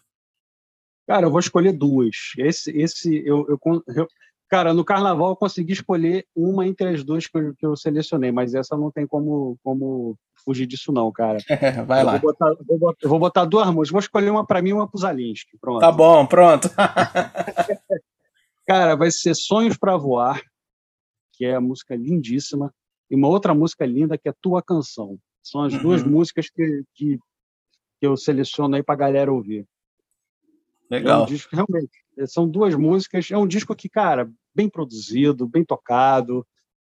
Cara, 1.07 1.25
eu 1.25 1.31
vou 1.31 1.39
escolher 1.39 1.73
duas. 1.73 2.15
Esse, 2.37 2.71
esse 2.77 3.25
eu, 3.25 3.45
eu, 3.47 3.83
eu 3.95 4.07
Cara, 4.51 4.73
no 4.73 4.83
carnaval 4.83 5.29
eu 5.29 5.35
consegui 5.37 5.71
escolher 5.71 6.25
uma 6.35 6.67
entre 6.67 6.89
as 6.89 7.05
duas 7.05 7.25
que 7.25 7.37
eu, 7.37 7.55
que 7.55 7.65
eu 7.65 7.73
selecionei, 7.77 8.33
mas 8.33 8.53
essa 8.53 8.75
não 8.75 8.91
tem 8.91 9.07
como, 9.07 9.57
como 9.63 10.17
fugir 10.43 10.67
disso, 10.67 10.91
não, 10.91 11.09
cara. 11.09 11.37
Vai 11.87 12.01
eu 12.01 12.05
lá. 12.05 12.11
Vou 12.17 12.19
botar, 12.19 12.53
vou, 12.67 12.77
botar, 12.77 13.07
vou 13.07 13.19
botar 13.19 13.45
duas 13.45 13.67
músicas. 13.67 13.91
Vou 13.91 13.99
escolher 14.01 14.29
uma 14.29 14.45
para 14.45 14.61
mim 14.61 14.71
e 14.71 14.73
uma 14.73 14.89
pro 14.89 14.99
Zalinski. 14.99 15.57
Pronto. 15.57 15.79
Tá 15.79 15.89
bom, 15.89 16.25
pronto. 16.25 16.69
cara, 18.71 18.95
vai 18.95 19.11
ser 19.11 19.35
Sonhos 19.35 19.77
para 19.77 19.97
Voar, 19.97 20.41
que 21.33 21.43
é 21.43 21.55
a 21.55 21.59
música 21.59 21.93
lindíssima, 21.93 22.73
e 23.09 23.15
uma 23.15 23.27
outra 23.27 23.53
música 23.53 23.85
linda 23.85 24.17
que 24.17 24.29
é 24.29 24.33
Tua 24.41 24.63
Canção. 24.63 25.19
São 25.43 25.63
as 25.63 25.73
uhum. 25.73 25.81
duas 25.81 26.03
músicas 26.03 26.49
que, 26.49 26.83
que, 26.93 27.17
que 27.99 28.07
eu 28.07 28.15
seleciono 28.15 28.75
aí 28.75 28.81
pra 28.81 28.95
galera 28.95 29.31
ouvir. 29.31 29.67
Legal. 30.89 31.21
É 31.21 31.23
um 31.23 31.25
disco, 31.25 31.53
realmente, 31.53 31.91
são 32.27 32.47
duas 32.47 32.73
músicas. 32.73 33.29
É 33.29 33.37
um 33.37 33.47
disco 33.47 33.75
que, 33.75 33.89
cara, 33.89 34.31
bem 34.55 34.69
produzido, 34.69 35.49
bem 35.49 35.65
tocado, 35.65 36.47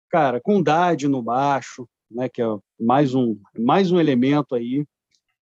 cara, 0.10 0.40
com 0.40 0.64
Dade 0.64 1.10
no 1.10 1.22
baixo, 1.22 1.86
né, 2.10 2.30
que 2.30 2.42
é 2.42 2.46
mais 2.80 3.14
um, 3.14 3.38
mais 3.60 3.92
um 3.92 4.00
elemento 4.00 4.56
aí, 4.56 4.86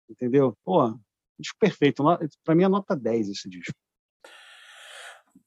entendeu? 0.09 0.57
Pô, 0.63 0.97
disco 1.37 1.57
perfeito. 1.59 2.01
Para 2.45 2.55
mim 2.55 2.63
é 2.63 2.69
nota 2.69 2.95
10 2.95 3.27
esse 3.27 3.49
disco. 3.49 3.73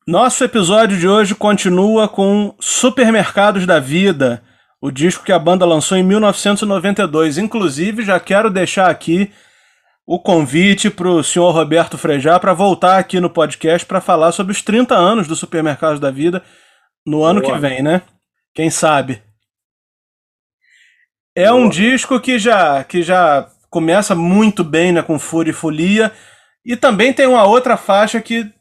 Nosso 0.06 0.42
episódio 0.42 0.98
de 0.98 1.06
hoje 1.06 1.32
continua 1.32 2.08
com 2.08 2.56
Supermercados 2.58 3.64
da 3.64 3.78
Vida, 3.78 4.42
o 4.80 4.90
disco 4.90 5.22
que 5.24 5.30
a 5.30 5.38
banda 5.38 5.64
lançou 5.64 5.96
em 5.96 6.02
1992. 6.02 7.38
Inclusive, 7.38 8.04
já 8.04 8.18
quero 8.18 8.50
deixar 8.50 8.90
aqui 8.90 9.32
o 10.04 10.18
convite 10.18 10.90
para 10.90 11.08
o 11.08 11.22
senhor 11.22 11.52
Roberto 11.52 11.96
Frejá 11.96 12.40
para 12.40 12.52
voltar 12.52 12.98
aqui 12.98 13.20
no 13.20 13.30
podcast 13.30 13.86
para 13.86 14.00
falar 14.00 14.32
sobre 14.32 14.50
os 14.50 14.60
30 14.60 14.92
anos 14.92 15.28
do 15.28 15.36
Supermercados 15.36 16.00
da 16.00 16.10
Vida 16.10 16.42
no 17.06 17.22
ano 17.22 17.40
Boa. 17.40 17.54
que 17.54 17.60
vem, 17.60 17.80
né? 17.80 18.02
Quem 18.52 18.70
sabe? 18.70 19.22
É 21.32 21.46
Boa. 21.46 21.60
um 21.60 21.68
disco 21.68 22.18
que 22.18 22.40
já, 22.40 22.82
que 22.82 23.04
já 23.04 23.48
começa 23.70 24.16
muito 24.16 24.64
bem 24.64 24.90
né, 24.90 25.00
com 25.00 25.16
Fúria 25.16 25.52
e 25.52 25.54
Folia. 25.54 26.10
E 26.66 26.74
também 26.74 27.12
tem 27.12 27.28
uma 27.28 27.44
outra 27.44 27.76
faixa 27.76 28.20
que 28.20 28.52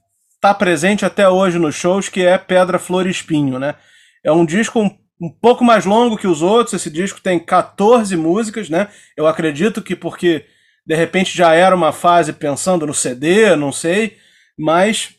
está 0.42 0.56
presente 0.56 1.06
até 1.06 1.30
hoje 1.30 1.60
nos 1.60 1.76
shows, 1.76 2.10
que 2.10 2.26
é 2.26 2.36
Pedra, 2.36 2.80
Flor 2.80 3.06
e 3.06 3.12
Espinho. 3.12 3.60
Né? 3.60 3.76
É 4.24 4.32
um 4.32 4.44
disco 4.44 4.82
um, 4.82 4.90
um 5.22 5.30
pouco 5.30 5.64
mais 5.64 5.86
longo 5.86 6.18
que 6.18 6.26
os 6.26 6.42
outros. 6.42 6.74
Esse 6.74 6.90
disco 6.90 7.22
tem 7.22 7.38
14 7.40 8.18
músicas. 8.18 8.68
Né? 8.68 8.88
Eu 9.16 9.28
acredito 9.28 9.84
que 9.84 9.96
porque 9.96 10.46
de 10.84 10.96
repente 10.96 11.38
já 11.38 11.54
era 11.54 11.76
uma 11.76 11.92
fase 11.92 12.34
pensando 12.34 12.88
no 12.88 12.94
CD, 12.94 13.56
não 13.56 13.72
sei. 13.72 14.18
Mas 14.58 15.14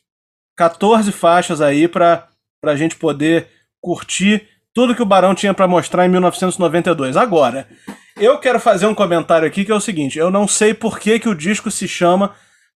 14 0.56 1.12
faixas 1.12 1.60
aí 1.60 1.86
para 1.86 2.26
a 2.64 2.74
gente 2.74 2.96
poder 2.96 3.46
curtir 3.80 4.48
tudo 4.74 4.94
que 4.94 5.02
o 5.02 5.06
Barão 5.06 5.36
tinha 5.36 5.54
para 5.54 5.68
mostrar 5.68 6.04
em 6.04 6.08
1992. 6.08 7.16
Agora, 7.16 7.68
eu 8.16 8.38
quero 8.38 8.58
fazer 8.58 8.86
um 8.86 8.94
comentário 8.94 9.46
aqui 9.46 9.64
que 9.64 9.70
é 9.70 9.74
o 9.74 9.80
seguinte: 9.80 10.18
eu 10.18 10.32
não 10.32 10.48
sei 10.48 10.74
por 10.74 10.98
que, 10.98 11.20
que 11.20 11.28
o 11.28 11.34
disco 11.34 11.70
se 11.70 11.86
chama 11.86 12.34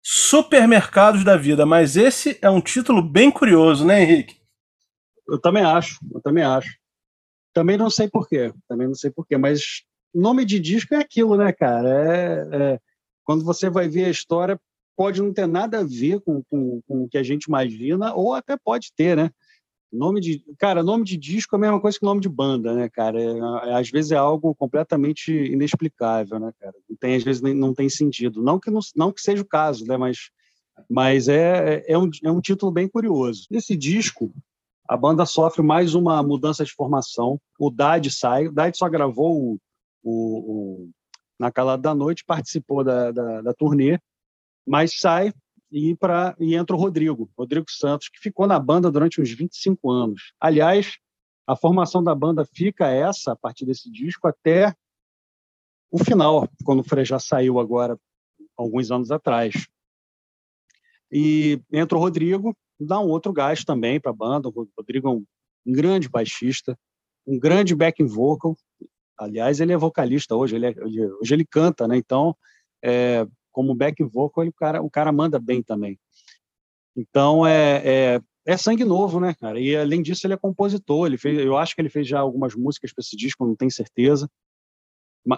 Supermercados 0.07 1.23
da 1.23 1.35
Vida, 1.35 1.65
mas 1.65 1.97
esse 1.97 2.37
é 2.39 2.47
um 2.47 2.61
título 2.61 3.01
bem 3.01 3.31
curioso, 3.31 3.83
né, 3.83 4.03
Henrique? 4.03 4.39
Eu 5.27 5.41
também 5.41 5.63
acho, 5.63 5.97
eu 6.13 6.21
também 6.21 6.43
acho. 6.43 6.77
Também 7.51 7.75
não 7.75 7.89
sei 7.89 8.07
por 8.07 8.27
quê, 8.27 8.53
também 8.67 8.85
não 8.85 8.93
sei 8.93 9.09
por 9.09 9.25
quê, 9.25 9.35
mas 9.35 9.81
nome 10.13 10.45
de 10.45 10.59
disco 10.59 10.93
é 10.93 10.99
aquilo, 10.99 11.35
né, 11.35 11.51
cara? 11.51 11.89
É, 11.89 12.47
é, 12.51 12.79
quando 13.23 13.43
você 13.43 13.67
vai 13.67 13.89
ver 13.89 14.05
a 14.05 14.09
história, 14.11 14.61
pode 14.95 15.23
não 15.23 15.33
ter 15.33 15.47
nada 15.47 15.79
a 15.79 15.83
ver 15.83 16.21
com, 16.21 16.43
com, 16.43 16.81
com 16.87 17.03
o 17.05 17.09
que 17.09 17.17
a 17.17 17.23
gente 17.23 17.45
imagina, 17.45 18.13
ou 18.13 18.35
até 18.35 18.55
pode 18.55 18.93
ter, 18.95 19.17
né? 19.17 19.31
Nome 19.95 20.19
de, 20.21 20.43
cara, 20.59 20.83
nome 20.83 21.03
de 21.03 21.17
disco 21.17 21.55
é 21.55 21.57
a 21.57 21.61
mesma 21.61 21.79
coisa 21.79 21.97
que 21.97 22.05
nome 22.05 22.21
de 22.21 22.29
banda, 22.29 22.73
né, 22.73 22.89
cara? 22.89 23.21
É, 23.21 23.69
é, 23.69 23.73
às 23.75 23.89
vezes 23.89 24.11
é 24.11 24.17
algo 24.17 24.53
completamente 24.55 25.31
inexplicável, 25.31 26.39
né, 26.39 26.51
cara? 26.59 26.75
Não 26.89 26.97
tem, 26.97 27.15
às 27.15 27.23
vezes 27.23 27.41
não 27.41 27.73
tem 27.73 27.89
sentido. 27.89 28.41
Não 28.41 28.59
que 28.59 28.69
não, 28.69 28.79
não 28.95 29.11
que 29.11 29.21
seja 29.21 29.41
o 29.41 29.47
caso, 29.47 29.85
né, 29.85 29.97
mas 29.97 30.29
mas 30.89 31.27
é, 31.27 31.83
é, 31.87 31.97
um, 31.97 32.09
é 32.23 32.31
um 32.31 32.41
título 32.41 32.71
bem 32.71 32.87
curioso. 32.87 33.47
Nesse 33.49 33.75
disco, 33.75 34.33
a 34.87 34.97
banda 34.97 35.25
sofre 35.25 35.63
mais 35.63 35.95
uma 35.95 36.21
mudança 36.21 36.63
de 36.63 36.73
formação. 36.73 37.39
O 37.59 37.69
Dade 37.69 38.11
sai. 38.11 38.47
O 38.47 38.51
Dade 38.51 38.77
só 38.77 38.87
gravou 38.89 39.53
o, 39.53 39.59
o, 40.03 40.83
o 40.83 40.89
Na 41.39 41.51
Calada 41.51 41.81
da 41.81 41.95
Noite, 41.95 42.25
participou 42.25 42.83
da, 42.83 43.11
da, 43.11 43.41
da 43.41 43.53
turnê, 43.53 43.99
mas 44.67 44.99
sai 44.99 45.33
e, 45.71 45.95
e 46.39 46.55
entra 46.55 46.75
o 46.75 46.79
Rodrigo, 46.79 47.29
Rodrigo 47.37 47.69
Santos, 47.69 48.09
que 48.09 48.19
ficou 48.19 48.47
na 48.47 48.59
banda 48.59 48.91
durante 48.91 49.21
uns 49.21 49.31
25 49.31 49.91
anos. 49.91 50.33
Aliás, 50.39 50.97
a 51.47 51.55
formação 51.55 52.03
da 52.03 52.15
banda 52.15 52.45
fica 52.45 52.87
essa, 52.87 53.33
a 53.33 53.35
partir 53.35 53.65
desse 53.65 53.89
disco, 53.91 54.27
até 54.27 54.75
o 55.91 56.03
final, 56.03 56.47
quando 56.63 56.79
o 56.79 56.83
Frejá 56.83 57.19
saiu 57.19 57.59
agora, 57.59 57.99
alguns 58.57 58.91
anos 58.91 59.11
atrás. 59.11 59.67
E 61.11 61.61
entra 61.71 61.97
o 61.97 62.01
Rodrigo, 62.01 62.55
dá 62.79 62.99
um 62.99 63.07
outro 63.07 63.31
gás 63.31 63.63
também 63.63 63.99
para 63.99 64.11
a 64.11 64.15
banda. 64.15 64.49
O 64.49 64.67
Rodrigo 64.77 65.07
é 65.07 65.11
um, 65.11 65.25
um 65.65 65.71
grande 65.71 66.09
baixista, 66.09 66.77
um 67.25 67.39
grande 67.39 67.75
backing 67.75 68.07
vocal. 68.07 68.57
Aliás, 69.17 69.59
ele 69.59 69.71
é 69.71 69.77
vocalista 69.77 70.35
hoje, 70.35 70.55
ele 70.55 70.65
é, 70.65 70.75
hoje 71.21 71.33
ele 71.33 71.45
canta, 71.45 71.87
né? 71.87 71.95
Então, 71.95 72.35
é, 72.83 73.25
como 73.55 73.73
back 73.73 74.03
vocal, 74.03 74.45
o 74.45 74.51
cara, 74.51 74.81
o 74.81 74.91
cara 74.91 75.13
manda 75.13 75.39
bem 75.39 75.63
também. 75.63 75.97
Então 76.93 77.47
é, 77.47 77.81
é, 77.85 78.21
é, 78.45 78.57
sangue 78.57 78.83
novo, 78.83 79.17
né, 79.17 79.33
cara? 79.33 79.57
E 79.57 79.73
além 79.77 80.01
disso, 80.01 80.27
ele 80.27 80.33
é 80.33 80.37
compositor. 80.37 81.07
Ele 81.07 81.17
fez, 81.17 81.39
eu 81.39 81.55
acho 81.57 81.73
que 81.73 81.79
ele 81.79 81.89
fez 81.89 82.05
já 82.05 82.19
algumas 82.19 82.53
músicas 82.53 82.91
para 82.91 83.01
esse 83.01 83.15
disco, 83.15 83.47
não 83.47 83.55
tenho 83.55 83.71
certeza. 83.71 84.29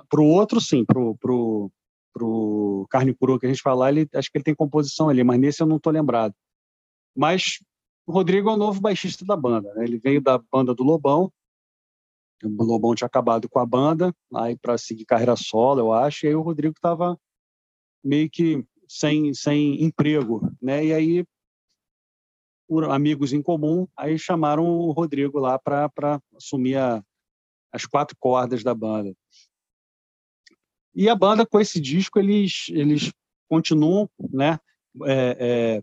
Para 0.09 0.20
o 0.20 0.26
outro, 0.26 0.59
sim, 0.59 0.84
pro, 0.84 1.15
pro, 1.18 1.72
pro 2.11 2.88
Carne 2.89 3.13
Crua 3.13 3.39
que 3.39 3.45
a 3.45 3.49
gente 3.49 3.61
falar, 3.61 3.91
ele 3.91 4.09
acho 4.15 4.32
que 4.32 4.38
ele 4.39 4.43
tem 4.43 4.55
composição 4.55 5.09
ali, 5.09 5.24
mas 5.24 5.39
nesse 5.39 5.61
eu 5.61 5.68
não 5.68 5.78
estou 5.78 5.93
lembrado. 5.93 6.34
Mas 7.15 7.59
o 8.07 8.11
Rodrigo 8.11 8.49
é 8.49 8.53
o 8.53 8.57
novo 8.57 8.82
baixista 8.82 9.24
da 9.24 9.38
banda. 9.38 9.72
Né? 9.76 9.84
Ele 9.84 9.99
veio 9.99 10.22
da 10.22 10.39
banda 10.39 10.74
do 10.74 10.84
Lobão. 10.84 11.32
O 12.43 12.63
Lobão 12.63 12.95
tinha 12.95 13.05
acabado 13.05 13.47
com 13.47 13.59
a 13.59 13.65
banda, 13.65 14.11
aí 14.34 14.57
para 14.57 14.76
seguir 14.76 15.05
carreira 15.05 15.36
solo, 15.36 15.82
eu 15.82 15.93
acho. 15.93 16.26
E 16.26 16.30
aí 16.30 16.36
o 16.36 16.41
Rodrigo 16.41 16.74
estava 16.76 17.15
meio 18.03 18.29
que 18.29 18.63
sem, 18.87 19.33
sem 19.33 19.83
emprego, 19.83 20.51
né? 20.61 20.85
E 20.85 20.93
aí, 20.93 21.25
por 22.67 22.85
amigos 22.85 23.33
em 23.33 23.41
comum, 23.41 23.87
aí 23.95 24.17
chamaram 24.17 24.65
o 24.65 24.91
Rodrigo 24.91 25.39
lá 25.39 25.59
para 25.59 25.89
assumir 26.35 26.77
a, 26.77 27.03
as 27.71 27.85
quatro 27.85 28.15
cordas 28.19 28.63
da 28.63 28.73
banda. 28.73 29.13
E 30.95 31.07
a 31.07 31.15
banda, 31.15 31.45
com 31.45 31.59
esse 31.59 31.79
disco, 31.79 32.17
eles, 32.17 32.65
eles 32.69 33.11
continuam, 33.47 34.09
né? 34.31 34.59
É, 35.05 35.37
é, 35.39 35.81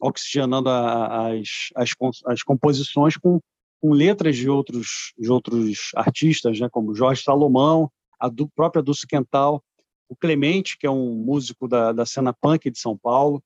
oxigenando 0.00 0.68
a, 0.68 1.32
as, 1.32 1.70
as, 1.74 1.90
as 2.26 2.42
composições 2.42 3.16
com, 3.16 3.40
com 3.80 3.92
letras 3.92 4.36
de 4.36 4.48
outros, 4.48 5.12
de 5.18 5.30
outros 5.30 5.90
artistas, 5.96 6.60
né? 6.60 6.68
como 6.70 6.94
Jorge 6.94 7.22
Salomão, 7.22 7.90
a 8.20 8.30
própria 8.54 8.82
Dulce 8.82 9.06
Quental, 9.06 9.62
o 10.08 10.16
Clemente, 10.16 10.78
que 10.78 10.86
é 10.86 10.90
um 10.90 11.14
músico 11.14 11.68
da, 11.68 11.92
da 11.92 12.06
cena 12.06 12.32
punk 12.32 12.70
de 12.70 12.78
São 12.78 12.96
Paulo, 12.96 13.42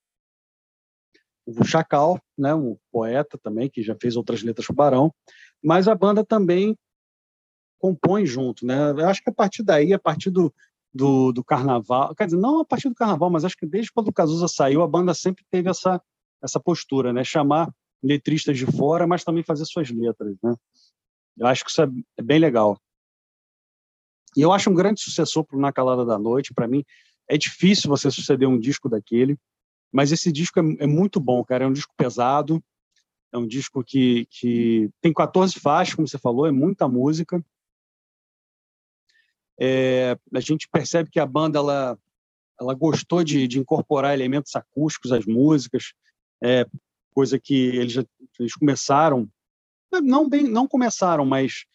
o 1.44 1.64
Chacal, 1.64 2.20
né, 2.38 2.54
um 2.54 2.76
poeta 2.90 3.36
também, 3.36 3.68
que 3.68 3.82
já 3.82 3.96
fez 4.00 4.16
outras 4.16 4.42
letras 4.42 4.66
para 4.66 4.72
o 4.72 4.76
Barão, 4.76 5.14
mas 5.62 5.88
a 5.88 5.94
banda 5.94 6.24
também 6.24 6.76
compõe 7.78 8.24
junto. 8.24 8.64
Né? 8.64 8.90
Eu 8.92 9.08
acho 9.08 9.22
que 9.22 9.30
a 9.30 9.34
partir 9.34 9.64
daí, 9.64 9.92
a 9.92 9.98
partir 9.98 10.30
do, 10.30 10.54
do, 10.94 11.32
do 11.32 11.44
carnaval, 11.44 12.14
quer 12.14 12.26
dizer, 12.26 12.38
não 12.38 12.60
a 12.60 12.64
partir 12.64 12.88
do 12.88 12.94
carnaval, 12.94 13.28
mas 13.28 13.44
acho 13.44 13.56
que 13.56 13.66
desde 13.66 13.90
quando 13.92 14.08
o 14.08 14.12
Cazuza 14.12 14.46
saiu, 14.46 14.82
a 14.82 14.88
banda 14.88 15.12
sempre 15.14 15.44
teve 15.50 15.68
essa, 15.68 16.00
essa 16.40 16.60
postura, 16.60 17.12
né? 17.12 17.24
chamar 17.24 17.72
letristas 18.02 18.56
de 18.56 18.66
fora, 18.66 19.06
mas 19.06 19.24
também 19.24 19.42
fazer 19.42 19.64
suas 19.64 19.90
letras. 19.90 20.36
Né? 20.42 20.54
Eu 21.38 21.46
acho 21.46 21.64
que 21.64 21.70
isso 21.70 21.82
é, 21.82 21.88
é 22.18 22.22
bem 22.22 22.38
legal. 22.38 22.78
E 24.36 24.40
eu 24.40 24.52
acho 24.52 24.70
um 24.70 24.74
grande 24.74 25.00
sucessor 25.00 25.44
para 25.44 25.58
Na 25.58 25.72
Calada 25.72 26.04
da 26.04 26.18
Noite. 26.18 26.54
Para 26.54 26.66
mim, 26.66 26.84
é 27.28 27.36
difícil 27.36 27.88
você 27.88 28.10
suceder 28.10 28.48
um 28.48 28.58
disco 28.58 28.88
daquele, 28.88 29.38
mas 29.92 30.12
esse 30.12 30.32
disco 30.32 30.58
é, 30.58 30.84
é, 30.84 30.86
muito 30.86 31.20
bom, 31.20 31.44
cara. 31.44 31.64
É 31.64 31.66
um 31.66 31.72
disco 31.72 31.94
pesado, 31.96 32.62
é 33.32 33.38
um 33.38 33.46
disco 33.46 33.82
que, 33.84 34.26
que 34.30 34.90
tem 35.00 35.12
14 35.12 35.58
faixas, 35.60 35.94
como 35.94 36.08
você 36.08 36.18
falou, 36.18 36.46
é 36.46 36.52
muita 36.52 36.88
música. 36.88 37.44
É, 39.60 40.18
a 40.34 40.40
gente 40.40 40.68
percebe 40.68 41.10
que 41.10 41.20
a 41.20 41.26
banda 41.26 41.58
ela, 41.58 41.98
ela 42.60 42.74
gostou 42.74 43.22
de, 43.22 43.46
de 43.46 43.58
incorporar 43.58 44.14
elementos 44.14 44.56
acústicos 44.56 45.12
às 45.12 45.26
músicas, 45.26 45.92
é, 46.42 46.66
coisa 47.14 47.38
que 47.38 47.54
eles, 47.54 47.92
já, 47.92 48.04
eles 48.40 48.54
começaram, 48.54 49.28
não 50.02 50.28
bem, 50.28 50.44
não 50.44 50.66
começaram, 50.66 51.24
mas 51.24 51.66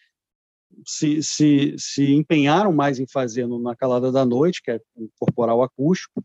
se, 0.85 1.21
se, 1.23 1.75
se 1.77 2.13
empenharam 2.13 2.71
mais 2.71 2.99
em 2.99 3.07
fazer 3.07 3.47
no, 3.47 3.59
na 3.59 3.75
calada 3.75 4.11
da 4.11 4.25
noite, 4.25 4.61
que 4.61 4.71
é 4.71 4.81
incorporar 4.97 5.55
o 5.55 5.63
acústico, 5.63 6.23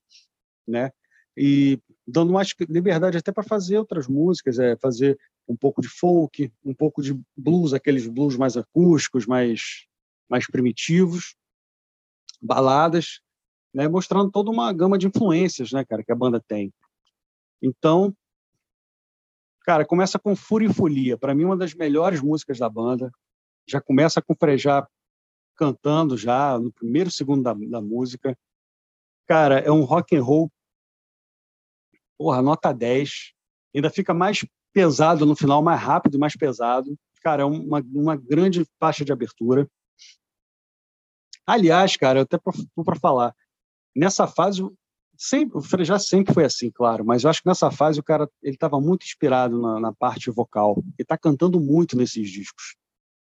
né? 0.67 0.91
E 1.37 1.81
dando 2.07 2.33
mais 2.33 2.55
liberdade 2.69 3.17
até 3.17 3.33
para 3.33 3.43
fazer 3.43 3.79
outras 3.79 4.07
músicas, 4.07 4.59
é 4.59 4.77
fazer 4.77 5.19
um 5.49 5.57
pouco 5.57 5.81
de 5.81 5.89
folk, 5.89 6.53
um 6.65 6.75
pouco 6.75 7.03
de 7.03 7.19
blues, 7.37 7.73
aqueles 7.73 8.07
blues 8.07 8.37
mais 8.37 8.57
acústicos, 8.57 9.27
mais, 9.27 9.87
mais 10.29 10.47
primitivos, 10.47 11.35
baladas, 12.41 13.21
né, 13.73 13.89
mostrando 13.89 14.31
toda 14.31 14.51
uma 14.51 14.73
gama 14.73 14.99
de 14.99 15.07
influências, 15.07 15.73
né, 15.73 15.85
cara, 15.85 16.05
que 16.05 16.13
a 16.13 16.17
banda 16.17 16.41
tem. 16.41 16.73
Então, 17.61 18.15
cara, 19.61 19.85
começa 19.85 20.19
com 20.19 20.37
Fúria 20.37 20.69
e 20.69 20.73
Folia, 20.73 21.17
para 21.17 21.35
mim 21.35 21.45
uma 21.45 21.57
das 21.57 21.75
melhores 21.75 22.21
músicas 22.21 22.59
da 22.59 22.69
banda. 22.69 23.11
Já 23.69 23.81
começa 23.81 24.21
com 24.21 24.33
o 24.33 24.37
Frejá 24.37 24.87
cantando 25.57 26.17
já 26.17 26.59
no 26.59 26.73
primeiro 26.73 27.11
segundo 27.11 27.43
da, 27.43 27.55
da 27.55 27.81
música. 27.81 28.37
Cara, 29.27 29.61
é 29.61 29.71
um 29.71 29.85
rock 29.85 30.17
and 30.17 30.23
roll 30.23 30.51
porra, 32.23 32.41
nota 32.41 32.73
10. 32.73 33.33
Ainda 33.75 33.91
fica 33.91 34.15
mais 34.15 34.47
pesado 34.73 35.27
no 35.27 35.35
final, 35.35 35.61
mais 35.61 35.81
rápido 35.81 36.15
e 36.17 36.21
mais 36.21 36.37
pesado. 36.37 36.97
Cara, 37.21 37.43
é 37.43 37.45
uma, 37.45 37.81
uma 37.93 38.17
grande 38.17 38.65
faixa 38.79 39.05
de 39.05 39.13
abertura. 39.13 39.69
Aliás, 41.45 41.97
cara, 41.97 42.21
eu 42.21 42.23
até 42.23 42.39
para 42.39 42.97
falar, 43.01 43.35
nessa 43.95 44.29
fase, 44.29 44.63
sempre, 45.17 45.59
o 45.59 45.63
Frejá 45.63 45.99
sempre 45.99 46.33
foi 46.33 46.45
assim, 46.45 46.71
claro, 46.71 47.05
mas 47.05 47.25
eu 47.25 47.31
acho 47.31 47.43
que 47.43 47.49
nessa 47.49 47.71
fase 47.71 47.99
o 47.99 48.05
cara 48.05 48.29
ele 48.41 48.55
estava 48.55 48.81
muito 48.81 49.05
inspirado 49.05 49.61
na, 49.61 49.81
na, 49.81 49.93
parte 49.93 50.31
vocal. 50.31 50.77
Ele 50.79 50.95
está 51.01 51.19
cantando 51.19 51.59
muito 51.61 51.97
nesses 51.97 52.31
discos. 52.31 52.77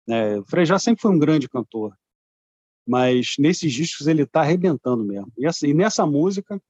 É, 0.09 0.37
o 0.37 0.45
Frejá 0.45 0.79
sempre 0.79 1.01
foi 1.01 1.11
um 1.11 1.19
grande 1.19 1.47
cantor, 1.47 1.95
mas 2.87 3.35
nesses 3.37 3.71
discos 3.71 4.07
ele 4.07 4.23
está 4.23 4.41
arrebentando 4.41 5.03
mesmo. 5.03 5.31
E, 5.37 5.45
assim, 5.45 5.67
e 5.67 5.73
nessa 5.73 6.05
música 6.05 6.61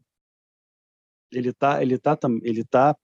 ele 1.32 1.54
tá, 1.54 1.82
ele 1.82 1.98
tá, 1.98 2.18
ele 2.44 2.64
tá 2.66 2.96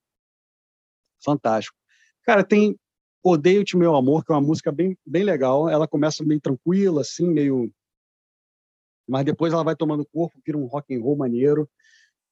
fantástico. 1.24 1.78
Cara, 2.24 2.44
tem 2.44 2.78
Odeio-te, 3.24 3.76
meu 3.76 3.94
amor, 3.96 4.24
que 4.24 4.32
é 4.32 4.36
uma 4.36 4.42
música 4.42 4.72
bem, 4.72 4.98
bem 5.06 5.24
legal. 5.24 5.68
Ela 5.68 5.88
começa 5.88 6.24
bem 6.24 6.40
tranquila, 6.40 7.02
assim, 7.02 7.28
meio. 7.28 7.70
Mas 9.08 9.26
depois 9.26 9.52
ela 9.52 9.64
vai 9.64 9.76
tomando 9.76 10.06
corpo, 10.06 10.40
vira 10.46 10.58
um 10.58 10.66
rock 10.66 10.96
and 10.96 11.02
roll 11.02 11.18
maneiro. 11.18 11.70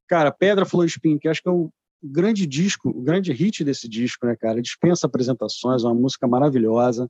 Cara, 0.07 0.31
Pedra, 0.31 0.65
Flor 0.65 0.85
Espinho, 0.85 1.19
que 1.19 1.27
acho 1.27 1.41
que 1.41 1.49
é 1.49 1.51
o 1.51 1.69
grande 2.01 2.45
disco, 2.45 2.89
o 2.89 3.01
grande 3.01 3.33
hit 3.33 3.63
desse 3.63 3.89
disco, 3.89 4.25
né, 4.25 4.35
cara? 4.35 4.61
Dispensa 4.61 5.07
apresentações, 5.07 5.83
uma 5.83 5.93
música 5.93 6.27
maravilhosa. 6.27 7.09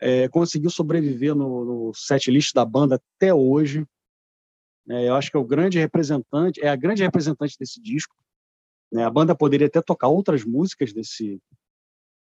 É, 0.00 0.28
conseguiu 0.28 0.70
sobreviver 0.70 1.34
no, 1.34 1.64
no 1.64 1.94
set 1.94 2.30
list 2.30 2.54
da 2.54 2.64
banda 2.64 2.96
até 2.96 3.34
hoje. 3.34 3.86
É, 4.88 5.08
eu 5.08 5.14
acho 5.14 5.30
que 5.30 5.36
é 5.36 5.40
o 5.40 5.44
grande 5.44 5.78
representante, 5.78 6.60
é 6.60 6.68
a 6.68 6.76
grande 6.76 7.02
representante 7.02 7.56
desse 7.58 7.80
disco. 7.80 8.16
Né? 8.92 9.04
A 9.04 9.10
banda 9.10 9.34
poderia 9.34 9.66
até 9.66 9.80
tocar 9.80 10.08
outras 10.08 10.44
músicas 10.44 10.92
desse 10.92 11.40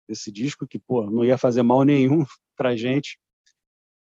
desse 0.09 0.33
disco 0.33 0.67
que 0.67 0.79
pô, 0.79 1.09
não 1.09 1.25
ia 1.25 1.39
fazer 1.39 1.63
mal 1.63 1.85
nenhum 1.85 2.25
pra 2.57 2.77
gente. 2.77 3.19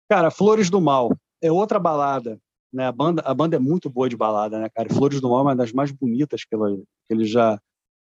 Cara, 0.10 0.30
Flores 0.30 0.70
do 0.70 0.82
Mal 0.82 1.16
é 1.42 1.52
outra 1.52 1.80
balada, 1.80 2.40
né? 2.74 2.88
A 2.88 2.92
banda 2.92 3.22
a 3.26 3.34
banda 3.34 3.56
é 3.56 3.60
muito 3.60 3.90
boa 3.90 4.10
de 4.10 4.18
balada, 4.18 4.60
né, 4.60 4.70
cara? 4.70 4.94
Flores 4.94 5.22
do 5.22 5.30
Mal 5.30 5.40
é 5.40 5.44
uma 5.44 5.56
das 5.56 5.72
mais 5.72 5.92
bonitas 5.92 6.44
que, 6.44 6.54
ela, 6.54 6.76
que 6.76 7.14
eles 7.14 7.30
já 7.30 7.60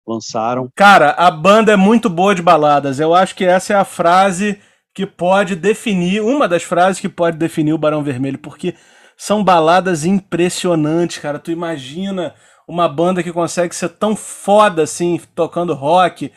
lançaram. 0.07 0.69
Cara, 0.75 1.11
a 1.11 1.29
banda 1.29 1.71
é 1.71 1.75
muito 1.75 2.09
boa 2.09 2.33
de 2.33 2.41
baladas. 2.41 2.99
Eu 2.99 3.13
acho 3.13 3.35
que 3.35 3.45
essa 3.45 3.73
é 3.73 3.75
a 3.75 3.85
frase 3.85 4.59
que 4.93 5.05
pode 5.05 5.55
definir, 5.55 6.21
uma 6.21 6.47
das 6.47 6.63
frases 6.63 6.99
que 6.99 7.09
pode 7.09 7.37
definir 7.37 7.73
o 7.73 7.77
Barão 7.77 8.03
Vermelho, 8.03 8.37
porque 8.37 8.75
são 9.17 9.43
baladas 9.43 10.03
impressionantes, 10.05 11.19
cara. 11.19 11.39
Tu 11.39 11.51
imagina 11.51 12.33
uma 12.67 12.87
banda 12.89 13.23
que 13.23 13.31
consegue 13.31 13.75
ser 13.75 13.89
tão 13.89 14.15
foda 14.15 14.83
assim, 14.83 15.19
tocando 15.35 15.73
rock, 15.73 16.31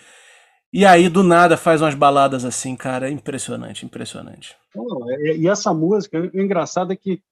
e 0.72 0.84
aí 0.84 1.08
do 1.08 1.22
nada 1.22 1.56
faz 1.56 1.80
umas 1.80 1.94
baladas 1.94 2.44
assim, 2.44 2.74
cara. 2.76 3.10
Impressionante, 3.10 3.86
impressionante. 3.86 4.56
E 5.36 5.48
essa 5.48 5.72
música, 5.72 6.18
o 6.18 6.40
engraçado 6.40 6.92
é 6.92 6.96
que 6.96 7.22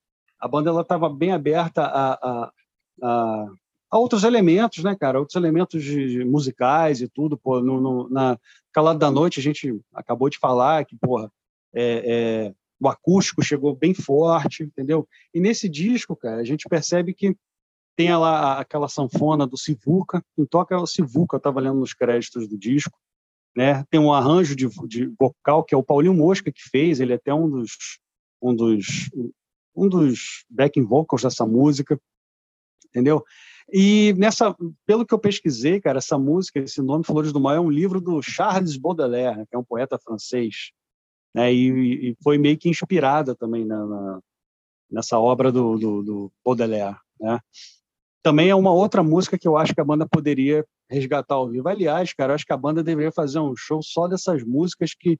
a 0.40 0.48
banda 0.48 0.70
ela 0.70 0.82
estava 0.82 1.08
bem 1.08 1.32
aberta 1.32 1.82
a, 1.82 2.12
a, 2.12 2.52
a, 3.02 3.46
a, 3.92 3.98
outros 3.98 4.24
elementos, 4.24 4.82
né, 4.82 4.96
cara? 4.96 5.18
Outros 5.18 5.36
elementos 5.36 5.82
de, 5.82 6.08
de 6.08 6.24
musicais 6.24 7.00
e 7.00 7.08
tudo. 7.08 7.36
Pô, 7.36 7.60
no, 7.60 7.80
no, 7.80 8.08
na 8.08 8.38
calada 8.72 8.98
da 8.98 9.10
noite 9.10 9.38
a 9.38 9.42
gente 9.42 9.78
acabou 9.92 10.30
de 10.30 10.38
falar 10.38 10.84
que, 10.86 10.96
porra, 10.96 11.30
é, 11.74 12.48
é 12.48 12.54
o 12.80 12.88
acústico 12.88 13.44
chegou 13.44 13.76
bem 13.76 13.94
forte, 13.94 14.64
entendeu? 14.64 15.06
E 15.32 15.38
nesse 15.38 15.68
disco, 15.68 16.16
cara, 16.16 16.40
a 16.40 16.44
gente 16.44 16.68
percebe 16.68 17.14
que 17.14 17.36
tem 17.94 18.12
lá 18.16 18.58
aquela 18.58 18.88
sanfona 18.88 19.46
do 19.46 19.56
Sivuca, 19.56 20.24
quem 20.34 20.44
toca 20.44 20.74
é 20.74 20.78
o 20.78 20.86
Sivuca, 20.86 21.36
eu 21.36 21.38
estava 21.38 21.60
lendo 21.60 21.78
nos 21.78 21.94
créditos 21.94 22.48
do 22.48 22.58
disco, 22.58 22.98
né? 23.56 23.84
Tem 23.88 24.00
um 24.00 24.12
arranjo 24.12 24.56
de, 24.56 24.68
de, 24.88 25.06
vocal 25.18 25.62
que 25.62 25.74
é 25.74 25.78
o 25.78 25.82
Paulinho 25.82 26.14
Mosca 26.14 26.50
que 26.50 26.62
fez, 26.70 26.98
ele 26.98 27.12
é 27.12 27.16
até 27.16 27.32
um 27.32 27.48
dos 27.48 28.00
um 28.40 28.54
dos 28.54 29.10
um 29.76 29.88
dos 29.88 30.44
backing 30.50 30.84
vocals 30.84 31.22
dessa 31.22 31.46
música, 31.46 32.00
entendeu? 32.86 33.24
E 33.72 34.12
nessa, 34.18 34.54
pelo 34.84 35.06
que 35.06 35.14
eu 35.14 35.18
pesquisei, 35.18 35.80
cara, 35.80 35.96
essa 35.98 36.18
música, 36.18 36.60
esse 36.60 36.82
nome 36.82 37.04
Flores 37.04 37.32
do 37.32 37.40
Mal 37.40 37.54
é 37.54 37.60
um 37.60 37.70
livro 37.70 38.02
do 38.02 38.20
Charles 38.20 38.76
Baudelaire, 38.76 39.46
que 39.48 39.56
é 39.56 39.58
um 39.58 39.64
poeta 39.64 39.98
francês, 39.98 40.72
né, 41.34 41.52
e, 41.52 42.10
e, 42.10 42.16
foi 42.22 42.36
meio 42.36 42.58
que 42.58 42.68
inspirada 42.68 43.34
também 43.34 43.64
na, 43.64 43.86
na 43.86 44.20
nessa 44.90 45.18
obra 45.18 45.50
do, 45.50 45.78
do, 45.78 46.02
do 46.02 46.32
Baudelaire. 46.44 46.98
Né? 47.18 47.40
Também 48.22 48.50
é 48.50 48.54
uma 48.54 48.70
outra 48.70 49.02
música 49.02 49.38
que 49.38 49.48
eu 49.48 49.56
acho 49.56 49.74
que 49.74 49.80
a 49.80 49.84
banda 49.84 50.06
poderia 50.06 50.66
resgatar 50.88 51.34
ao 51.34 51.48
vivo. 51.48 51.66
Aliás, 51.66 52.12
cara, 52.12 52.32
eu 52.32 52.34
acho 52.34 52.44
que 52.44 52.52
a 52.52 52.58
banda 52.58 52.82
deveria 52.82 53.10
fazer 53.10 53.38
um 53.38 53.56
show 53.56 53.82
só 53.82 54.06
dessas 54.06 54.44
músicas 54.44 54.90
que 54.94 55.18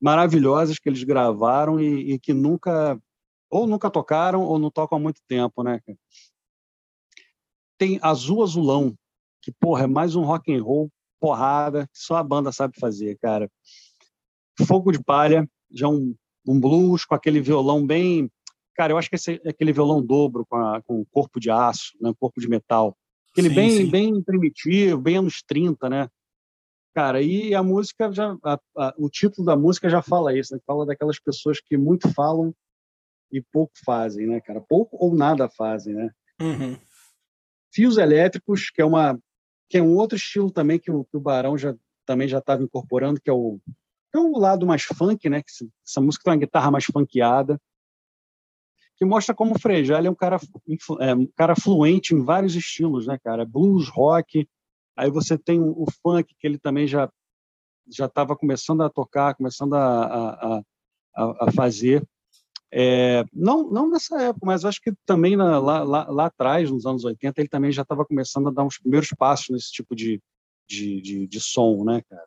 maravilhosas 0.00 0.78
que 0.78 0.88
eles 0.88 1.02
gravaram 1.02 1.80
e, 1.80 2.12
e 2.12 2.18
que 2.18 2.32
nunca 2.32 2.96
ou 3.50 3.66
nunca 3.66 3.90
tocaram 3.90 4.42
ou 4.42 4.58
não 4.58 4.70
tocam 4.70 4.98
há 4.98 5.00
muito 5.00 5.20
tempo, 5.26 5.62
né? 5.62 5.80
Tem 7.78 7.98
Azul 8.02 8.42
Azulão, 8.42 8.94
que 9.42 9.52
porra 9.52 9.84
é 9.84 9.86
mais 9.86 10.16
um 10.16 10.22
rock 10.22 10.52
and 10.52 10.62
roll 10.62 10.90
porrada 11.20 11.86
que 11.86 11.98
só 11.98 12.16
a 12.16 12.22
banda 12.22 12.52
sabe 12.52 12.78
fazer, 12.78 13.16
cara. 13.18 13.50
Fogo 14.66 14.92
de 14.92 15.02
Palha, 15.02 15.48
já 15.70 15.88
um, 15.88 16.14
um 16.46 16.60
blues 16.60 17.04
com 17.04 17.14
aquele 17.14 17.40
violão 17.40 17.86
bem. 17.86 18.30
Cara, 18.74 18.92
eu 18.92 18.98
acho 18.98 19.08
que 19.08 19.16
esse 19.16 19.40
é 19.44 19.50
aquele 19.50 19.72
violão 19.72 20.04
dobro 20.04 20.46
com, 20.48 20.56
a, 20.56 20.82
com 20.82 21.04
corpo 21.06 21.40
de 21.40 21.50
aço, 21.50 21.92
né, 22.00 22.12
corpo 22.18 22.40
de 22.40 22.48
metal. 22.48 22.96
Aquele 23.32 23.48
sim, 23.48 23.54
bem, 23.54 23.70
sim. 23.70 23.90
bem 23.90 24.22
primitivo, 24.22 24.98
bem 24.98 25.16
anos 25.16 25.42
30, 25.46 25.90
né? 25.90 26.08
Cara, 26.94 27.20
e 27.20 27.54
a 27.54 27.62
música 27.62 28.10
já. 28.10 28.36
A, 28.42 28.58
a, 28.78 28.94
o 28.96 29.10
título 29.10 29.46
da 29.46 29.54
música 29.54 29.88
já 29.90 30.00
fala 30.00 30.36
isso, 30.36 30.54
né? 30.54 30.60
Fala 30.66 30.86
daquelas 30.86 31.18
pessoas 31.18 31.60
que 31.60 31.76
muito 31.76 32.10
falam 32.14 32.54
e 33.30 33.42
pouco 33.52 33.72
fazem, 33.84 34.26
né, 34.26 34.40
cara? 34.40 34.62
Pouco 34.62 34.96
ou 34.98 35.14
nada 35.14 35.48
fazem, 35.48 35.92
né? 35.92 36.10
Uhum. 36.40 36.78
Fios 37.72 37.98
elétricos, 37.98 38.70
que 38.70 38.80
é 38.80 38.84
uma 38.84 39.18
que 39.68 39.78
é 39.78 39.82
um 39.82 39.96
outro 39.96 40.16
estilo 40.16 40.50
também 40.50 40.78
que 40.78 40.90
o, 40.90 41.04
que 41.04 41.16
o 41.16 41.20
Barão 41.20 41.58
já 41.58 41.74
também 42.06 42.28
já 42.28 42.38
estava 42.38 42.62
incorporando, 42.62 43.20
que 43.20 43.28
é 43.28 43.32
o 43.32 43.58
é 44.14 44.18
o 44.18 44.38
lado 44.38 44.66
mais 44.66 44.82
funk, 44.82 45.28
né? 45.28 45.42
Essa 45.84 46.00
música 46.00 46.24
tem 46.24 46.32
uma 46.32 46.38
guitarra 46.38 46.70
mais 46.70 46.84
funkeada, 46.84 47.60
que 48.96 49.04
mostra 49.04 49.34
como 49.34 49.54
o 49.54 49.58
Frejá 49.58 50.02
é 50.02 50.10
um 50.10 50.14
cara, 50.14 50.38
é, 51.00 51.14
um 51.14 51.26
cara 51.36 51.54
fluente 51.54 52.14
em 52.14 52.24
vários 52.24 52.54
estilos, 52.54 53.06
né, 53.06 53.18
cara? 53.22 53.44
Blues, 53.44 53.88
rock. 53.88 54.48
Aí 54.96 55.10
você 55.10 55.36
tem 55.36 55.60
o, 55.60 55.84
funk, 56.02 56.34
que 56.38 56.46
ele 56.46 56.58
também 56.58 56.86
já 56.86 57.10
já 57.88 58.06
estava 58.06 58.34
começando 58.34 58.82
a 58.82 58.90
tocar, 58.90 59.36
começando 59.36 59.74
a, 59.74 60.04
a, 60.04 60.62
a, 61.14 61.46
a 61.46 61.52
fazer. 61.52 62.02
É, 62.72 63.24
não, 63.32 63.70
não 63.70 63.88
nessa 63.88 64.20
época, 64.20 64.44
mas 64.44 64.64
acho 64.64 64.80
que 64.80 64.92
também 65.04 65.36
na, 65.36 65.58
lá, 65.58 65.82
lá, 65.82 66.10
lá, 66.10 66.26
atrás, 66.26 66.70
nos 66.70 66.84
anos 66.84 67.04
80, 67.04 67.40
ele 67.40 67.48
também 67.48 67.70
já 67.70 67.82
estava 67.82 68.04
começando 68.04 68.48
a 68.48 68.52
dar 68.52 68.64
uns 68.64 68.78
primeiros 68.78 69.08
passos 69.16 69.50
nesse 69.50 69.70
tipo 69.70 69.94
de, 69.94 70.20
de, 70.68 71.00
de, 71.00 71.26
de 71.26 71.40
som, 71.40 71.84
né, 71.84 72.02
cara? 72.08 72.26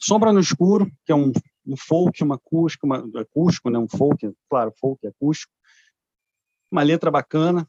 Sombra 0.00 0.32
no 0.32 0.40
Escuro, 0.40 0.90
que 1.06 1.12
é 1.12 1.14
um, 1.14 1.32
um 1.66 1.76
folk, 1.76 2.22
uma 2.22 2.34
acústica, 2.34 2.84
uma, 2.84 2.98
acústico, 3.20 3.70
né? 3.70 3.78
um 3.78 3.88
folk, 3.88 4.30
claro, 4.50 4.72
folk 4.78 5.06
acústico. 5.06 5.52
Uma 6.70 6.82
letra 6.82 7.10
bacana. 7.10 7.66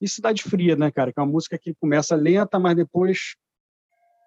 E 0.00 0.08
Cidade 0.08 0.42
Fria, 0.42 0.76
né, 0.76 0.92
cara? 0.92 1.12
Que 1.12 1.18
é 1.18 1.22
uma 1.22 1.32
música 1.32 1.58
que 1.58 1.74
começa 1.74 2.14
lenta, 2.14 2.58
mas 2.58 2.76
depois 2.76 3.34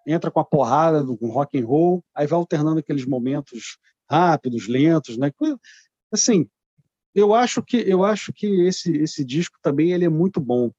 entra 0.05 0.31
com 0.31 0.39
a 0.39 0.45
porrada 0.45 1.03
do 1.03 1.13
rock 1.27 1.57
and 1.57 1.65
roll, 1.65 2.03
aí 2.13 2.25
vai 2.25 2.37
alternando 2.37 2.79
aqueles 2.79 3.05
momentos 3.05 3.77
rápidos, 4.09 4.67
lentos, 4.67 5.17
né? 5.17 5.31
Assim, 6.11 6.49
eu 7.13 7.33
acho 7.33 7.61
que 7.63 7.77
eu 7.77 8.03
acho 8.03 8.31
que 8.33 8.47
esse 8.67 8.91
esse 8.97 9.23
disco 9.23 9.57
também 9.61 9.91
ele 9.91 10.05
é 10.05 10.09
muito 10.09 10.39
bom. 10.39 10.71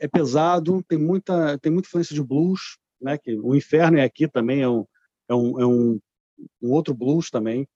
É 0.00 0.06
pesado, 0.06 0.82
tem 0.88 0.98
muita 0.98 1.58
tem 1.58 1.72
muita 1.72 1.88
influência 1.88 2.14
de 2.14 2.22
blues, 2.22 2.78
né? 3.00 3.18
Que 3.18 3.36
o 3.36 3.54
Inferno 3.54 3.98
é 3.98 4.02
aqui 4.02 4.28
também 4.28 4.62
é 4.62 4.68
um 4.68 4.86
é 5.28 5.34
um, 5.34 5.60
é 5.60 5.66
um, 5.66 6.00
um 6.62 6.72
outro 6.72 6.94
blues 6.94 7.30
também. 7.30 7.66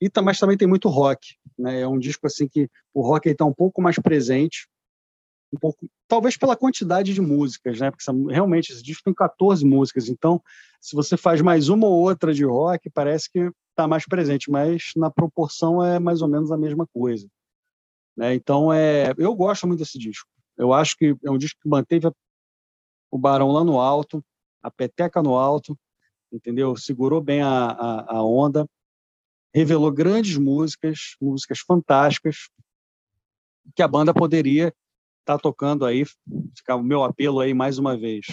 E 0.00 0.10
mas 0.20 0.38
também 0.38 0.56
tem 0.56 0.66
muito 0.66 0.88
rock, 0.88 1.36
né? 1.58 1.80
É 1.80 1.86
um 1.88 1.98
disco 1.98 2.26
assim 2.26 2.48
que 2.48 2.68
o 2.92 3.02
rock 3.02 3.28
está 3.28 3.44
um 3.44 3.52
pouco 3.52 3.80
mais 3.80 3.96
presente, 3.98 4.66
um 5.52 5.58
pouco, 5.58 5.86
talvez 6.08 6.36
pela 6.36 6.56
quantidade 6.56 7.14
de 7.14 7.20
músicas, 7.20 7.78
né? 7.78 7.90
Porque 7.90 8.04
realmente 8.32 8.72
esse 8.72 8.82
disco 8.82 9.04
tem 9.04 9.14
14 9.14 9.64
músicas, 9.64 10.08
então 10.08 10.42
se 10.80 10.96
você 10.96 11.16
faz 11.16 11.40
mais 11.40 11.68
uma 11.68 11.86
ou 11.86 12.02
outra 12.02 12.34
de 12.34 12.44
rock, 12.44 12.90
parece 12.90 13.30
que 13.30 13.52
está 13.72 13.88
mais 13.88 14.04
presente, 14.06 14.50
mas 14.50 14.92
na 14.96 15.10
proporção 15.10 15.84
é 15.84 15.98
mais 15.98 16.22
ou 16.22 16.28
menos 16.28 16.52
a 16.52 16.56
mesma 16.56 16.86
coisa. 16.86 17.26
Né? 18.16 18.34
Então 18.34 18.72
é, 18.72 19.12
eu 19.18 19.34
gosto 19.34 19.66
muito 19.66 19.80
desse 19.80 19.98
disco. 19.98 20.28
Eu 20.56 20.72
acho 20.72 20.96
que 20.96 21.16
é 21.24 21.30
um 21.30 21.38
disco 21.38 21.58
que 21.60 21.68
manteve 21.68 22.10
o 23.10 23.18
Barão 23.18 23.50
lá 23.50 23.64
no 23.64 23.80
alto, 23.80 24.24
a 24.62 24.70
peteca 24.70 25.22
no 25.22 25.36
alto, 25.36 25.76
entendeu? 26.30 26.76
Segurou 26.76 27.20
bem 27.20 27.42
a, 27.42 27.48
a, 27.48 28.16
a 28.16 28.22
onda, 28.22 28.66
revelou 29.54 29.90
grandes 29.90 30.36
músicas, 30.36 31.16
músicas 31.20 31.60
fantásticas, 31.60 32.48
que 33.74 33.82
a 33.82 33.88
banda 33.88 34.14
poderia 34.14 34.68
estar 35.20 35.36
tá 35.36 35.38
tocando 35.38 35.84
aí. 35.84 36.04
Ficar 36.56 36.76
o 36.76 36.82
meu 36.82 37.02
apelo 37.02 37.40
aí 37.40 37.54
mais 37.54 37.78
uma 37.78 37.96
vez. 37.96 38.26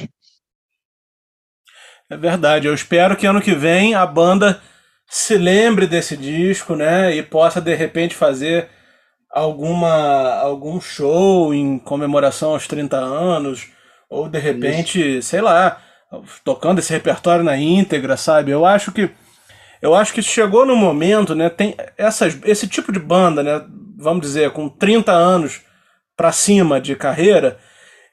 É 2.09 2.17
verdade. 2.17 2.67
Eu 2.67 2.73
espero 2.73 3.15
que 3.15 3.25
ano 3.25 3.41
que 3.41 3.53
vem 3.53 3.93
a 3.93 4.05
banda 4.05 4.61
se 5.09 5.35
lembre 5.37 5.87
desse 5.87 6.15
disco, 6.15 6.75
né? 6.75 7.15
E 7.15 7.23
possa 7.23 7.59
de 7.59 7.73
repente 7.73 8.13
fazer 8.13 8.69
alguma 9.31 10.35
algum 10.35 10.79
show 10.79 11.53
em 11.53 11.79
comemoração 11.79 12.51
aos 12.51 12.67
30 12.67 12.95
anos 12.97 13.67
ou 14.07 14.29
de 14.29 14.39
repente, 14.39 15.17
Isso. 15.17 15.29
sei 15.29 15.41
lá, 15.41 15.81
tocando 16.43 16.79
esse 16.79 16.93
repertório 16.93 17.43
na 17.43 17.57
íntegra, 17.57 18.15
sabe? 18.15 18.51
Eu 18.51 18.65
acho 18.65 18.91
que 18.91 19.09
eu 19.81 19.95
acho 19.95 20.13
que 20.13 20.21
chegou 20.21 20.65
no 20.65 20.75
momento, 20.75 21.33
né? 21.33 21.49
Tem 21.49 21.75
essas, 21.97 22.37
esse 22.43 22.67
tipo 22.67 22.91
de 22.91 22.99
banda, 22.99 23.41
né? 23.41 23.65
Vamos 23.97 24.21
dizer, 24.21 24.51
com 24.51 24.69
30 24.69 25.11
anos 25.11 25.61
para 26.15 26.31
cima 26.31 26.79
de 26.79 26.95
carreira, 26.95 27.57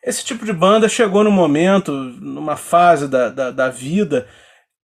esse 0.03 0.25
tipo 0.25 0.47
de 0.47 0.53
banda 0.53 0.89
chegou 0.89 1.25
no 1.25 1.31
momento, 1.31 1.93
numa 1.93 2.57
fase 2.57 3.09
da, 3.09 3.29
da, 3.29 3.51
da 3.51 3.69
vida, 3.69 4.29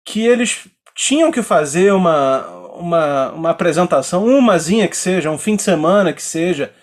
que 0.03 0.25
eles 0.25 0.67
tinham 0.95 1.31
que 1.31 1.41
fazer 1.41 1.93
uma, 1.93 2.45
uma, 2.75 3.31
uma 3.31 3.49
apresentação, 3.49 4.25
umazinha 4.25 4.87
que 4.87 4.97
seja, 4.97 5.31
um 5.31 5.37
fim 5.37 5.55
de 5.55 5.63
semana 5.63 6.13
que 6.13 6.21
seja, 6.21 6.73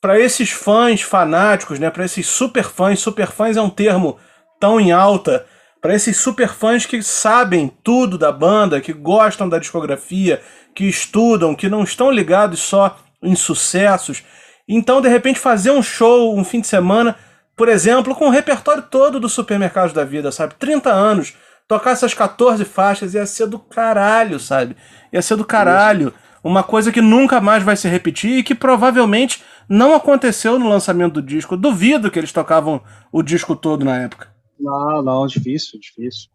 para 0.00 0.18
esses 0.18 0.50
fãs 0.50 1.02
fanáticos, 1.02 1.78
né? 1.78 1.90
Para 1.90 2.04
esses 2.04 2.26
super 2.26 2.64
fãs, 2.64 3.00
super 3.00 3.26
fãs 3.26 3.56
é 3.56 3.62
um 3.62 3.70
termo 3.70 4.18
tão 4.58 4.80
em 4.80 4.92
alta 4.92 5.46
para 5.80 5.94
esses 5.94 6.16
super 6.16 6.48
fãs 6.48 6.84
que 6.84 7.02
sabem 7.02 7.72
tudo 7.82 8.18
da 8.18 8.30
banda, 8.30 8.80
que 8.80 8.92
gostam 8.92 9.48
da 9.48 9.58
discografia, 9.58 10.40
que 10.74 10.84
estudam, 10.84 11.54
que 11.54 11.68
não 11.68 11.82
estão 11.82 12.10
ligados 12.10 12.60
só 12.60 12.98
em 13.22 13.34
sucessos. 13.34 14.22
Então, 14.68 15.00
de 15.00 15.08
repente, 15.08 15.38
fazer 15.38 15.70
um 15.70 15.82
show 15.82 16.36
um 16.36 16.44
fim 16.44 16.60
de 16.60 16.66
semana, 16.66 17.16
por 17.56 17.68
exemplo, 17.68 18.14
com 18.14 18.26
o 18.26 18.30
repertório 18.30 18.82
todo 18.82 19.18
do 19.18 19.28
Supermercado 19.28 19.92
da 19.92 20.04
Vida, 20.04 20.30
sabe? 20.30 20.54
30 20.58 20.90
anos, 20.90 21.34
tocar 21.70 21.92
essas 21.92 22.12
14 22.12 22.64
faixas 22.64 23.14
ia 23.14 23.24
ser 23.24 23.46
do 23.46 23.56
caralho, 23.56 24.40
sabe? 24.40 24.76
Ia 25.12 25.22
ser 25.22 25.36
do 25.36 25.44
caralho. 25.44 26.12
Uma 26.42 26.64
coisa 26.64 26.90
que 26.90 27.00
nunca 27.00 27.40
mais 27.40 27.62
vai 27.62 27.76
se 27.76 27.88
repetir 27.88 28.38
e 28.38 28.42
que 28.42 28.56
provavelmente 28.56 29.40
não 29.68 29.94
aconteceu 29.94 30.58
no 30.58 30.68
lançamento 30.68 31.14
do 31.14 31.22
disco. 31.22 31.56
Duvido 31.56 32.10
que 32.10 32.18
eles 32.18 32.32
tocavam 32.32 32.82
o 33.12 33.22
disco 33.22 33.54
todo 33.54 33.84
na 33.84 33.98
época. 33.98 34.34
Não, 34.58 35.00
não, 35.00 35.26
difícil, 35.28 35.78
difícil. 35.78 36.28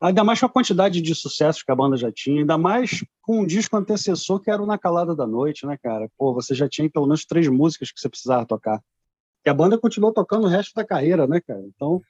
Ainda 0.00 0.24
mais 0.24 0.40
com 0.40 0.46
a 0.46 0.48
quantidade 0.48 1.02
de 1.02 1.14
sucessos 1.14 1.62
que 1.62 1.70
a 1.70 1.76
banda 1.76 1.98
já 1.98 2.10
tinha, 2.10 2.40
ainda 2.40 2.56
mais 2.56 3.04
com 3.20 3.40
um 3.40 3.46
disco 3.46 3.76
antecessor 3.76 4.40
que 4.40 4.50
era 4.50 4.62
o 4.62 4.66
Na 4.66 4.78
Calada 4.78 5.14
da 5.14 5.26
Noite, 5.26 5.66
né, 5.66 5.76
cara? 5.82 6.08
Pô, 6.16 6.32
você 6.32 6.54
já 6.54 6.66
tinha 6.66 6.88
pelo 6.88 7.06
menos 7.06 7.26
três 7.26 7.46
músicas 7.46 7.92
que 7.92 8.00
você 8.00 8.08
precisava 8.08 8.46
tocar. 8.46 8.80
E 9.44 9.50
a 9.50 9.54
banda 9.54 9.76
continuou 9.76 10.14
tocando 10.14 10.44
o 10.44 10.48
resto 10.48 10.72
da 10.74 10.82
carreira, 10.82 11.26
né, 11.26 11.42
cara? 11.46 11.62
Então, 11.76 12.00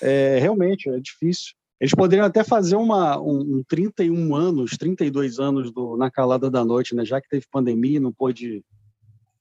é, 0.00 0.38
realmente, 0.38 0.88
é 0.88 0.98
difícil. 0.98 1.52
Eles 1.80 1.92
poderiam 1.94 2.26
até 2.26 2.42
fazer 2.42 2.76
uma, 2.76 3.20
um, 3.20 3.58
um 3.58 3.64
31 3.68 4.34
anos, 4.34 4.76
32 4.78 5.38
anos 5.38 5.70
do 5.70 5.96
Na 5.96 6.10
Calada 6.10 6.50
da 6.50 6.64
Noite, 6.64 6.94
né? 6.94 7.04
Já 7.04 7.20
que 7.20 7.28
teve 7.28 7.44
pandemia, 7.50 8.00
não 8.00 8.12
pôde 8.12 8.64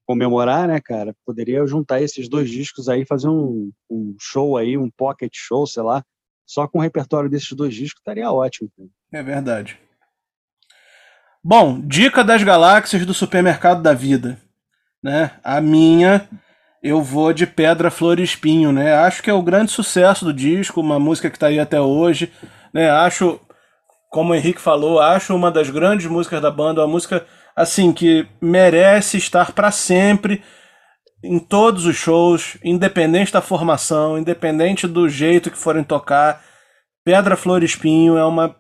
comemorar, 0.06 0.68
né, 0.68 0.80
cara? 0.82 1.16
Poderia 1.26 1.66
juntar 1.66 2.02
esses 2.02 2.28
dois 2.28 2.50
discos 2.50 2.90
aí, 2.90 3.06
fazer 3.06 3.30
um, 3.30 3.72
um 3.90 4.16
show 4.20 4.58
aí, 4.58 4.78
um 4.78 4.90
pocket 4.90 5.32
show, 5.34 5.66
sei 5.66 5.84
lá, 5.84 6.04
só 6.46 6.68
com 6.68 6.80
o 6.80 6.82
repertório 6.82 7.30
desses 7.30 7.52
dois 7.54 7.74
discos 7.74 8.02
estaria 8.02 8.32
ótimo. 8.32 8.70
Cara. 8.78 8.90
É 9.14 9.24
verdade. 9.24 9.80
Bom, 11.44 11.80
dica 11.80 12.24
das 12.24 12.44
galáxias 12.44 13.06
do 13.06 13.14
supermercado 13.14 13.82
da 13.82 13.94
vida, 13.94 14.38
né? 15.02 15.40
A 15.44 15.62
minha 15.62 16.28
eu 16.86 17.02
vou 17.02 17.34
de 17.34 17.48
Pedra 17.48 17.90
Flor 17.90 18.20
e 18.20 18.24
Espinho, 18.24 18.72
né? 18.72 18.94
Acho 18.94 19.24
que 19.24 19.30
é 19.32 19.34
o 19.34 19.42
grande 19.42 19.72
sucesso 19.72 20.24
do 20.24 20.32
disco, 20.32 20.80
uma 20.80 21.00
música 21.00 21.32
que 21.32 21.36
está 21.36 21.48
aí 21.48 21.60
até 21.60 21.82
hoje, 21.82 22.32
né? 22.72 22.92
Acho, 22.92 23.40
como 24.12 24.32
o 24.32 24.36
Henrique 24.36 24.62
falou, 24.62 25.00
acho 25.00 25.36
uma 25.36 25.50
das 25.50 25.72
grandes 25.72 26.06
músicas 26.06 26.40
da 26.40 26.52
banda, 26.52 26.82
uma 26.82 26.88
música 26.88 27.26
assim, 27.56 27.92
que 27.92 28.28
merece 28.40 29.18
estar 29.18 29.52
para 29.52 29.72
sempre 29.72 30.44
em 31.24 31.40
todos 31.40 31.88
os 31.88 31.96
shows, 31.96 32.56
independente 32.64 33.34
da 33.34 33.42
formação, 33.42 34.20
independente 34.20 34.86
do 34.86 35.10
jeito 35.10 35.50
que 35.50 35.58
forem 35.58 35.84
tocar. 35.84 36.44
Pedra, 37.04 37.36
Flor 37.36 37.64
e 37.64 37.66
Espinho 37.66 38.16
é 38.16 38.24
uma, 38.24 38.56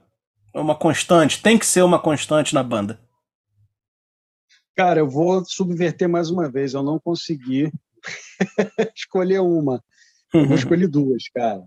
é 0.52 0.60
uma 0.60 0.74
constante, 0.74 1.44
tem 1.44 1.60
que 1.60 1.66
ser 1.66 1.84
uma 1.84 2.00
constante 2.00 2.56
na 2.56 2.64
banda. 2.64 3.00
Cara, 4.76 5.00
eu 5.00 5.08
vou 5.08 5.46
subverter 5.46 6.10
mais 6.10 6.32
uma 6.32 6.50
vez. 6.50 6.74
Eu 6.74 6.82
não 6.82 7.00
consegui 7.00 7.72
escolher 8.96 9.40
uma. 9.40 9.84
Eu 10.34 10.46
vou 10.46 10.56
escolher 10.56 10.88
duas, 10.88 11.30
cara. 11.30 11.64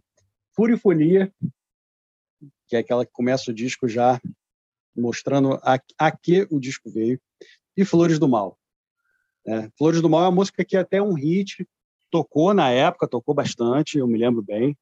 Furifonia, 0.55 1.33
que 2.67 2.77
é 2.77 2.81
aquela 2.81 3.07
que 3.07 3.13
começa 3.13 3.51
o 3.51 3.55
disco 3.55 3.89
já 3.89 4.21
mostrando 4.97 5.55
a, 5.63 5.79
a 5.99 6.11
que 6.11 6.47
o 6.51 6.59
disco 6.59 6.91
veio, 6.91 7.21
e 7.77 7.85
Flores 7.85 8.19
do 8.19 8.29
Mal. 8.29 8.59
É, 9.47 9.71
Flores 9.79 10.03
do 10.03 10.11
Mal 10.11 10.25
é 10.25 10.25
uma 10.25 10.35
música 10.35 10.65
que 10.65 10.77
é 10.77 10.81
até 10.81 11.01
um 11.01 11.15
hit, 11.15 11.67
tocou 12.11 12.53
na 12.53 12.71
época, 12.71 13.09
tocou 13.09 13.35
bastante, 13.35 13.99
eu 13.99 14.07
me 14.07 14.19
lembro 14.19 14.43
bem, 14.43 14.69
né? 14.69 14.75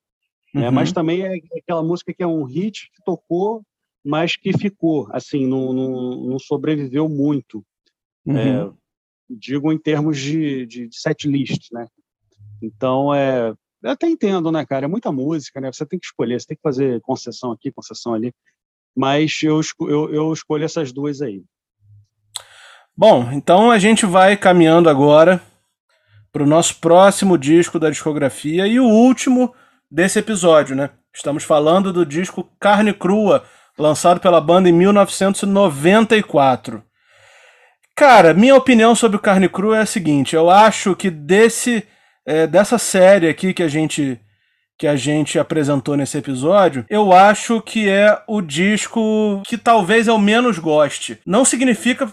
uhum. 0.54 0.60
né, 0.62 0.70
mas 0.70 0.92
também 0.92 1.22
é 1.22 1.38
aquela 1.58 1.82
música 1.82 2.12
que 2.14 2.22
é 2.22 2.26
um 2.26 2.44
hit 2.44 2.90
que 2.92 3.02
tocou, 3.04 3.62
mas 4.04 4.36
que 4.36 4.56
ficou, 4.56 5.08
assim, 5.12 5.46
não, 5.46 5.72
não, 5.72 6.26
não 6.26 6.38
sobreviveu 6.38 7.08
muito. 7.08 7.64
Uhum. 8.24 8.36
É, 8.38 8.72
digo 9.28 9.72
em 9.72 9.78
termos 9.78 10.18
de, 10.18 10.66
de, 10.66 10.88
de 10.88 10.98
set 10.98 11.28
list, 11.28 11.70
né? 11.72 11.86
Então, 12.62 13.14
é, 13.14 13.54
eu 13.82 13.90
até 13.90 14.08
entendo, 14.08 14.50
né, 14.50 14.64
cara? 14.64 14.86
É 14.86 14.88
muita 14.88 15.12
música, 15.12 15.60
né? 15.60 15.70
Você 15.72 15.86
tem 15.86 15.98
que 15.98 16.06
escolher, 16.06 16.40
você 16.40 16.46
tem 16.46 16.56
que 16.56 16.62
fazer 16.62 17.00
concessão 17.02 17.52
aqui, 17.52 17.70
concessão 17.70 18.14
ali 18.14 18.32
mas 18.96 19.38
eu, 19.42 19.60
eu, 19.80 20.12
eu 20.12 20.32
escolho 20.32 20.64
essas 20.64 20.90
duas 20.90 21.20
aí. 21.20 21.44
Bom, 22.96 23.30
então 23.32 23.70
a 23.70 23.78
gente 23.78 24.06
vai 24.06 24.38
caminhando 24.38 24.88
agora 24.88 25.42
para 26.32 26.42
o 26.42 26.46
nosso 26.46 26.80
próximo 26.80 27.36
disco 27.36 27.78
da 27.78 27.90
discografia 27.90 28.66
e 28.66 28.80
o 28.80 28.86
último 28.86 29.54
desse 29.90 30.18
episódio, 30.18 30.74
né? 30.74 30.88
Estamos 31.14 31.44
falando 31.44 31.92
do 31.92 32.06
disco 32.06 32.50
Carne 32.58 32.94
Crua, 32.94 33.44
lançado 33.78 34.18
pela 34.18 34.40
banda 34.40 34.70
em 34.70 34.72
1994. 34.72 36.82
Cara, 37.96 38.34
minha 38.34 38.54
opinião 38.54 38.94
sobre 38.94 39.16
o 39.16 39.20
Carne 39.20 39.48
Crua 39.48 39.78
é 39.78 39.80
a 39.80 39.86
seguinte: 39.86 40.36
eu 40.36 40.50
acho 40.50 40.94
que 40.94 41.08
desse 41.08 41.82
é, 42.26 42.46
dessa 42.46 42.76
série 42.76 43.26
aqui 43.26 43.54
que 43.54 43.62
a 43.62 43.68
gente 43.68 44.20
que 44.78 44.86
a 44.86 44.94
gente 44.94 45.38
apresentou 45.38 45.96
nesse 45.96 46.18
episódio, 46.18 46.84
eu 46.90 47.10
acho 47.10 47.62
que 47.62 47.88
é 47.88 48.20
o 48.28 48.42
disco 48.42 49.40
que 49.46 49.56
talvez 49.56 50.06
eu 50.06 50.18
menos 50.18 50.58
goste. 50.58 51.18
Não 51.24 51.46
significa 51.46 52.12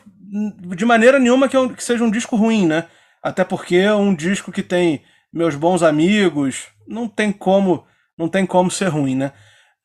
de 0.73 0.86
maneira 0.86 1.19
nenhuma 1.19 1.49
que, 1.49 1.57
eu, 1.57 1.69
que 1.69 1.84
seja 1.84 2.05
um 2.05 2.09
disco 2.09 2.38
ruim, 2.38 2.65
né? 2.65 2.86
Até 3.21 3.43
porque 3.43 3.75
é 3.75 3.93
um 3.93 4.15
disco 4.15 4.49
que 4.49 4.63
tem 4.63 5.01
meus 5.34 5.55
bons 5.55 5.84
amigos, 5.84 6.67
não 6.88 7.05
tem 7.09 7.34
como, 7.34 7.86
não 8.17 8.29
tem 8.29 8.45
como 8.45 8.71
ser 8.71 8.88
ruim, 8.88 9.15
né? 9.15 9.34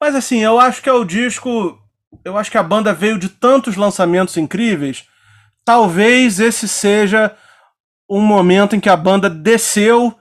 Mas 0.01 0.15
assim, 0.15 0.45
eu 0.45 0.61
acho 0.61 0.81
que 0.81 0.89
é 0.89 0.93
o 0.93 1.05
disco, 1.05 1.77
eu 2.25 2.39
acho 2.39 2.53
que 2.53 2.59
a 2.59 2.63
banda 2.63 2.95
veio 2.95 3.19
de 3.19 3.29
tantos 3.29 3.75
lançamentos 3.75 4.37
incríveis, 4.37 5.05
talvez 5.69 6.41
esse 6.41 6.67
seja 6.67 7.37
um 8.09 8.23
momento 8.23 8.75
em 8.75 8.81
que 8.81 8.89
a 8.89 8.97
banda 8.97 9.29
desceu 9.29 10.19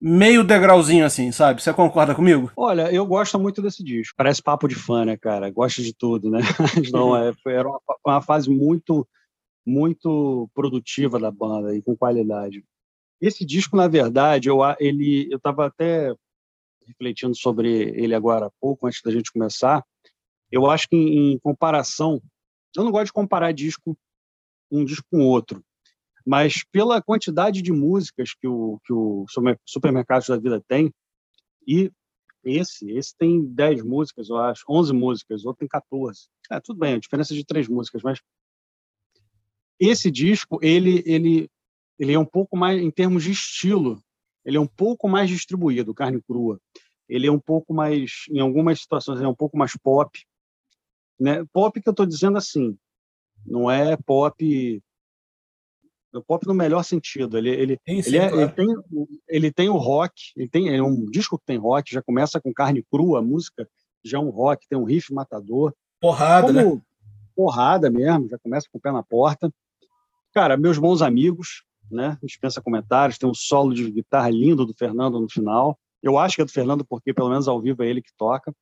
meio 0.00 0.44
degrauzinho 0.44 1.04
assim, 1.04 1.32
sabe? 1.32 1.60
Você 1.60 1.74
concorda 1.74 2.14
comigo? 2.14 2.52
Olha, 2.56 2.92
eu 2.94 3.04
gosto 3.04 3.36
muito 3.36 3.60
desse 3.60 3.82
disco. 3.82 4.14
Parece 4.16 4.40
papo 4.40 4.68
de 4.68 4.76
fã, 4.76 5.04
né, 5.04 5.16
cara? 5.16 5.50
Gosta 5.50 5.82
de 5.82 5.92
tudo, 5.92 6.30
né? 6.30 6.38
Não, 6.94 7.16
é, 7.16 7.32
era 7.44 7.68
uma, 7.68 7.80
uma, 8.06 8.22
fase 8.22 8.48
muito, 8.48 9.04
muito 9.66 10.48
produtiva 10.54 11.18
da 11.18 11.32
banda 11.32 11.74
e 11.74 11.82
com 11.82 11.96
qualidade. 11.96 12.64
Esse 13.20 13.44
disco, 13.44 13.76
na 13.76 13.88
verdade, 13.88 14.48
eu, 14.48 14.60
ele, 14.78 15.26
eu 15.28 15.38
estava 15.38 15.66
até 15.66 16.14
refletindo 16.86 17.34
sobre 17.34 17.68
ele 18.00 18.14
agora 18.14 18.46
há 18.46 18.50
pouco, 18.60 18.86
antes 18.86 19.02
da 19.02 19.10
gente 19.10 19.32
começar. 19.32 19.84
Eu 20.52 20.70
acho 20.70 20.88
que, 20.88 20.94
em, 20.94 21.32
em 21.32 21.38
comparação, 21.40 22.22
eu 22.76 22.84
não 22.84 22.92
gosto 22.92 23.06
de 23.06 23.12
comparar 23.12 23.50
disco 23.50 23.98
um 24.78 24.84
disco 24.84 25.06
com 25.10 25.26
outro, 25.26 25.64
mas 26.26 26.64
pela 26.72 27.02
quantidade 27.02 27.60
de 27.60 27.72
músicas 27.72 28.34
que 28.34 28.46
o, 28.48 28.80
que 28.84 28.92
o 28.92 29.26
Supermercado 29.66 30.26
da 30.26 30.36
Vida 30.36 30.62
tem, 30.66 30.92
e 31.66 31.90
esse, 32.44 32.90
esse 32.90 33.14
tem 33.16 33.44
10 33.44 33.82
músicas, 33.82 34.28
eu 34.28 34.36
acho, 34.36 34.64
11 34.68 34.92
músicas, 34.92 35.44
outro 35.44 35.60
tem 35.60 35.68
14. 35.68 36.28
É, 36.50 36.60
tudo 36.60 36.78
bem, 36.78 36.94
a 36.94 36.98
diferença 36.98 37.32
é 37.32 37.36
de 37.36 37.44
três 37.44 37.68
músicas, 37.68 38.02
mas 38.02 38.20
esse 39.80 40.10
disco, 40.10 40.58
ele, 40.62 41.02
ele, 41.06 41.50
ele 41.98 42.12
é 42.12 42.18
um 42.18 42.24
pouco 42.24 42.56
mais, 42.56 42.80
em 42.80 42.90
termos 42.90 43.24
de 43.24 43.32
estilo, 43.32 44.02
ele 44.44 44.56
é 44.56 44.60
um 44.60 44.66
pouco 44.66 45.08
mais 45.08 45.28
distribuído, 45.28 45.94
carne 45.94 46.22
crua. 46.22 46.60
Ele 47.08 47.26
é 47.26 47.32
um 47.32 47.40
pouco 47.40 47.74
mais, 47.74 48.24
em 48.30 48.40
algumas 48.40 48.80
situações, 48.80 49.20
é 49.20 49.28
um 49.28 49.34
pouco 49.34 49.56
mais 49.56 49.72
pop. 49.82 50.18
Né? 51.18 51.44
Pop 51.52 51.80
que 51.80 51.88
eu 51.88 51.92
estou 51.92 52.06
dizendo 52.06 52.36
assim, 52.38 52.76
não 53.46 53.70
é 53.70 53.96
pop 53.96 54.82
o 56.18 56.22
pop 56.22 56.46
no 56.46 56.54
melhor 56.54 56.82
sentido. 56.84 57.36
Ele, 57.36 57.50
ele, 57.50 57.80
sim, 57.86 58.02
ele, 58.06 58.18
é, 58.18 58.28
claro. 58.28 58.42
ele, 58.42 58.52
tem, 58.52 58.66
ele 59.28 59.52
tem 59.52 59.68
o 59.68 59.76
rock, 59.76 60.14
ele 60.36 60.48
tem 60.48 60.74
é 60.74 60.82
um 60.82 61.04
disco 61.06 61.38
que 61.38 61.44
tem 61.44 61.58
rock, 61.58 61.92
já 61.92 62.02
começa 62.02 62.40
com 62.40 62.52
carne 62.52 62.84
crua, 62.90 63.18
a 63.18 63.22
música 63.22 63.68
já 64.04 64.18
é 64.18 64.20
um 64.20 64.30
rock, 64.30 64.66
tem 64.68 64.78
um 64.78 64.84
riff 64.84 65.12
matador. 65.12 65.74
Porrada, 66.00 66.52
Como, 66.52 66.76
né? 66.76 66.82
Porrada 67.34 67.90
mesmo, 67.90 68.28
já 68.28 68.38
começa 68.38 68.68
com 68.70 68.78
o 68.78 68.80
pé 68.80 68.92
na 68.92 69.02
porta. 69.02 69.52
Cara, 70.32 70.56
meus 70.56 70.78
bons 70.78 71.02
amigos, 71.02 71.64
né? 71.90 72.18
Dispensa 72.22 72.60
comentários, 72.60 73.18
tem 73.18 73.28
um 73.28 73.34
solo 73.34 73.72
de 73.74 73.90
guitarra 73.90 74.30
lindo 74.30 74.66
do 74.66 74.74
Fernando 74.74 75.20
no 75.20 75.28
final. 75.28 75.78
Eu 76.02 76.18
acho 76.18 76.36
que 76.36 76.42
é 76.42 76.44
do 76.44 76.52
Fernando 76.52 76.84
porque 76.84 77.14
pelo 77.14 77.30
menos 77.30 77.48
ao 77.48 77.60
vivo 77.60 77.82
é 77.82 77.88
ele 77.88 78.02
que 78.02 78.10
toca. 78.16 78.54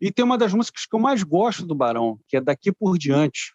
E 0.00 0.12
tem 0.12 0.24
uma 0.24 0.38
das 0.38 0.52
músicas 0.52 0.86
que 0.86 0.94
eu 0.94 1.00
mais 1.00 1.22
gosto 1.22 1.64
do 1.66 1.74
Barão, 1.74 2.18
que 2.28 2.36
é 2.36 2.40
Daqui 2.40 2.70
por 2.72 2.98
Diante, 2.98 3.54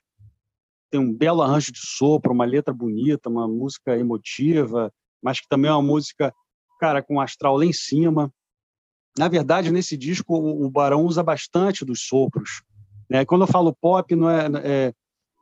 tem 0.90 1.00
um 1.00 1.14
belo 1.14 1.42
arranjo 1.42 1.72
de 1.72 1.80
sopro, 1.80 2.34
uma 2.34 2.46
letra 2.46 2.74
bonita, 2.74 3.30
uma 3.30 3.48
música 3.48 3.98
emotiva, 3.98 4.92
mas 5.22 5.40
que 5.40 5.48
também 5.48 5.70
é 5.70 5.74
uma 5.74 5.82
música, 5.82 6.34
cara, 6.80 7.02
com 7.02 7.22
astral 7.22 7.58
lá 7.58 7.66
em 7.66 7.72
cima. 7.72 8.34
Na 9.18 9.28
verdade, 9.28 9.72
nesse 9.72 9.96
disco, 9.96 10.36
o 10.36 10.70
Barão 10.70 11.06
usa 11.06 11.24
bastante 11.24 11.86
dos 11.86 12.02
sopros. 12.02 12.64
Né? 13.10 13.24
Quando 13.26 13.42
eu 13.42 13.48
falo 13.48 13.76
pop, 13.76 14.16
não 14.16 14.30
é, 14.30 14.48
é 14.64 14.94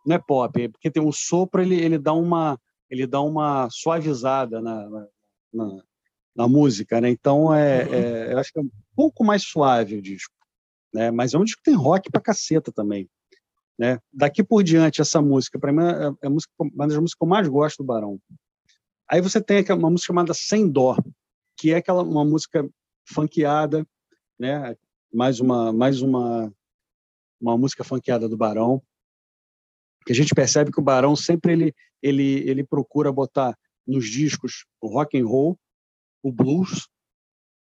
não 0.06 0.16
é 0.16 0.20
pop, 0.20 0.62
é 0.62 0.68
porque 0.68 0.90
tem 0.90 1.04
o 1.04 1.12
sopro, 1.12 1.62
ele, 1.62 1.76
ele 1.76 1.98
dá 1.98 2.14
uma 2.14 2.60
ele 2.90 3.06
dá 3.06 3.22
uma 3.22 3.70
suavizada 3.70 4.60
na, 4.60 4.90
na, 5.54 5.84
na 6.36 6.48
música, 6.48 7.00
né? 7.00 7.10
Então 7.10 7.54
é, 7.54 7.82
é, 7.84 8.34
eu 8.34 8.40
acho 8.40 8.52
que 8.52 8.60
é 8.60 8.64
um 8.64 8.70
pouco 8.96 9.24
mais 9.24 9.44
suave 9.44 9.96
o 9.96 10.02
disco, 10.02 10.34
né? 10.94 11.12
Mas 11.12 11.34
é 11.34 11.38
um 11.38 11.44
disco 11.44 11.62
que 11.64 11.72
tem 11.72 11.80
rock 11.80 12.10
pra 12.12 12.22
caceta 12.22 12.72
também. 12.72 13.10
Né? 13.78 13.98
Daqui 14.12 14.44
por 14.44 14.64
diante, 14.64 15.02
essa 15.02 15.22
música, 15.22 15.58
para 15.58 15.72
mim, 15.72 15.84
é, 15.84 16.26
é 16.26 16.28
a 16.28 16.30
música, 16.30 16.52
uma 16.60 16.88
das 16.88 16.98
músicas 16.98 17.16
que 17.16 17.24
eu 17.24 17.28
mais 17.28 17.48
gosto 17.48 17.78
do 17.78 17.86
Barão. 17.86 18.20
Aí 19.10 19.22
você 19.22 19.42
tem 19.42 19.64
uma 19.72 19.90
música 19.90 20.08
chamada 20.08 20.34
Sem 20.34 20.70
Dó, 20.70 20.98
que 21.58 21.72
é 21.72 21.78
aquela 21.78 22.04
uma 22.04 22.26
música 22.26 22.70
funkeada, 23.06 23.88
né? 24.38 24.76
mais 25.12 25.40
uma, 25.40 25.74
mais 25.74 26.02
uma, 26.02 26.54
uma 27.42 27.58
música 27.58 27.84
funkeada 27.84 28.30
do 28.30 28.38
Barão, 28.38 28.82
que 30.06 30.12
a 30.12 30.16
gente 30.16 30.36
percebe 30.36 30.72
que 30.72 30.80
o 30.80 30.84
Barão 30.84 31.16
sempre 31.16 31.54
ele, 31.54 31.76
ele, 32.02 32.50
ele 32.50 32.64
procura 32.64 33.12
botar 33.12 33.58
nos 33.86 34.08
discos 34.08 34.66
o 34.82 34.88
rock 34.88 35.20
and 35.20 35.26
roll, 35.26 35.60
o 36.22 36.32
blues, 36.32 36.88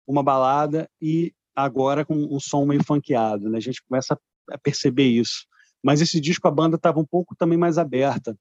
uma 0.06 0.24
balada 0.24 0.90
e 1.02 1.34
agora 1.58 2.06
com 2.06 2.14
um 2.14 2.40
som 2.40 2.66
meio 2.66 2.84
funkeado. 2.84 3.50
Né? 3.50 3.58
A 3.58 3.62
gente 3.62 3.82
começa 3.84 4.20
a 4.52 4.58
perceber 4.60 5.08
isso. 5.08 5.48
Mas 5.84 6.02
esse 6.02 6.22
disco 6.22 6.48
a 6.48 6.52
banda 6.52 6.76
estava 6.76 7.00
um 7.00 7.06
pouco 7.06 7.36
também 7.36 7.58
mais 7.58 7.80
aberta. 7.80 8.38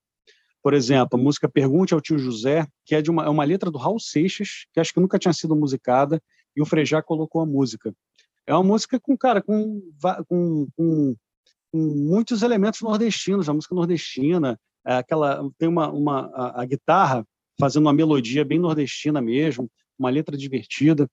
Por 0.63 0.75
exemplo, 0.75 1.19
a 1.19 1.23
música 1.23 1.49
Pergunte 1.49 1.95
ao 1.95 2.01
Tio 2.01 2.19
José, 2.19 2.67
que 2.85 2.95
é 2.95 3.01
de 3.01 3.11
uma, 3.11 3.25
é 3.25 3.29
uma 3.29 3.45
letra 3.45 3.71
do 3.71 3.79
Raul 3.79 3.99
Seixas, 3.99 4.67
que 4.73 4.81
acho 4.81 4.93
que 4.93 5.01
nunca 5.01 5.19
tinha 5.19 5.33
sido 5.33 5.57
musicada, 5.57 6.21
e 6.55 6.61
o 6.61 6.67
Frejá 6.67 7.01
colocou 7.03 7.41
a 7.41 7.47
música. 7.47 7.95
É 8.47 8.53
uma 8.53 8.65
música 8.65 9.01
com, 9.01 9.17
cara, 9.17 9.41
com, 9.41 9.81
com, 10.29 10.67
com, 10.77 11.17
com 11.73 11.79
muitos 11.79 12.43
elementos 12.43 12.81
nordestinos, 12.83 13.49
a 13.49 13.55
música 13.55 13.75
nordestina, 13.75 14.59
é 14.87 14.97
aquela 14.97 15.49
tem 15.59 15.69
uma, 15.69 15.91
uma 15.91 16.27
a, 16.35 16.63
a 16.63 16.65
guitarra 16.65 17.27
fazendo 17.59 17.87
uma 17.87 17.93
melodia 17.93 18.45
bem 18.45 18.59
nordestina 18.59 19.21
mesmo, 19.21 19.71
uma 19.99 20.11
letra 20.11 20.37
divertida. 20.37 21.09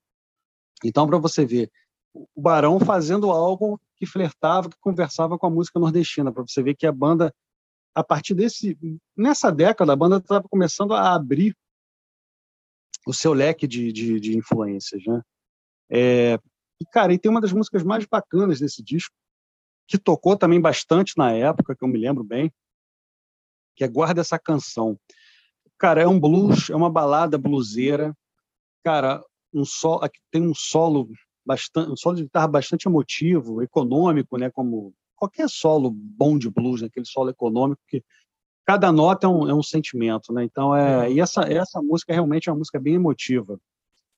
Então, 0.84 1.08
para 1.08 1.18
você 1.18 1.45
ver, 1.45 1.72
o 2.14 2.41
Barão 2.41 2.80
fazendo 2.80 3.32
algo 3.32 3.80
que 3.95 4.05
flertava, 4.05 4.70
que 4.70 4.78
conversava 4.80 5.38
com 5.38 5.47
a 5.47 5.49
música 5.49 5.80
nordestina, 5.80 6.32
para 6.32 6.43
você 6.43 6.61
ver 6.61 6.76
que 6.76 6.86
a 6.86 6.91
banda, 6.91 7.34
a 7.95 8.03
partir 8.03 8.34
desse. 8.34 8.78
Nessa 9.16 9.51
década, 9.51 9.93
a 9.93 9.95
banda 9.95 10.18
estava 10.18 10.47
começando 10.47 10.93
a 10.93 11.14
abrir 11.14 11.55
o 13.05 13.14
seu 13.14 13.34
leque 13.34 13.68
de, 13.68 13.91
de, 13.91 14.20
de 14.20 14.38
influências. 14.38 15.03
Né? 15.05 15.22
É, 15.89 16.39
e, 16.80 16.86
cara, 16.86 17.14
e 17.14 17.20
tem 17.20 17.30
uma 17.30 17.41
das 17.41 17.51
músicas 17.51 17.84
mais 17.84 18.05
bacanas 18.05 18.59
desse 18.59 18.84
disco, 18.84 19.16
que 19.88 19.97
tocou 19.97 20.38
também 20.38 20.61
bastante 20.61 21.18
na 21.18 21.32
época, 21.32 21.76
que 21.76 21.84
eu 21.84 21.88
me 21.88 21.97
lembro 21.97 22.24
bem, 22.24 22.51
que 23.76 23.84
é 23.84 23.88
Guarda 23.88 24.22
essa 24.22 24.39
Canção. 24.39 24.97
Cara, 25.78 26.01
é 26.01 26.07
um 26.07 26.20
blues, 26.20 26.70
é 26.70 26.76
uma 26.76 26.89
balada 26.89 27.38
bluseira. 27.38 28.16
Cara, 28.84 29.24
um 29.53 29.66
sol, 29.66 29.99
tem 30.32 30.41
um 30.41 30.53
solo 30.53 31.09
bastante, 31.46 31.91
um 31.91 31.96
solo 31.96 32.16
de 32.16 32.24
guitarra 32.24 32.48
bastante 32.48 32.88
emotivo, 32.88 33.62
econômico, 33.62 34.38
né, 34.38 34.50
como 34.50 34.94
qualquer 35.16 35.50
solo 35.50 35.89
bom 35.91 36.38
de 36.38 36.50
blues, 36.50 36.82
né, 36.82 36.88
aquele 36.88 37.06
solo 37.06 37.30
econômico 37.30 37.82
que 37.88 38.04
cada 38.66 38.91
nota 38.91 39.28
é 39.28 39.30
um, 39.30 39.50
é 39.50 39.54
um 39.54 39.64
sentimento, 39.64 40.32
né? 40.34 40.44
Então 40.44 40.76
é, 40.76 41.12
e 41.12 41.20
essa 41.20 41.41
essa 41.41 41.82
música 41.82 42.14
realmente 42.14 42.48
é 42.48 42.52
uma 42.52 42.60
música 42.60 42.80
bem 42.80 42.96
emotiva, 42.96 43.60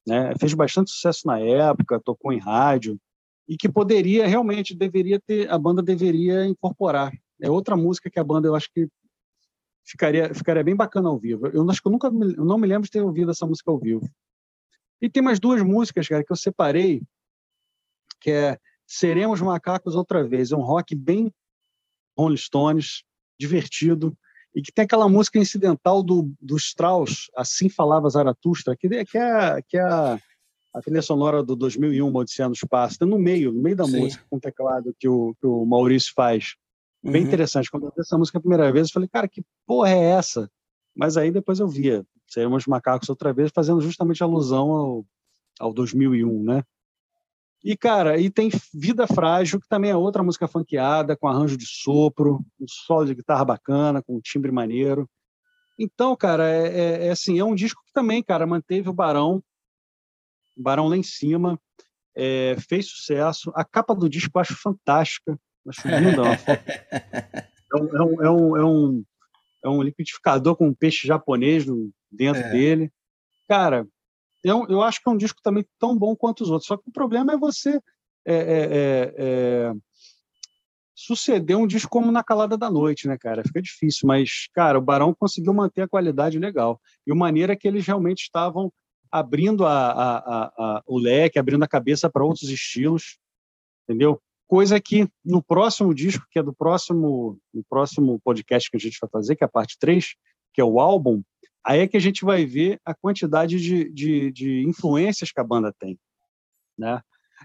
né? 0.08 0.34
Fez 0.40 0.54
bastante 0.54 0.92
sucesso 0.92 1.26
na 1.26 1.40
época, 1.40 2.00
tocou 2.00 2.32
em 2.32 2.40
rádio 2.40 3.00
e 3.48 3.58
que 3.58 3.68
poderia 3.68 4.28
realmente 4.28 4.76
deveria 4.76 5.20
ter 5.20 5.50
a 5.50 5.58
banda 5.58 5.82
deveria 5.82 6.46
incorporar. 6.46 7.12
É 7.42 7.50
outra 7.50 7.76
música 7.76 8.10
que 8.10 8.20
a 8.20 8.24
banda 8.24 8.48
eu 8.48 8.56
acho 8.56 8.70
que 8.72 8.88
ficaria 9.84 10.34
ficaria 10.34 10.64
bem 10.64 10.76
bacana 10.76 11.10
ao 11.10 11.18
vivo. 11.18 11.48
Eu 11.48 11.68
acho 11.70 11.82
que 11.82 11.88
eu 11.88 11.92
nunca 11.92 12.08
eu 12.08 12.46
não 12.46 12.58
me 12.58 12.68
lembro 12.68 12.84
de 12.84 12.92
ter 12.92 13.02
ouvido 13.02 13.32
essa 13.32 13.46
música 13.46 13.72
ao 13.72 13.80
vivo. 13.80 14.08
E 15.02 15.10
tem 15.10 15.22
mais 15.22 15.40
duas 15.40 15.62
músicas, 15.62 16.08
cara, 16.08 16.24
que 16.24 16.32
eu 16.32 16.38
separei 16.38 17.02
que 18.26 18.32
é 18.32 18.58
Seremos 18.88 19.40
Macacos 19.40 19.94
Outra 19.94 20.28
Vez. 20.28 20.52
É 20.52 20.56
um 20.56 20.64
rock 20.64 20.96
bem 20.96 21.32
Rolling 22.18 22.38
Stones, 22.38 23.04
divertido, 23.40 24.18
e 24.56 24.64
que 24.64 24.72
tem 24.72 24.84
aquela 24.84 25.08
música 25.08 25.38
incidental 25.38 26.02
do, 26.02 26.34
do 26.42 26.58
Strauss, 26.58 27.30
Assim 27.38 27.70
Falava 27.70 28.10
Zaratustra, 28.10 28.76
que, 28.76 28.90
que 29.06 29.18
é, 29.20 29.62
que 29.62 29.78
é 29.78 29.82
a, 29.82 30.20
a 30.74 30.82
trilha 30.82 31.04
sonora 31.04 31.44
do 31.44 31.56
2001, 31.56 32.16
Odisseia 32.16 32.48
no 32.48 32.56
Espaço, 32.56 32.98
tá 32.98 33.06
no 33.06 33.20
meio, 33.20 33.52
no 33.52 33.62
meio 33.62 33.76
da 33.76 33.86
Sim. 33.86 34.00
música, 34.00 34.26
com 34.28 34.38
o 34.38 34.42
teclado 34.42 34.96
que 34.98 35.08
o, 35.08 35.36
que 35.40 35.46
o 35.46 35.64
Maurício 35.64 36.12
faz. 36.16 36.56
Bem 37.04 37.22
uhum. 37.22 37.28
interessante. 37.28 37.70
Quando 37.70 37.86
eu 37.86 37.94
vi 37.96 38.02
essa 38.02 38.18
música 38.18 38.40
a 38.40 38.42
primeira 38.42 38.72
vez, 38.72 38.88
eu 38.88 38.94
falei, 38.94 39.08
cara, 39.08 39.28
que 39.28 39.44
porra 39.68 39.92
é 39.92 40.04
essa? 40.04 40.50
Mas 40.96 41.16
aí 41.16 41.30
depois 41.30 41.60
eu 41.60 41.68
via 41.68 42.04
Seremos 42.26 42.66
Macacos 42.66 43.08
Outra 43.08 43.32
Vez, 43.32 43.52
fazendo 43.54 43.82
justamente 43.82 44.24
alusão 44.24 44.72
ao, 44.72 45.06
ao 45.60 45.72
2001, 45.72 46.42
né? 46.42 46.64
E, 47.66 47.76
cara, 47.76 48.20
e 48.20 48.30
tem 48.30 48.52
Vida 48.72 49.08
Frágil, 49.08 49.60
que 49.60 49.68
também 49.68 49.90
é 49.90 49.96
outra 49.96 50.22
música 50.22 50.48
funkeada, 50.48 51.18
com 51.18 51.28
arranjo 51.28 51.58
de 51.58 51.66
sopro, 51.66 52.46
um 52.62 52.66
solo 52.68 53.08
de 53.08 53.16
guitarra 53.16 53.44
bacana, 53.44 54.04
com 54.04 54.16
um 54.16 54.22
timbre 54.22 54.52
maneiro. 54.52 55.10
Então, 55.80 56.16
cara, 56.16 56.48
é, 56.48 56.68
é, 56.68 57.08
é, 57.08 57.10
assim, 57.10 57.40
é 57.40 57.44
um 57.44 57.56
disco 57.56 57.82
que 57.84 57.92
também, 57.92 58.22
cara, 58.22 58.46
manteve 58.46 58.88
o 58.88 58.94
Barão, 58.94 59.44
o 60.56 60.62
Barão 60.62 60.88
lá 60.88 60.96
em 60.96 61.02
cima, 61.02 61.60
é, 62.16 62.56
fez 62.70 62.86
sucesso. 62.86 63.52
A 63.56 63.66
capa 63.66 63.96
do 63.96 64.08
disco 64.08 64.38
eu 64.38 64.42
acho 64.42 64.56
fantástica, 64.56 65.36
acho 65.68 65.88
linda. 65.88 66.22
é, 67.74 67.76
um, 67.76 67.98
é, 67.98 68.04
um, 68.04 68.22
é, 68.22 68.30
um, 68.30 68.58
é, 68.58 68.64
um, 68.64 69.06
é 69.64 69.70
um 69.70 69.82
liquidificador 69.82 70.56
com 70.56 70.68
um 70.68 70.74
peixe 70.74 71.08
japonês 71.08 71.66
no, 71.66 71.90
dentro 72.12 72.44
é. 72.44 72.52
dele. 72.52 72.92
Cara, 73.50 73.88
eu, 74.46 74.64
eu 74.70 74.84
acho 74.84 75.02
que 75.02 75.10
é 75.10 75.12
um 75.12 75.18
disco 75.18 75.40
também 75.42 75.66
tão 75.80 75.98
bom 75.98 76.16
quanto 76.16 76.42
os 76.42 76.52
outros. 76.52 76.68
Só 76.68 76.78
que 76.78 76.88
o 76.88 76.92
problema 76.92 77.34
é 77.34 77.38
você 77.38 77.82
é, 78.24 78.36
é, 78.36 78.38
é, 78.38 79.16
é, 79.18 79.74
suceder 80.94 81.58
um 81.58 81.66
disco 81.66 81.90
como 81.90 82.12
Na 82.12 82.24
Calada 82.24 82.56
da 82.56 82.70
Noite, 82.70 83.08
né, 83.08 83.18
cara? 83.18 83.44
Fica 83.44 83.60
difícil, 83.60 84.08
mas, 84.08 84.48
cara, 84.54 84.78
o 84.78 84.82
Barão 84.82 85.16
conseguiu 85.16 85.52
manter 85.52 85.82
a 85.82 85.88
qualidade 85.88 86.38
legal. 86.38 86.80
E 87.08 87.12
o 87.12 87.16
maneira 87.16 87.54
é 87.54 87.56
que 87.56 87.68
eles 87.68 87.88
realmente 87.88 88.22
estavam 88.22 88.72
abrindo 89.12 89.66
a, 89.66 89.92
a, 89.92 90.46
a, 90.46 90.84
o 90.86 91.00
leque, 91.00 91.40
abrindo 91.40 91.64
a 91.64 91.68
cabeça 91.68 92.08
para 92.08 92.24
outros 92.24 92.50
estilos, 92.50 93.18
entendeu? 93.84 94.22
Coisa 94.48 94.80
que 94.80 95.10
no 95.24 95.42
próximo 95.42 95.92
disco, 95.92 96.24
que 96.30 96.38
é 96.38 96.44
do 96.44 96.54
próximo, 96.54 97.40
no 97.52 97.64
próximo 97.68 98.20
podcast 98.24 98.70
que 98.70 98.78
a 98.78 98.80
gente 98.80 99.00
vai 99.02 99.10
fazer, 99.10 99.36
que 99.36 99.44
é 99.44 99.48
a 99.48 99.50
parte 99.50 99.76
3, 99.80 100.14
que 100.54 100.62
é 100.62 100.64
o 100.64 100.80
álbum, 100.80 101.24
Aí 101.66 101.80
é 101.80 101.88
que 101.88 101.98
a 101.98 102.02
gente 102.02 102.24
vai 102.24 102.46
ver 102.46 102.80
a 102.86 102.94
quantidade 102.94 103.60
de, 103.60 103.92
de, 103.92 104.32
de 104.32 104.64
influências 104.68 105.32
que 105.32 105.40
a 105.40 105.44
banda 105.44 105.74
tem, 105.80 105.98
né? 106.78 107.02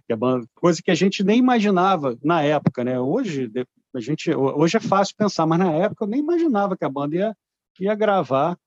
Que 0.06 0.14
banda, 0.14 0.46
coisa 0.54 0.80
que 0.82 0.90
a 0.90 0.94
gente 0.94 1.24
nem 1.24 1.38
imaginava 1.38 2.16
na 2.22 2.42
época, 2.42 2.84
né? 2.84 3.00
Hoje 3.00 3.50
a 3.94 4.00
gente, 4.00 4.32
hoje 4.32 4.76
é 4.76 4.80
fácil 4.80 5.16
pensar, 5.16 5.46
mas 5.46 5.58
na 5.58 5.72
época 5.72 6.04
eu 6.04 6.08
nem 6.08 6.20
imaginava 6.20 6.76
que 6.76 6.84
a 6.84 6.88
banda 6.88 7.16
ia 7.16 7.36
ia 7.80 7.94
gravar 7.94 8.58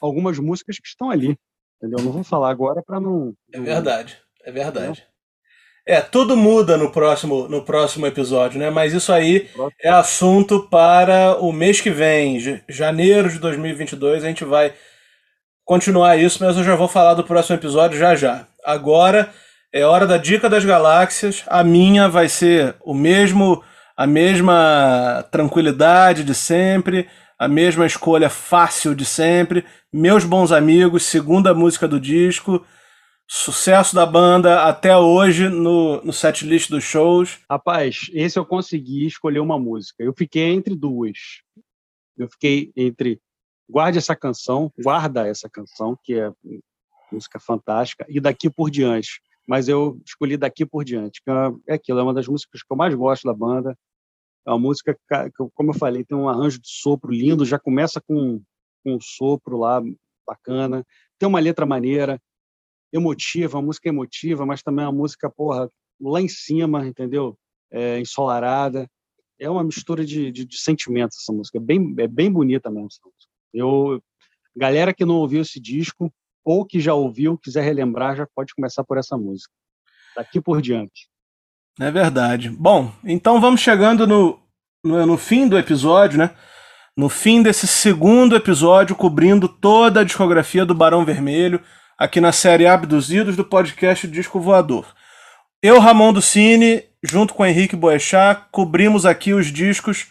algumas 0.00 0.38
músicas 0.38 0.78
que 0.78 0.86
estão 0.86 1.10
ali. 1.10 1.38
Entendeu? 1.76 2.04
Não 2.04 2.12
vou 2.12 2.22
falar 2.22 2.50
agora 2.50 2.82
para 2.82 3.00
não. 3.00 3.34
É 3.52 3.60
verdade, 3.60 4.22
é 4.44 4.52
verdade. 4.52 5.06
É, 5.84 6.00
tudo 6.00 6.36
muda 6.36 6.76
no 6.76 6.92
próximo, 6.92 7.48
no 7.48 7.62
próximo 7.62 8.06
episódio, 8.06 8.58
né? 8.58 8.70
Mas 8.70 8.92
isso 8.92 9.12
aí 9.12 9.48
é 9.82 9.88
assunto 9.88 10.68
para 10.70 11.36
o 11.40 11.52
mês 11.52 11.80
que 11.80 11.90
vem, 11.90 12.38
janeiro 12.68 13.28
de 13.28 13.40
2022. 13.40 14.22
A 14.22 14.28
gente 14.28 14.44
vai 14.44 14.72
continuar 15.64 16.16
isso, 16.16 16.38
mas 16.44 16.56
eu 16.56 16.62
já 16.62 16.76
vou 16.76 16.86
falar 16.86 17.14
do 17.14 17.24
próximo 17.24 17.56
episódio 17.56 17.98
já 17.98 18.14
já. 18.14 18.46
Agora 18.64 19.30
é 19.72 19.84
hora 19.84 20.06
da 20.06 20.18
dica 20.18 20.48
das 20.48 20.64
galáxias. 20.64 21.42
A 21.48 21.64
minha 21.64 22.08
vai 22.08 22.28
ser 22.28 22.76
o 22.84 22.94
mesmo, 22.94 23.60
a 23.96 24.06
mesma 24.06 25.26
tranquilidade 25.32 26.22
de 26.22 26.34
sempre, 26.34 27.08
a 27.36 27.48
mesma 27.48 27.84
escolha 27.86 28.30
fácil 28.30 28.94
de 28.94 29.04
sempre. 29.04 29.64
Meus 29.92 30.24
bons 30.24 30.52
amigos, 30.52 31.02
segunda 31.02 31.52
música 31.52 31.88
do 31.88 31.98
disco. 31.98 32.64
Sucesso 33.34 33.94
da 33.94 34.04
banda 34.04 34.68
até 34.68 34.94
hoje 34.94 35.48
no, 35.48 36.02
no 36.02 36.12
setlist 36.12 36.68
dos 36.68 36.84
shows. 36.84 37.40
Rapaz, 37.50 38.10
esse 38.12 38.38
eu 38.38 38.44
consegui 38.44 39.06
escolher 39.06 39.40
uma 39.40 39.58
música. 39.58 40.04
Eu 40.04 40.12
fiquei 40.12 40.52
entre 40.52 40.76
duas. 40.76 41.16
Eu 42.14 42.28
fiquei 42.28 42.70
entre 42.76 43.18
Guarde 43.66 43.96
essa 43.96 44.14
canção, 44.14 44.70
guarda 44.78 45.26
essa 45.26 45.48
canção, 45.48 45.98
que 46.04 46.12
é 46.20 46.30
música 47.10 47.40
fantástica, 47.40 48.04
e 48.06 48.20
daqui 48.20 48.50
por 48.50 48.70
diante. 48.70 49.22
Mas 49.48 49.66
eu 49.66 49.98
escolhi 50.04 50.36
daqui 50.36 50.66
por 50.66 50.84
diante, 50.84 51.22
que 51.24 51.30
é, 51.30 51.72
é 51.72 51.74
aquilo, 51.76 52.00
é 52.00 52.02
uma 52.02 52.12
das 52.12 52.28
músicas 52.28 52.62
que 52.62 52.70
eu 52.70 52.76
mais 52.76 52.94
gosto 52.94 53.24
da 53.24 53.32
banda. 53.32 53.74
É 54.46 54.50
uma 54.50 54.58
música 54.58 54.94
que, 54.94 55.30
como 55.54 55.70
eu 55.70 55.74
falei, 55.74 56.04
tem 56.04 56.18
um 56.18 56.28
arranjo 56.28 56.60
de 56.60 56.68
sopro 56.68 57.10
lindo, 57.10 57.46
já 57.46 57.58
começa 57.58 57.98
com, 57.98 58.42
com 58.84 58.94
um 58.94 59.00
sopro 59.00 59.56
lá 59.56 59.82
bacana, 60.26 60.84
tem 61.18 61.26
uma 61.26 61.40
letra 61.40 61.64
maneira, 61.64 62.20
emotiva, 62.92 63.56
uma 63.56 63.66
música 63.66 63.88
emotiva, 63.88 64.44
mas 64.44 64.62
também 64.62 64.84
uma 64.84 64.92
música, 64.92 65.30
porra, 65.30 65.70
lá 66.00 66.20
em 66.20 66.28
cima, 66.28 66.86
entendeu? 66.86 67.36
É, 67.70 67.98
ensolarada. 67.98 68.88
É 69.40 69.48
uma 69.48 69.64
mistura 69.64 70.04
de, 70.04 70.30
de, 70.30 70.44
de, 70.44 70.58
sentimentos 70.58 71.18
essa 71.18 71.32
música. 71.32 71.58
É 71.58 71.60
bem, 71.60 71.94
é 71.98 72.06
bem 72.06 72.30
bonita 72.30 72.70
mesmo 72.70 72.88
essa 72.88 73.00
música. 73.02 73.32
Eu, 73.52 74.02
galera 74.54 74.92
que 74.92 75.04
não 75.04 75.16
ouviu 75.16 75.40
esse 75.40 75.58
disco, 75.58 76.12
ou 76.44 76.66
que 76.66 76.80
já 76.80 76.92
ouviu, 76.92 77.38
quiser 77.38 77.62
relembrar, 77.62 78.16
já 78.16 78.26
pode 78.34 78.54
começar 78.54 78.84
por 78.84 78.98
essa 78.98 79.16
música. 79.16 79.52
Daqui 80.14 80.40
por 80.40 80.60
diante. 80.60 81.08
É 81.80 81.90
verdade. 81.90 82.50
Bom, 82.50 82.92
então 83.04 83.40
vamos 83.40 83.60
chegando 83.60 84.06
no, 84.06 84.38
no, 84.84 85.06
no 85.06 85.16
fim 85.16 85.48
do 85.48 85.58
episódio, 85.58 86.18
né? 86.18 86.34
No 86.94 87.08
fim 87.08 87.42
desse 87.42 87.66
segundo 87.66 88.36
episódio, 88.36 88.94
cobrindo 88.94 89.48
toda 89.48 90.00
a 90.00 90.04
discografia 90.04 90.66
do 90.66 90.74
Barão 90.74 91.06
Vermelho 91.06 91.62
aqui 92.02 92.20
na 92.20 92.32
série 92.32 92.66
Abduzidos 92.66 93.36
do 93.36 93.44
podcast 93.44 94.08
Disco 94.08 94.40
Voador. 94.40 94.92
Eu, 95.62 95.78
Ramon 95.78 96.12
do 96.12 96.20
Cine, 96.20 96.82
junto 97.00 97.32
com 97.32 97.46
Henrique 97.46 97.76
Boechat, 97.76 98.46
cobrimos 98.50 99.06
aqui 99.06 99.32
os 99.32 99.46
discos 99.46 100.08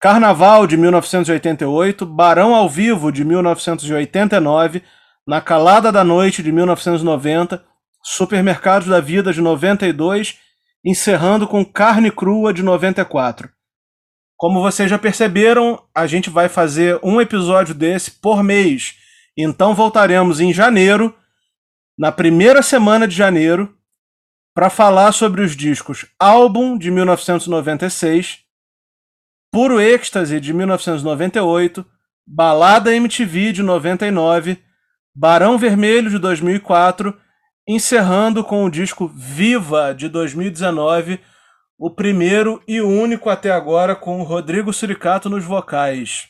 Carnaval 0.00 0.66
de 0.66 0.76
1988, 0.76 2.04
Barão 2.04 2.56
ao 2.56 2.68
Vivo 2.68 3.12
de 3.12 3.24
1989, 3.24 4.82
Na 5.24 5.40
Calada 5.40 5.92
da 5.92 6.02
Noite 6.02 6.42
de 6.42 6.50
1990, 6.50 7.64
Supermercados 8.02 8.88
da 8.88 8.98
Vida 8.98 9.32
de 9.32 9.40
92, 9.40 10.38
encerrando 10.84 11.46
com 11.46 11.64
Carne 11.64 12.10
Crua 12.10 12.52
de 12.52 12.64
94. 12.64 13.48
Como 14.36 14.60
vocês 14.60 14.90
já 14.90 14.98
perceberam, 14.98 15.80
a 15.94 16.08
gente 16.08 16.28
vai 16.28 16.48
fazer 16.48 16.98
um 17.00 17.20
episódio 17.20 17.76
desse 17.76 18.10
por 18.10 18.42
mês 18.42 18.98
então 19.42 19.74
voltaremos 19.74 20.40
em 20.40 20.52
janeiro, 20.52 21.16
na 21.98 22.10
primeira 22.10 22.62
semana 22.62 23.06
de 23.06 23.14
janeiro, 23.14 23.76
para 24.54 24.68
falar 24.68 25.12
sobre 25.12 25.42
os 25.42 25.56
discos 25.56 26.06
Álbum 26.18 26.76
de 26.76 26.90
1996, 26.90 28.40
Puro 29.52 29.80
Êxtase 29.80 30.40
de 30.40 30.52
1998, 30.52 31.84
Balada 32.26 32.94
MTV 32.94 33.52
de 33.52 33.62
99, 33.62 34.62
Barão 35.14 35.58
Vermelho 35.58 36.10
de 36.10 36.18
2004, 36.18 37.16
encerrando 37.66 38.44
com 38.44 38.64
o 38.64 38.70
disco 38.70 39.08
Viva 39.08 39.94
de 39.94 40.08
2019, 40.08 41.20
o 41.78 41.90
primeiro 41.90 42.62
e 42.66 42.80
único 42.80 43.30
até 43.30 43.50
agora 43.50 43.96
com 43.96 44.22
Rodrigo 44.22 44.72
Suricato 44.72 45.30
nos 45.30 45.44
vocais. 45.44 46.28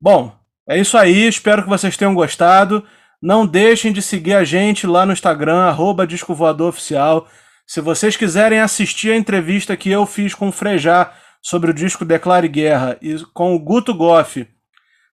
Bom, 0.00 0.37
é 0.68 0.78
isso 0.78 0.98
aí, 0.98 1.26
espero 1.26 1.62
que 1.62 1.68
vocês 1.68 1.96
tenham 1.96 2.14
gostado. 2.14 2.84
Não 3.20 3.46
deixem 3.46 3.92
de 3.92 4.02
seguir 4.02 4.34
a 4.34 4.44
gente 4.44 4.86
lá 4.86 5.06
no 5.06 5.12
Instagram, 5.12 5.60
arroba 5.60 6.06
Disco 6.06 6.34
Voador 6.34 6.68
Oficial. 6.68 7.26
Se 7.66 7.80
vocês 7.80 8.16
quiserem 8.16 8.60
assistir 8.60 9.10
a 9.10 9.16
entrevista 9.16 9.76
que 9.76 9.90
eu 9.90 10.06
fiz 10.06 10.34
com 10.34 10.48
o 10.48 10.52
Frejá 10.52 11.12
sobre 11.42 11.70
o 11.70 11.74
disco 11.74 12.04
Declare 12.04 12.48
Guerra 12.48 12.96
e 13.00 13.16
com 13.32 13.54
o 13.54 13.58
Guto 13.58 13.94
Goff 13.94 14.46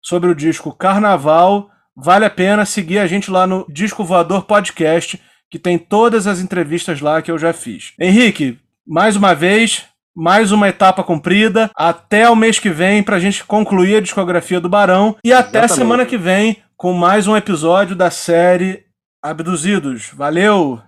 sobre 0.01 0.29
o 0.29 0.35
disco 0.35 0.71
Carnaval, 0.71 1.69
vale 1.95 2.25
a 2.25 2.29
pena 2.29 2.65
seguir 2.65 2.99
a 2.99 3.07
gente 3.07 3.31
lá 3.31 3.47
no 3.47 3.65
Disco 3.69 4.03
Voador 4.03 4.45
Podcast, 4.45 5.21
que 5.49 5.57
tem 5.57 5.77
todas 5.77 6.27
as 6.27 6.39
entrevistas 6.39 7.01
lá 7.01 7.21
que 7.21 7.31
eu 7.31 7.37
já 7.37 7.53
fiz. 7.53 7.93
Henrique, 7.99 8.59
mais 8.85 9.15
uma 9.15 9.33
vez, 9.33 9.85
mais 10.15 10.51
uma 10.51 10.69
etapa 10.69 11.03
cumprida. 11.03 11.69
Até 11.75 12.29
o 12.29 12.35
mês 12.35 12.57
que 12.57 12.69
vem 12.69 13.03
para 13.03 13.17
a 13.17 13.19
gente 13.19 13.43
concluir 13.43 13.97
a 13.97 14.01
discografia 14.01 14.59
do 14.61 14.69
Barão. 14.69 15.17
E 15.23 15.29
Exatamente. 15.29 15.57
até 15.57 15.67
semana 15.67 16.05
que 16.05 16.17
vem 16.17 16.57
com 16.77 16.93
mais 16.93 17.27
um 17.27 17.35
episódio 17.35 17.95
da 17.95 18.09
série 18.09 18.85
Abduzidos. 19.21 20.11
Valeu! 20.13 20.79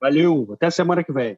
Valeu! 0.00 0.48
Até 0.54 0.70
semana 0.70 1.04
que 1.04 1.12
vem. 1.12 1.30